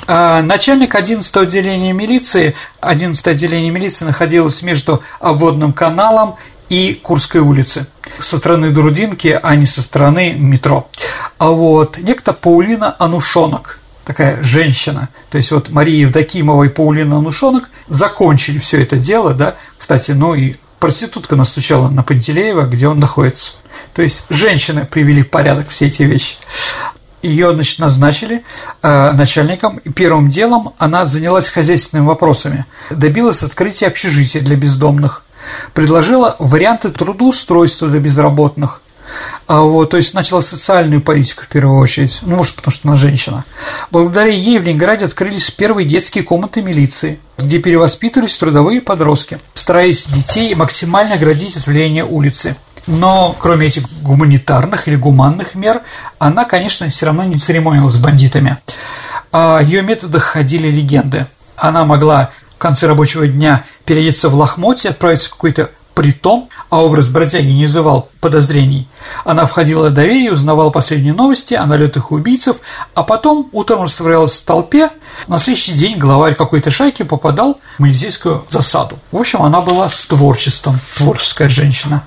А, 0.06 0.42
начальник 0.42 0.94
11 0.94 1.36
отделения 1.36 1.92
милиции, 1.92 2.54
11 2.80 3.26
отделение 3.26 3.70
милиции 3.70 4.04
находилось 4.04 4.62
между 4.62 5.02
обводным 5.20 5.72
каналом 5.72 6.36
и 6.68 6.94
Курской 6.94 7.40
улицы 7.40 7.86
со 8.18 8.38
стороны 8.38 8.70
Друдинки, 8.70 9.38
а 9.40 9.56
не 9.56 9.66
со 9.66 9.82
стороны 9.82 10.32
метро. 10.32 10.88
А 11.38 11.50
вот 11.50 11.98
некто 11.98 12.32
Паулина 12.32 12.94
Анушонок, 12.98 13.78
такая 14.04 14.42
женщина, 14.42 15.08
то 15.30 15.38
есть 15.38 15.50
вот 15.50 15.70
Мария 15.70 16.02
Евдокимова 16.02 16.64
и 16.64 16.68
Паулина 16.68 17.18
Анушонок 17.18 17.70
закончили 17.88 18.58
все 18.58 18.82
это 18.82 18.96
дело, 18.96 19.34
да, 19.34 19.56
кстати, 19.78 20.10
ну 20.12 20.34
и 20.34 20.56
проститутка 20.78 21.36
настучала 21.36 21.88
на 21.88 22.02
Пантелеева, 22.02 22.62
где 22.62 22.88
он 22.88 22.98
находится. 22.98 23.52
То 23.94 24.02
есть 24.02 24.24
женщины 24.28 24.86
привели 24.86 25.22
в 25.22 25.30
порядок 25.30 25.68
все 25.68 25.86
эти 25.86 26.02
вещи. 26.02 26.36
Ее, 27.22 27.54
значит, 27.54 27.78
назначили 27.78 28.44
э, 28.82 29.12
начальником, 29.12 29.78
и 29.78 29.90
первым 29.90 30.28
делом 30.28 30.74
она 30.78 31.06
занялась 31.06 31.48
хозяйственными 31.48 32.06
вопросами, 32.06 32.66
добилась 32.90 33.42
открытия 33.42 33.86
общежития 33.86 34.42
для 34.42 34.54
бездомных, 34.54 35.24
предложила 35.72 36.36
варианты 36.38 36.90
трудоустройства 36.90 37.88
для 37.88 38.00
безработных, 38.00 38.80
а 39.46 39.60
вот, 39.60 39.90
то 39.90 39.96
есть 39.96 40.12
начала 40.14 40.40
социальную 40.40 41.00
политику 41.00 41.42
в 41.44 41.48
первую 41.48 41.78
очередь, 41.80 42.18
ну, 42.22 42.36
может, 42.36 42.56
потому 42.56 42.72
что 42.72 42.88
она 42.88 42.96
женщина. 42.96 43.44
Благодаря 43.90 44.32
ей 44.32 44.58
в 44.58 44.64
Ленинграде 44.64 45.04
открылись 45.04 45.50
первые 45.50 45.86
детские 45.86 46.24
комнаты 46.24 46.62
милиции, 46.62 47.20
где 47.38 47.58
перевоспитывались 47.58 48.36
трудовые 48.36 48.80
подростки, 48.80 49.40
стараясь 49.54 50.06
детей 50.06 50.54
максимально 50.54 51.14
оградить 51.14 51.56
от 51.56 51.66
влияния 51.66 52.04
улицы. 52.04 52.56
Но 52.86 53.36
кроме 53.38 53.66
этих 53.66 53.84
гуманитарных 54.02 54.88
или 54.88 54.96
гуманных 54.96 55.54
мер, 55.54 55.82
она, 56.18 56.44
конечно, 56.44 56.88
все 56.88 57.06
равно 57.06 57.24
не 57.24 57.38
церемонилась 57.38 57.94
с 57.94 57.98
бандитами. 57.98 58.58
О 59.32 59.60
ее 59.60 59.82
методах 59.82 60.22
ходили 60.22 60.70
легенды. 60.70 61.26
Она 61.56 61.84
могла 61.84 62.30
в 62.56 62.58
конце 62.58 62.86
рабочего 62.86 63.26
дня 63.26 63.64
переодеться 63.84 64.28
в 64.28 64.34
лохмотье, 64.34 64.90
отправиться 64.90 65.28
в 65.28 65.32
какой-то 65.32 65.70
притон, 65.96 66.48
а 66.68 66.84
образ 66.84 67.08
бродяги 67.08 67.50
не 67.50 67.62
вызывал 67.62 68.10
подозрений. 68.20 68.86
Она 69.24 69.46
входила 69.46 69.88
в 69.88 69.94
доверие, 69.94 70.30
узнавала 70.30 70.68
последние 70.68 71.14
новости 71.14 71.54
о 71.54 71.64
налетах 71.64 72.12
убийцев, 72.12 72.58
а 72.92 73.02
потом 73.02 73.48
утром 73.52 73.82
растворялась 73.82 74.36
в 74.36 74.44
толпе. 74.44 74.90
На 75.26 75.38
следующий 75.38 75.72
день 75.72 75.96
главарь 75.96 76.34
какой-то 76.34 76.70
шайки 76.70 77.02
попадал 77.02 77.60
в 77.78 77.82
милицейскую 77.82 78.44
засаду. 78.50 78.98
В 79.10 79.16
общем, 79.16 79.42
она 79.42 79.62
была 79.62 79.88
с 79.88 80.04
творчеством, 80.04 80.78
творческая 80.98 81.48
женщина. 81.48 82.06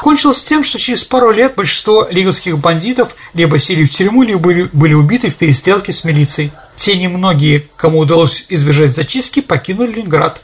Кончилось 0.00 0.42
тем, 0.42 0.64
что 0.64 0.78
через 0.78 1.04
пару 1.04 1.30
лет 1.30 1.54
большинство 1.54 2.06
лиговских 2.10 2.56
бандитов 2.58 3.14
либо 3.34 3.58
сели 3.58 3.84
в 3.84 3.90
тюрьму, 3.90 4.22
либо 4.22 4.38
были, 4.38 4.62
были 4.72 4.94
убиты 4.94 5.28
в 5.28 5.34
перестрелке 5.34 5.92
с 5.92 6.02
милицией. 6.02 6.52
Те 6.76 6.96
немногие, 6.96 7.68
кому 7.76 7.98
удалось 7.98 8.46
избежать 8.48 8.94
зачистки, 8.94 9.40
покинули 9.40 9.96
Ленинград. 9.96 10.40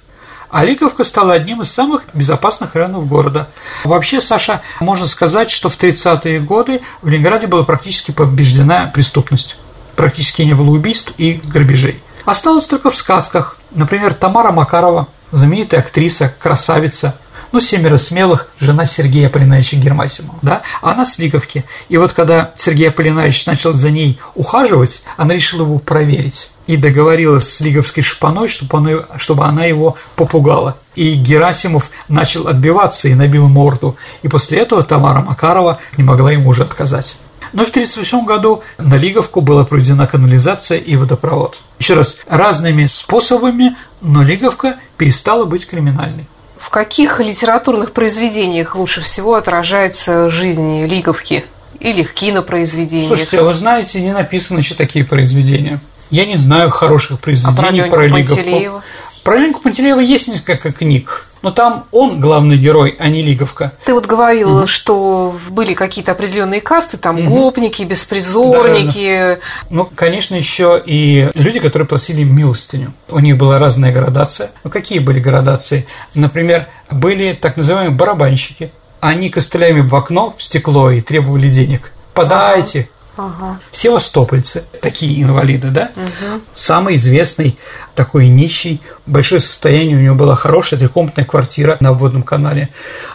А 0.55 1.05
стала 1.05 1.33
одним 1.33 1.63
из 1.63 1.73
самых 1.73 2.05
безопасных 2.15 2.77
районов 2.77 3.09
города. 3.09 3.49
Вообще, 3.83 4.21
Саша, 4.21 4.63
можно 4.79 5.09
сказать, 5.09 5.51
что 5.51 5.69
в 5.69 5.77
30-е 5.77 6.39
годы 6.39 6.81
в 7.03 7.09
Ленинграде 7.09 7.49
была 7.49 7.65
практически 7.65 8.13
побеждена 8.13 8.87
преступность. 8.87 9.57
Практически 9.97 10.43
не 10.43 10.55
было 10.55 10.71
убийств 10.71 11.13
и 11.19 11.41
грабежей. 11.43 12.01
Осталось 12.25 12.69
только 12.69 12.91
в 12.91 12.97
сказках. 12.97 13.57
Например, 13.73 14.15
Тамара 14.15 14.53
Макарова, 14.53 15.09
знаменитая 15.33 15.81
актриса, 15.81 16.33
красавица, 16.39 17.19
ну, 17.51 17.61
«Семеро 17.61 17.97
смелых», 17.97 18.49
жена 18.61 18.87
Сергея 18.87 19.27
Аполлинаровича 19.27 19.77
Гермасимова, 19.77 20.39
да, 20.43 20.63
она 20.83 21.05
с 21.05 21.19
Лиговки. 21.19 21.65
И 21.89 21.97
вот 21.97 22.13
когда 22.13 22.53
Сергей 22.57 22.91
Аполлинарович 22.91 23.47
начал 23.47 23.75
за 23.75 23.91
ней 23.91 24.21
ухаживать, 24.37 25.03
она 25.17 25.35
решила 25.35 25.63
его 25.63 25.81
проверить 25.81 26.51
и 26.67 26.77
договорилась 26.77 27.53
с 27.53 27.61
Лиговской 27.61 28.03
шпаной, 28.03 28.49
чтобы 28.49 28.79
она, 28.79 29.19
чтобы 29.19 29.45
она 29.45 29.65
его 29.65 29.97
попугала. 30.17 30.77
И 30.95 31.15
Герасимов 31.15 31.91
начал 32.09 32.49
отбиваться 32.49 33.09
и 33.09 33.15
набил 33.15 33.49
морду. 33.49 33.97
И 34.23 34.29
после 34.29 34.59
этого 34.61 34.83
Тамара 34.83 35.21
Макарова 35.21 35.79
не 35.97 36.05
могла 36.05 36.33
ему 36.33 36.51
уже 36.51 36.63
отказать. 36.63 37.17
Но 37.53 37.65
в 37.65 37.69
1938 37.69 38.27
году 38.27 38.63
на 38.79 38.95
Лиговку 38.95 39.41
была 39.41 39.65
проведена 39.65 40.07
канализация 40.07 40.79
и 40.79 40.97
водопровод. 40.97 41.61
Еще 41.79 41.95
раз, 41.95 42.17
разными 42.27 42.87
способами, 42.87 43.77
но 44.01 44.23
Лиговка 44.23 44.79
перестала 44.97 45.45
быть 45.45 45.67
криминальной. 45.67 46.27
В 46.59 46.71
каких 46.71 47.21
литературных 47.21 47.93
произведениях 47.93 48.75
лучше 48.75 49.03
всего 49.03 49.35
отражается 49.35 50.31
жизнь 50.31 50.87
Лиговки? 50.87 51.45
Или 51.79 52.03
в 52.03 52.15
кинопроизведениях? 52.15 53.09
Слушайте, 53.09 53.39
а 53.39 53.43
вы 53.45 53.53
знаете, 53.53 54.01
не 54.01 54.13
написаны 54.13 54.61
еще 54.61 54.75
такие 54.75 55.05
произведения. 55.05 55.81
Я 56.15 56.27
не 56.27 56.37
знаю 56.37 56.71
хороших 56.71 57.19
произведений 57.19 57.81
а 57.81 57.89
про. 57.89 58.09
Пантелеева? 58.09 58.85
Про 59.25 59.37
Леньку 59.37 59.61
Пантелеева 59.61 59.99
есть 59.99 60.29
несколько 60.29 60.71
книг, 60.71 61.27
но 61.43 61.51
там 61.51 61.87
он 61.91 62.21
главный 62.21 62.57
герой, 62.57 62.95
а 63.01 63.09
не 63.09 63.21
Лиговка. 63.21 63.73
Ты 63.85 63.95
вот 63.95 64.07
говорил, 64.07 64.59
угу. 64.59 64.67
что 64.69 65.35
были 65.49 65.75
какие-то 65.75 66.13
определенные 66.13 66.61
касты, 66.61 66.99
там 66.99 67.19
угу. 67.19 67.35
гопники, 67.35 67.83
беспризорники. 67.83 69.17
Да, 69.19 69.29
да, 69.29 69.35
да. 69.35 69.41
Ну, 69.71 69.91
конечно, 69.93 70.37
еще 70.37 70.81
и 70.87 71.31
люди, 71.35 71.59
которые 71.59 71.89
просили 71.89 72.23
милостыню. 72.23 72.93
У 73.09 73.19
них 73.19 73.37
была 73.37 73.59
разная 73.59 73.93
градация. 73.93 74.53
Ну, 74.63 74.71
какие 74.71 75.01
были 75.01 75.19
градации? 75.19 75.89
Например, 76.15 76.69
были 76.93 77.33
так 77.33 77.57
называемые 77.57 77.97
барабанщики. 77.97 78.71
Они 79.01 79.31
костылями 79.31 79.81
в 79.81 79.97
окно, 79.97 80.33
в 80.39 80.45
стекло 80.45 80.93
и 80.93 81.01
требовали 81.01 81.49
денег. 81.49 81.91
Подайте, 82.15 82.89
Ага. 83.17 83.61
Севастопольцы, 83.71 84.65
такие 84.81 85.23
инвалиды, 85.23 85.69
да? 85.71 85.91
Угу. 85.95 86.41
Самый 86.55 86.97
известный 86.97 87.59
такой 87.95 88.29
нищий, 88.29 88.83
большое 89.07 89.41
состояние 89.41 89.97
у 89.97 90.01
него 90.01 90.15
было 90.17 90.35
хорошее, 90.35 90.79
трехкомнатная 90.79 91.25
квартира 91.25 91.77
на 91.81 91.91
обводном 91.91 92.23
канале. 92.23 92.71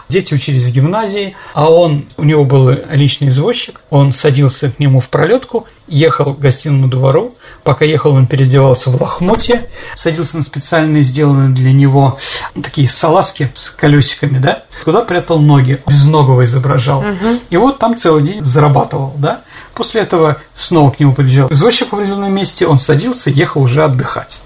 Дети 0.08 0.32
учились 0.32 0.64
в 0.64 0.70
гимназии, 0.70 1.36
а 1.52 1.70
он, 1.70 2.06
у 2.16 2.24
него 2.24 2.44
был 2.44 2.70
личный 2.90 3.28
извозчик, 3.28 3.80
он 3.90 4.12
садился 4.12 4.70
к 4.70 4.78
нему 4.78 5.00
в 5.00 5.08
пролетку, 5.08 5.66
ехал 5.86 6.34
к 6.34 6.38
гостиному 6.38 6.88
двору, 6.88 7.34
пока 7.62 7.84
ехал, 7.84 8.12
он 8.12 8.26
переодевался 8.26 8.90
в 8.90 9.00
лохмотье, 9.00 9.68
садился 9.94 10.38
на 10.38 10.42
специально 10.42 11.02
сделанные 11.02 11.50
для 11.50 11.72
него 11.72 12.18
такие 12.62 12.88
салазки 12.88 13.50
с 13.54 13.70
колесиками, 13.70 14.38
да, 14.38 14.64
куда 14.84 15.02
прятал 15.02 15.40
ноги, 15.40 15.82
безногого 15.86 16.44
изображал. 16.44 17.00
Угу. 17.00 17.40
И 17.50 17.56
вот 17.56 17.78
там 17.78 17.96
целый 17.96 18.22
день 18.22 18.44
зарабатывал, 18.44 19.12
да. 19.18 19.42
После 19.80 20.02
этого 20.02 20.36
снова 20.54 20.90
к 20.90 21.00
нему 21.00 21.14
приезжал 21.14 21.48
извозчик 21.50 21.88
в 21.90 21.94
определенном 21.94 22.34
месте, 22.34 22.66
он 22.66 22.78
садился 22.78 23.30
и 23.30 23.32
ехал 23.32 23.62
уже 23.62 23.82
отдыхать. 23.82 24.42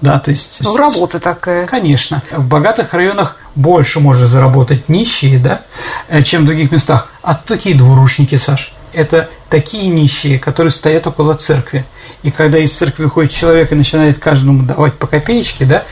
Да, 0.00 0.20
то 0.20 0.30
есть... 0.30 0.58
Ну, 0.60 0.76
работа 0.76 1.18
такая. 1.18 1.66
Конечно. 1.66 2.22
В 2.30 2.46
богатых 2.46 2.94
районах 2.94 3.34
больше 3.56 3.98
можно 3.98 4.28
заработать 4.28 4.88
нищие, 4.88 5.40
да, 5.40 5.62
э, 6.06 6.22
чем 6.22 6.42
в 6.42 6.46
других 6.46 6.70
местах. 6.70 7.08
А 7.20 7.34
такие 7.34 7.76
двурушники, 7.76 8.36
Саш, 8.36 8.72
это 8.92 9.28
такие 9.50 9.88
нищие, 9.88 10.38
которые 10.38 10.70
стоят 10.70 11.08
около 11.08 11.34
церкви. 11.34 11.84
И 12.22 12.30
когда 12.30 12.58
из 12.58 12.72
церкви 12.72 13.02
выходит 13.02 13.32
человек 13.32 13.72
и 13.72 13.74
начинает 13.74 14.20
каждому 14.20 14.62
давать 14.62 14.94
по 14.94 15.08
копеечке, 15.08 15.64
да, 15.64 15.82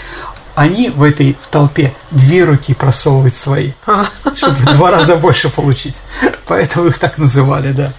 они 0.54 0.90
в 0.90 1.02
этой 1.02 1.36
в 1.40 1.48
толпе 1.48 1.94
две 2.10 2.44
руки 2.44 2.74
просовывают 2.74 3.34
свои, 3.34 3.72
чтобы 4.34 4.72
два 4.72 4.90
раза 4.90 5.16
больше 5.16 5.48
получить. 5.48 6.00
Поэтому 6.46 6.88
их 6.88 6.98
так 6.98 7.18
называли, 7.18 7.72
да. 7.72 7.92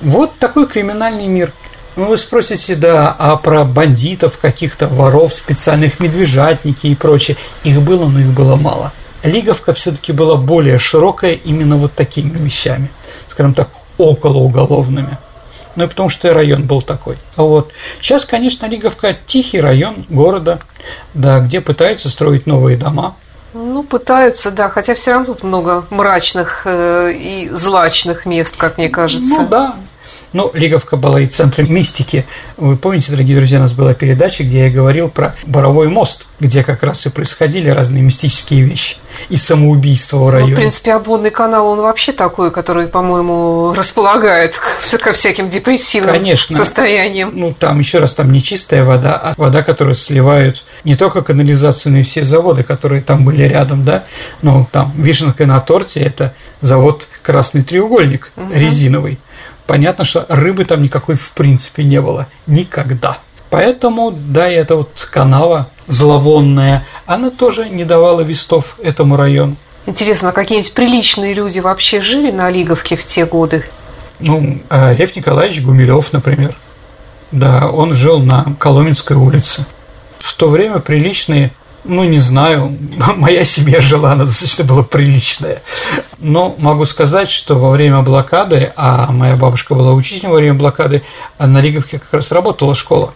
Вот 0.00 0.38
такой 0.38 0.66
криминальный 0.66 1.26
мир. 1.26 1.52
Ну, 1.96 2.06
вы 2.06 2.18
спросите, 2.18 2.76
да, 2.76 3.14
а 3.18 3.36
про 3.36 3.64
бандитов, 3.64 4.38
каких-то 4.38 4.86
воров, 4.86 5.34
специальных 5.34 6.00
медвежатники 6.00 6.86
и 6.86 6.94
прочее. 6.94 7.36
Их 7.64 7.80
было, 7.82 8.06
но 8.06 8.20
их 8.20 8.28
было 8.28 8.56
мало. 8.56 8.92
Лиговка 9.22 9.72
все-таки 9.72 10.12
была 10.12 10.36
более 10.36 10.78
широкая 10.78 11.32
именно 11.32 11.76
вот 11.76 11.94
такими 11.94 12.38
вещами, 12.38 12.90
скажем 13.28 13.54
так, 13.54 13.68
околоуголовными. 13.98 15.18
Ну 15.76 15.84
и 15.84 15.86
потому 15.86 16.08
что 16.08 16.28
и 16.28 16.32
район 16.32 16.66
был 16.66 16.82
такой. 16.82 17.16
Вот 17.36 17.72
сейчас, 18.00 18.24
конечно, 18.24 18.66
Лиговка 18.66 19.16
тихий 19.26 19.60
район 19.60 20.04
города, 20.08 20.60
да, 21.14 21.40
где 21.40 21.60
пытаются 21.60 22.08
строить 22.08 22.46
новые 22.46 22.76
дома. 22.76 23.16
Ну, 23.52 23.82
пытаются, 23.82 24.52
да, 24.52 24.68
хотя 24.68 24.94
все 24.94 25.12
равно 25.12 25.26
тут 25.26 25.42
много 25.42 25.84
мрачных 25.90 26.62
э, 26.66 27.12
и 27.12 27.48
злачных 27.50 28.24
мест, 28.24 28.56
как 28.56 28.78
мне 28.78 28.88
кажется. 28.88 29.42
Ну 29.42 29.48
да, 29.48 29.76
но 30.32 30.50
Лиговка 30.54 30.96
была 30.96 31.20
и 31.20 31.26
центром 31.26 31.72
мистики. 31.72 32.26
Вы 32.56 32.76
помните, 32.76 33.10
дорогие 33.10 33.36
друзья, 33.36 33.58
у 33.58 33.62
нас 33.62 33.72
была 33.72 33.94
передача, 33.94 34.44
где 34.44 34.64
я 34.64 34.70
говорил 34.70 35.08
про 35.08 35.34
Боровой 35.44 35.88
мост, 35.88 36.26
где 36.38 36.62
как 36.62 36.82
раз 36.82 37.04
и 37.06 37.10
происходили 37.10 37.68
разные 37.68 38.02
мистические 38.02 38.62
вещи 38.62 38.96
и 39.28 39.36
самоубийства 39.36 40.18
в 40.18 40.30
районе. 40.30 40.50
Ну, 40.50 40.56
в 40.56 40.60
принципе, 40.60 40.92
обводный 40.94 41.30
канал, 41.30 41.68
он 41.68 41.80
вообще 41.80 42.12
такой, 42.12 42.50
который, 42.50 42.86
по-моему, 42.86 43.74
располагает 43.74 44.58
ко 45.02 45.12
всяким 45.12 45.48
депрессивным 45.48 46.14
Конечно. 46.14 46.56
состояниям. 46.56 47.32
Ну, 47.34 47.52
там, 47.52 47.78
еще 47.78 47.98
раз, 47.98 48.14
там 48.14 48.30
не 48.32 48.42
чистая 48.42 48.84
вода, 48.84 49.16
а 49.16 49.34
вода, 49.36 49.62
которую 49.62 49.94
сливают 49.94 50.64
не 50.84 50.96
только 50.96 51.22
канализацию, 51.22 51.92
но 51.92 51.98
и 51.98 52.02
все 52.02 52.24
заводы, 52.24 52.62
которые 52.62 53.02
там 53.02 53.24
были 53.24 53.42
рядом, 53.42 53.84
да. 53.84 54.04
Ну, 54.42 54.66
там, 54.70 54.92
вишенка 54.96 55.46
на 55.46 55.60
торте– 55.60 56.00
это 56.00 56.34
завод 56.60 57.08
«Красный 57.22 57.62
треугольник» 57.62 58.32
угу. 58.36 58.52
резиновый 58.52 59.18
понятно, 59.70 60.02
что 60.02 60.26
рыбы 60.28 60.64
там 60.64 60.82
никакой 60.82 61.14
в 61.14 61.30
принципе 61.30 61.84
не 61.84 62.00
было. 62.00 62.26
Никогда. 62.48 63.18
Поэтому, 63.50 64.10
да, 64.10 64.50
и 64.50 64.56
эта 64.56 64.74
вот 64.74 65.08
канава 65.12 65.70
зловонная, 65.86 66.84
она 67.06 67.30
тоже 67.30 67.68
не 67.68 67.84
давала 67.84 68.22
вестов 68.22 68.76
этому 68.82 69.14
району. 69.14 69.54
Интересно, 69.86 70.30
а 70.30 70.32
какие-нибудь 70.32 70.74
приличные 70.74 71.34
люди 71.34 71.60
вообще 71.60 72.00
жили 72.00 72.32
на 72.32 72.50
Лиговке 72.50 72.96
в 72.96 73.06
те 73.06 73.24
годы? 73.26 73.64
Ну, 74.18 74.60
а 74.70 74.92
Лев 74.92 75.14
Николаевич 75.14 75.62
Гумилев, 75.62 76.12
например. 76.12 76.56
Да, 77.30 77.68
он 77.68 77.94
жил 77.94 78.18
на 78.18 78.56
Коломенской 78.58 79.16
улице. 79.16 79.66
В 80.18 80.34
то 80.34 80.48
время 80.48 80.80
приличные 80.80 81.52
ну, 81.84 82.04
не 82.04 82.18
знаю, 82.18 82.76
моя 83.16 83.44
семья 83.44 83.80
жила, 83.80 84.12
она 84.12 84.24
достаточно 84.24 84.64
была 84.64 84.82
приличная. 84.82 85.62
Но 86.18 86.54
могу 86.58 86.84
сказать, 86.84 87.30
что 87.30 87.58
во 87.58 87.70
время 87.70 88.02
блокады, 88.02 88.72
а 88.76 89.10
моя 89.12 89.36
бабушка 89.36 89.74
была 89.74 89.92
учителем 89.92 90.30
во 90.30 90.36
время 90.36 90.54
блокады, 90.54 91.02
а 91.38 91.46
на 91.46 91.60
Риговке 91.60 91.98
как 91.98 92.12
раз 92.12 92.30
работала 92.32 92.74
школа, 92.74 93.14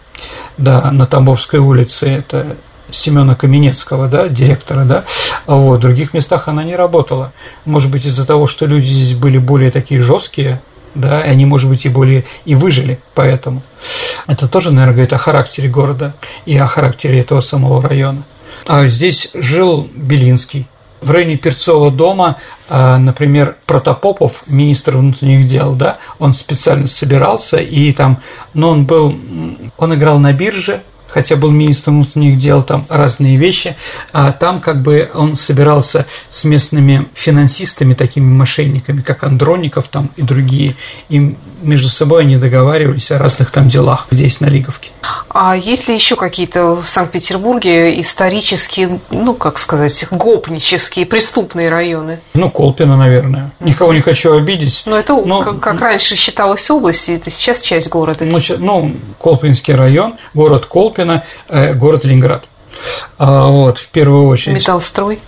да, 0.57 0.91
на 0.91 1.05
Тамбовской 1.05 1.59
улице, 1.59 2.09
это 2.09 2.57
Семена 2.91 3.35
Каменецкого, 3.35 4.07
да, 4.07 4.27
директора, 4.27 4.85
да, 4.85 5.03
вот, 5.45 5.77
в 5.77 5.81
других 5.81 6.13
местах 6.13 6.47
она 6.47 6.63
не 6.63 6.75
работала. 6.75 7.33
Может 7.65 7.91
быть, 7.91 8.05
из-за 8.05 8.25
того, 8.25 8.47
что 8.47 8.65
люди 8.65 8.85
здесь 8.85 9.13
были 9.13 9.37
более 9.37 9.71
такие 9.71 10.01
жесткие, 10.01 10.61
да, 10.93 11.21
и 11.21 11.29
они, 11.29 11.45
может 11.45 11.69
быть, 11.69 11.85
и 11.85 11.89
более 11.89 12.25
и 12.45 12.55
выжили 12.55 12.99
поэтому. 13.13 13.61
Это 14.27 14.47
тоже, 14.47 14.71
наверное, 14.71 14.93
говорит 14.93 15.13
о 15.13 15.17
характере 15.17 15.69
города 15.69 16.15
и 16.45 16.57
о 16.57 16.67
характере 16.67 17.19
этого 17.19 17.41
самого 17.41 17.81
района. 17.81 18.23
А 18.65 18.87
здесь 18.87 19.29
жил 19.33 19.87
Белинский. 19.93 20.67
В 21.01 21.11
районе 21.11 21.37
Перцова 21.37 21.91
дома, 21.91 22.37
а, 22.67 22.97
например, 22.97 23.57
Протопопов, 23.67 24.43
министр 24.47 24.97
внутренних 24.97 25.45
дел, 25.45 25.75
да, 25.75 25.97
он 26.17 26.33
специально 26.33 26.87
собирался, 26.87 27.57
и 27.57 27.91
там, 27.91 28.21
но 28.55 28.69
он 28.69 28.85
был, 28.85 29.13
он 29.77 29.93
играл 29.93 30.17
на 30.17 30.33
бирже, 30.33 30.81
хотя 31.15 31.37
был 31.37 31.49
министром 31.49 32.01
внутренних 32.01 32.37
дел, 32.37 32.61
там 32.61 32.85
разные 32.89 33.37
вещи, 33.37 33.77
а 34.11 34.33
там 34.33 34.59
как 34.59 34.81
бы 34.81 35.09
он 35.13 35.37
собирался 35.37 36.05
с 36.27 36.43
местными 36.43 37.07
финансистами, 37.13 37.93
такими 37.93 38.29
мошенниками, 38.29 39.01
как 39.01 39.23
Андроников 39.23 39.87
там 39.87 40.09
и 40.17 40.21
другие, 40.21 40.75
и 41.07 41.37
между 41.61 41.87
собой 41.87 42.23
они 42.23 42.35
договаривались 42.35 43.11
о 43.11 43.17
разных 43.17 43.51
там 43.51 43.69
делах 43.69 44.07
здесь, 44.11 44.41
на 44.41 44.47
Лиговке. 44.47 44.89
А 45.29 45.55
есть 45.55 45.87
ли 45.87 45.95
еще 45.95 46.17
какие-то 46.17 46.75
в 46.75 46.89
Санкт-Петербурге 46.89 47.99
исторические, 48.01 48.99
ну, 49.09 49.33
как 49.33 49.57
сказать, 49.57 50.05
гопнические, 50.11 51.05
преступные 51.05 51.69
районы? 51.69 52.19
Ну, 52.33 52.49
Колпино, 52.51 52.97
наверное. 52.97 53.51
Никого 53.61 53.93
не 53.93 54.01
хочу 54.01 54.35
обидеть. 54.35 54.83
Но 54.85 54.97
это, 54.97 55.15
но... 55.15 55.41
Как, 55.41 55.59
как 55.61 55.81
раньше 55.81 56.15
считалось 56.15 56.69
область, 56.69 57.07
это 57.07 57.29
сейчас 57.29 57.61
часть 57.61 57.89
города. 57.89 58.25
Ну, 58.25 58.39
ну 58.59 58.91
Колпинский 59.21 59.75
район, 59.75 60.15
город 60.33 60.65
Колпино, 60.65 61.04
э, 61.47 61.73
город 61.73 62.05
Ленинград. 62.05 62.45
А, 63.17 63.47
вот, 63.47 63.79
в 63.79 63.87
первую 63.89 64.27
очередь. 64.27 64.57
Металлстрой? 64.57 65.19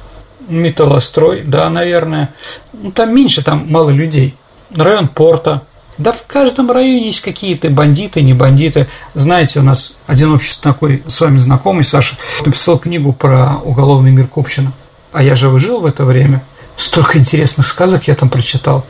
Металлострой, 0.47 1.43
да, 1.43 1.69
наверное. 1.69 2.33
Ну, 2.73 2.91
там 2.91 3.13
меньше, 3.13 3.43
там 3.43 3.65
мало 3.69 3.89
людей. 3.89 4.35
Район 4.75 5.07
порта, 5.07 5.63
да 5.97 6.11
в 6.11 6.23
каждом 6.27 6.69
районе 6.69 7.07
есть 7.07 7.21
какие-то 7.21 7.69
бандиты, 7.69 8.21
не 8.21 8.33
бандиты. 8.33 8.87
Знаете, 9.15 9.59
у 9.59 9.63
нас 9.63 9.93
один 10.05 10.31
общество 10.31 10.71
такой 10.71 11.03
с 11.07 11.19
вами 11.19 11.39
знакомый, 11.39 11.83
Саша, 11.83 12.15
написал 12.45 12.77
книгу 12.77 13.13
про 13.13 13.57
уголовный 13.63 14.11
мир 14.11 14.27
Купчина. 14.27 14.73
А 15.11 15.23
я 15.23 15.35
же 15.35 15.57
жил 15.57 15.79
в 15.79 15.85
это 15.85 16.05
время. 16.05 16.43
Столько 16.75 17.17
интересных 17.17 17.65
сказок 17.65 18.07
я 18.07 18.15
там 18.15 18.29
прочитал. 18.29 18.85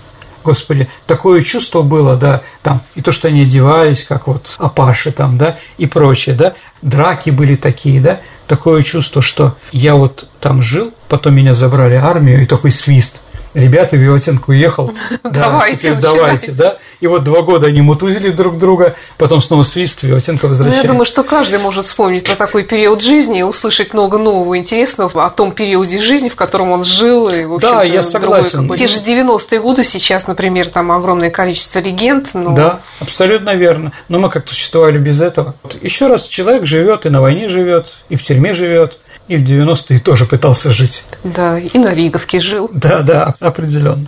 Господи, 0.48 0.88
такое 1.06 1.42
чувство 1.42 1.82
было, 1.82 2.16
да, 2.16 2.42
там, 2.64 2.80
и 2.96 3.02
то, 3.02 3.12
что 3.12 3.28
они 3.28 3.42
одевались, 3.42 4.06
как 4.06 4.28
вот 4.28 4.56
Апаши 4.58 5.12
там, 5.12 5.38
да, 5.38 5.58
и 5.78 5.88
прочее, 5.88 6.36
да, 6.36 6.54
драки 6.82 7.32
были 7.32 7.58
такие, 7.58 8.00
да, 8.00 8.22
такое 8.48 8.82
чувство, 8.82 9.22
что 9.22 9.58
я 9.74 9.96
вот 9.96 10.30
там 10.40 10.62
жил, 10.62 10.94
потом 11.10 11.36
меня 11.36 11.54
забрали 11.54 11.96
армию, 11.96 12.42
и 12.42 12.46
такой 12.46 12.72
свист– 12.72 13.18
ребята, 13.58 13.98
Виватенко 13.98 14.50
уехал, 14.50 14.94
давайте, 15.24 15.94
давайте, 15.96 16.52
да. 16.52 16.78
И 17.00 17.08
вот 17.08 17.24
два 17.24 17.42
года 17.42 17.68
они 17.68 17.82
мутузили 17.82 18.30
друг 18.30 18.58
друга, 18.58 18.96
потом 19.18 19.42
снова 19.42 19.64
свист, 19.64 20.04
возвращается. 20.04 20.64
Ну, 20.64 20.72
я 20.72 20.84
думаю, 20.84 21.06
что 21.06 21.24
каждый 21.24 21.60
может 21.60 21.86
вспомнить 21.86 22.26
про 22.26 22.36
такой 22.36 22.64
период 22.64 23.02
жизни 23.02 23.40
и 23.40 23.44
услышать 23.44 23.94
много 23.94 24.18
нового 24.18 24.58
интересного 24.58 25.26
о 25.26 25.30
том 25.30 25.52
периоде 25.52 26.02
жизни, 26.02 26.30
в 26.30 26.36
котором 26.36 26.72
он 26.72 26.84
жил. 26.84 27.30
И, 27.30 27.44
в 27.46 27.60
да, 27.60 27.84
я 27.84 28.04
согласен. 28.04 28.74
Те 28.76 28.88
же 28.88 29.00
90-е 29.00 29.62
годы 29.62 29.84
сейчас, 29.84 30.28
например, 30.28 30.70
там 30.70 30.92
огромное 30.92 31.30
количество 31.30 31.80
легенд. 31.80 32.30
Но... 32.34 32.56
Да, 32.56 32.82
абсолютно 33.00 33.56
верно. 33.56 33.92
Но 34.08 34.20
мы 34.20 34.30
как-то 34.30 34.54
существовали 34.54 34.98
без 34.98 35.22
этого. 35.22 35.56
Еще 35.82 36.08
раз, 36.08 36.28
человек 36.28 36.66
живет 36.66 37.06
и 37.06 37.10
на 37.10 37.22
войне 37.22 37.50
живет, 37.50 37.88
и 38.10 38.16
в 38.16 38.24
тюрьме 38.24 38.54
живет, 38.54 38.98
и 39.28 39.38
в 39.38 39.44
90-е 39.44 40.00
тоже 40.00 40.26
пытался 40.26 40.72
жить. 40.72 41.06
Да, 41.24 41.60
и 41.60 41.78
на 41.78 41.94
Риговке 41.94 42.40
жил. 42.40 42.70
Да, 42.74 43.02
да, 43.02 43.34
определенно. 43.40 44.08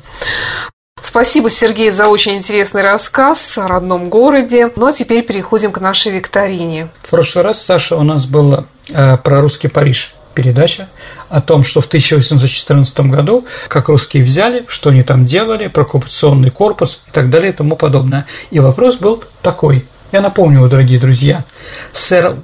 Спасибо, 1.02 1.50
Сергей, 1.50 1.90
за 1.92 2.08
очень 2.08 2.36
интересный 2.36 2.82
рассказ 2.82 3.58
о 3.58 3.68
родном 3.68 4.10
городе. 4.10 4.72
Ну 4.76 4.88
а 4.88 4.92
теперь 4.92 5.26
переходим 5.26 5.72
к 5.72 5.80
нашей 5.80 6.12
викторине. 6.12 6.90
В 7.04 7.10
прошлый 7.10 7.44
раз, 7.44 7.64
Саша, 7.64 7.96
у 7.96 8.04
нас 8.04 8.26
была 8.26 8.66
э, 8.90 9.18
про 9.18 9.42
русский 9.42 9.70
Париж 9.70 10.14
передача 10.34 10.90
о 11.30 11.42
том, 11.42 11.64
что 11.64 11.82
в 11.82 11.88
1814 11.88 13.00
году, 13.02 13.46
как 13.68 13.88
русские 13.88 14.24
взяли, 14.24 14.66
что 14.68 14.90
они 14.90 15.04
там 15.04 15.26
делали, 15.26 15.68
про 15.68 15.84
оккупационный 15.84 16.52
корпус 16.52 17.02
и 17.08 17.12
так 17.12 17.30
далее 17.30 17.52
и 17.52 17.56
тому 17.56 17.76
подобное. 17.76 18.26
И 18.52 18.60
вопрос 18.60 18.98
был 18.98 19.24
такой. 19.42 19.86
Я 20.12 20.22
напомню, 20.22 20.68
дорогие 20.68 21.00
друзья, 21.00 21.46
сэр 21.92 22.38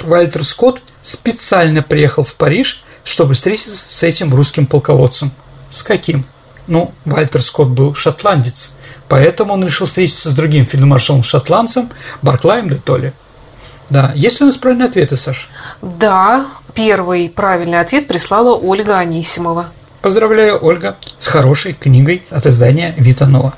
Вальтер 0.00 0.44
Скотт 0.44 0.82
специально 1.02 1.82
приехал 1.82 2.24
в 2.24 2.34
Париж, 2.34 2.82
чтобы 3.04 3.34
встретиться 3.34 3.84
с 3.88 4.02
этим 4.02 4.34
русским 4.34 4.66
полководцем. 4.66 5.32
С 5.70 5.82
каким? 5.82 6.24
Ну, 6.66 6.92
Вальтер 7.04 7.42
Скотт 7.42 7.68
был 7.68 7.94
шотландец, 7.94 8.70
поэтому 9.08 9.54
он 9.54 9.66
решил 9.66 9.86
встретиться 9.86 10.30
с 10.30 10.34
другим 10.34 10.64
фельдмаршалом-шотландцем 10.64 11.90
Барклаем 12.22 12.68
де 12.68 12.76
Толли. 12.76 13.12
Да, 13.90 14.12
есть 14.14 14.40
ли 14.40 14.44
у 14.44 14.46
нас 14.46 14.56
правильные 14.56 14.88
ответы, 14.88 15.16
Саша? 15.16 15.48
Да, 15.82 16.46
первый 16.72 17.28
правильный 17.28 17.80
ответ 17.80 18.06
прислала 18.06 18.54
Ольга 18.54 18.98
Анисимова. 18.98 19.70
Поздравляю, 20.00 20.58
Ольга, 20.64 20.96
с 21.18 21.26
хорошей 21.26 21.74
книгой 21.74 22.22
от 22.30 22.46
издания 22.46 22.94
Витанова. 22.96 23.54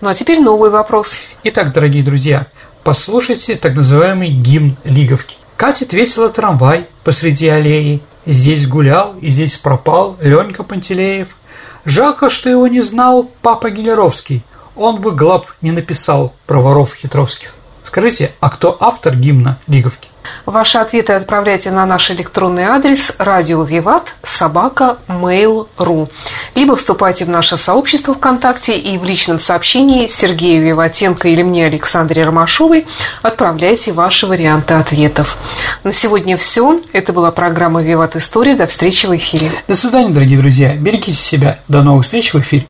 Ну 0.00 0.08
а 0.08 0.14
теперь 0.14 0.40
новый 0.40 0.70
вопрос. 0.70 1.20
Итак, 1.44 1.72
дорогие 1.72 2.02
друзья, 2.02 2.46
послушайте 2.82 3.56
так 3.56 3.74
называемый 3.74 4.30
гимн 4.30 4.76
Лиговки. 4.84 5.36
Катит 5.58 5.92
весело 5.92 6.28
трамвай 6.28 6.86
посреди 7.02 7.48
аллеи. 7.48 8.00
Здесь 8.24 8.68
гулял 8.68 9.16
и 9.20 9.28
здесь 9.28 9.56
пропал 9.56 10.16
Ленька 10.20 10.62
Пантелеев. 10.62 11.36
Жалко, 11.84 12.30
что 12.30 12.48
его 12.48 12.68
не 12.68 12.80
знал 12.80 13.28
папа 13.42 13.70
Гелеровский. 13.70 14.44
Он 14.76 15.00
бы 15.00 15.10
глав 15.10 15.56
не 15.60 15.72
написал 15.72 16.32
про 16.46 16.60
воров 16.60 16.94
хитровских. 16.94 17.54
Скажите, 17.82 18.30
а 18.38 18.50
кто 18.50 18.76
автор 18.78 19.16
гимна 19.16 19.58
Лиговки? 19.66 20.07
Ваши 20.46 20.78
ответы 20.78 21.12
отправляйте 21.12 21.70
на 21.70 21.86
наш 21.86 22.10
электронный 22.10 22.64
адрес 22.64 23.12
радио 23.18 23.62
Виват 23.64 24.14
собака 24.22 24.98
mail.ru 25.08 26.08
либо 26.54 26.76
вступайте 26.76 27.24
в 27.24 27.28
наше 27.28 27.56
сообщество 27.56 28.14
ВКонтакте 28.14 28.78
и 28.78 28.98
в 28.98 29.04
личном 29.04 29.38
сообщении 29.38 30.06
Сергею 30.06 30.64
Виватенко 30.64 31.28
или 31.28 31.42
мне 31.42 31.66
Александре 31.66 32.24
Ромашовой 32.24 32.86
отправляйте 33.22 33.92
ваши 33.92 34.26
варианты 34.26 34.74
ответов. 34.74 35.38
На 35.84 35.92
сегодня 35.92 36.36
все. 36.36 36.80
Это 36.92 37.12
была 37.12 37.30
программа 37.30 37.82
Виват 37.82 38.16
История. 38.16 38.56
До 38.56 38.66
встречи 38.66 39.06
в 39.06 39.16
эфире. 39.16 39.50
До 39.66 39.74
свидания, 39.74 40.10
дорогие 40.10 40.38
друзья. 40.38 40.74
Берегите 40.74 41.14
себя. 41.14 41.60
До 41.68 41.82
новых 41.82 42.04
встреч 42.04 42.32
в 42.32 42.40
эфире. 42.40 42.68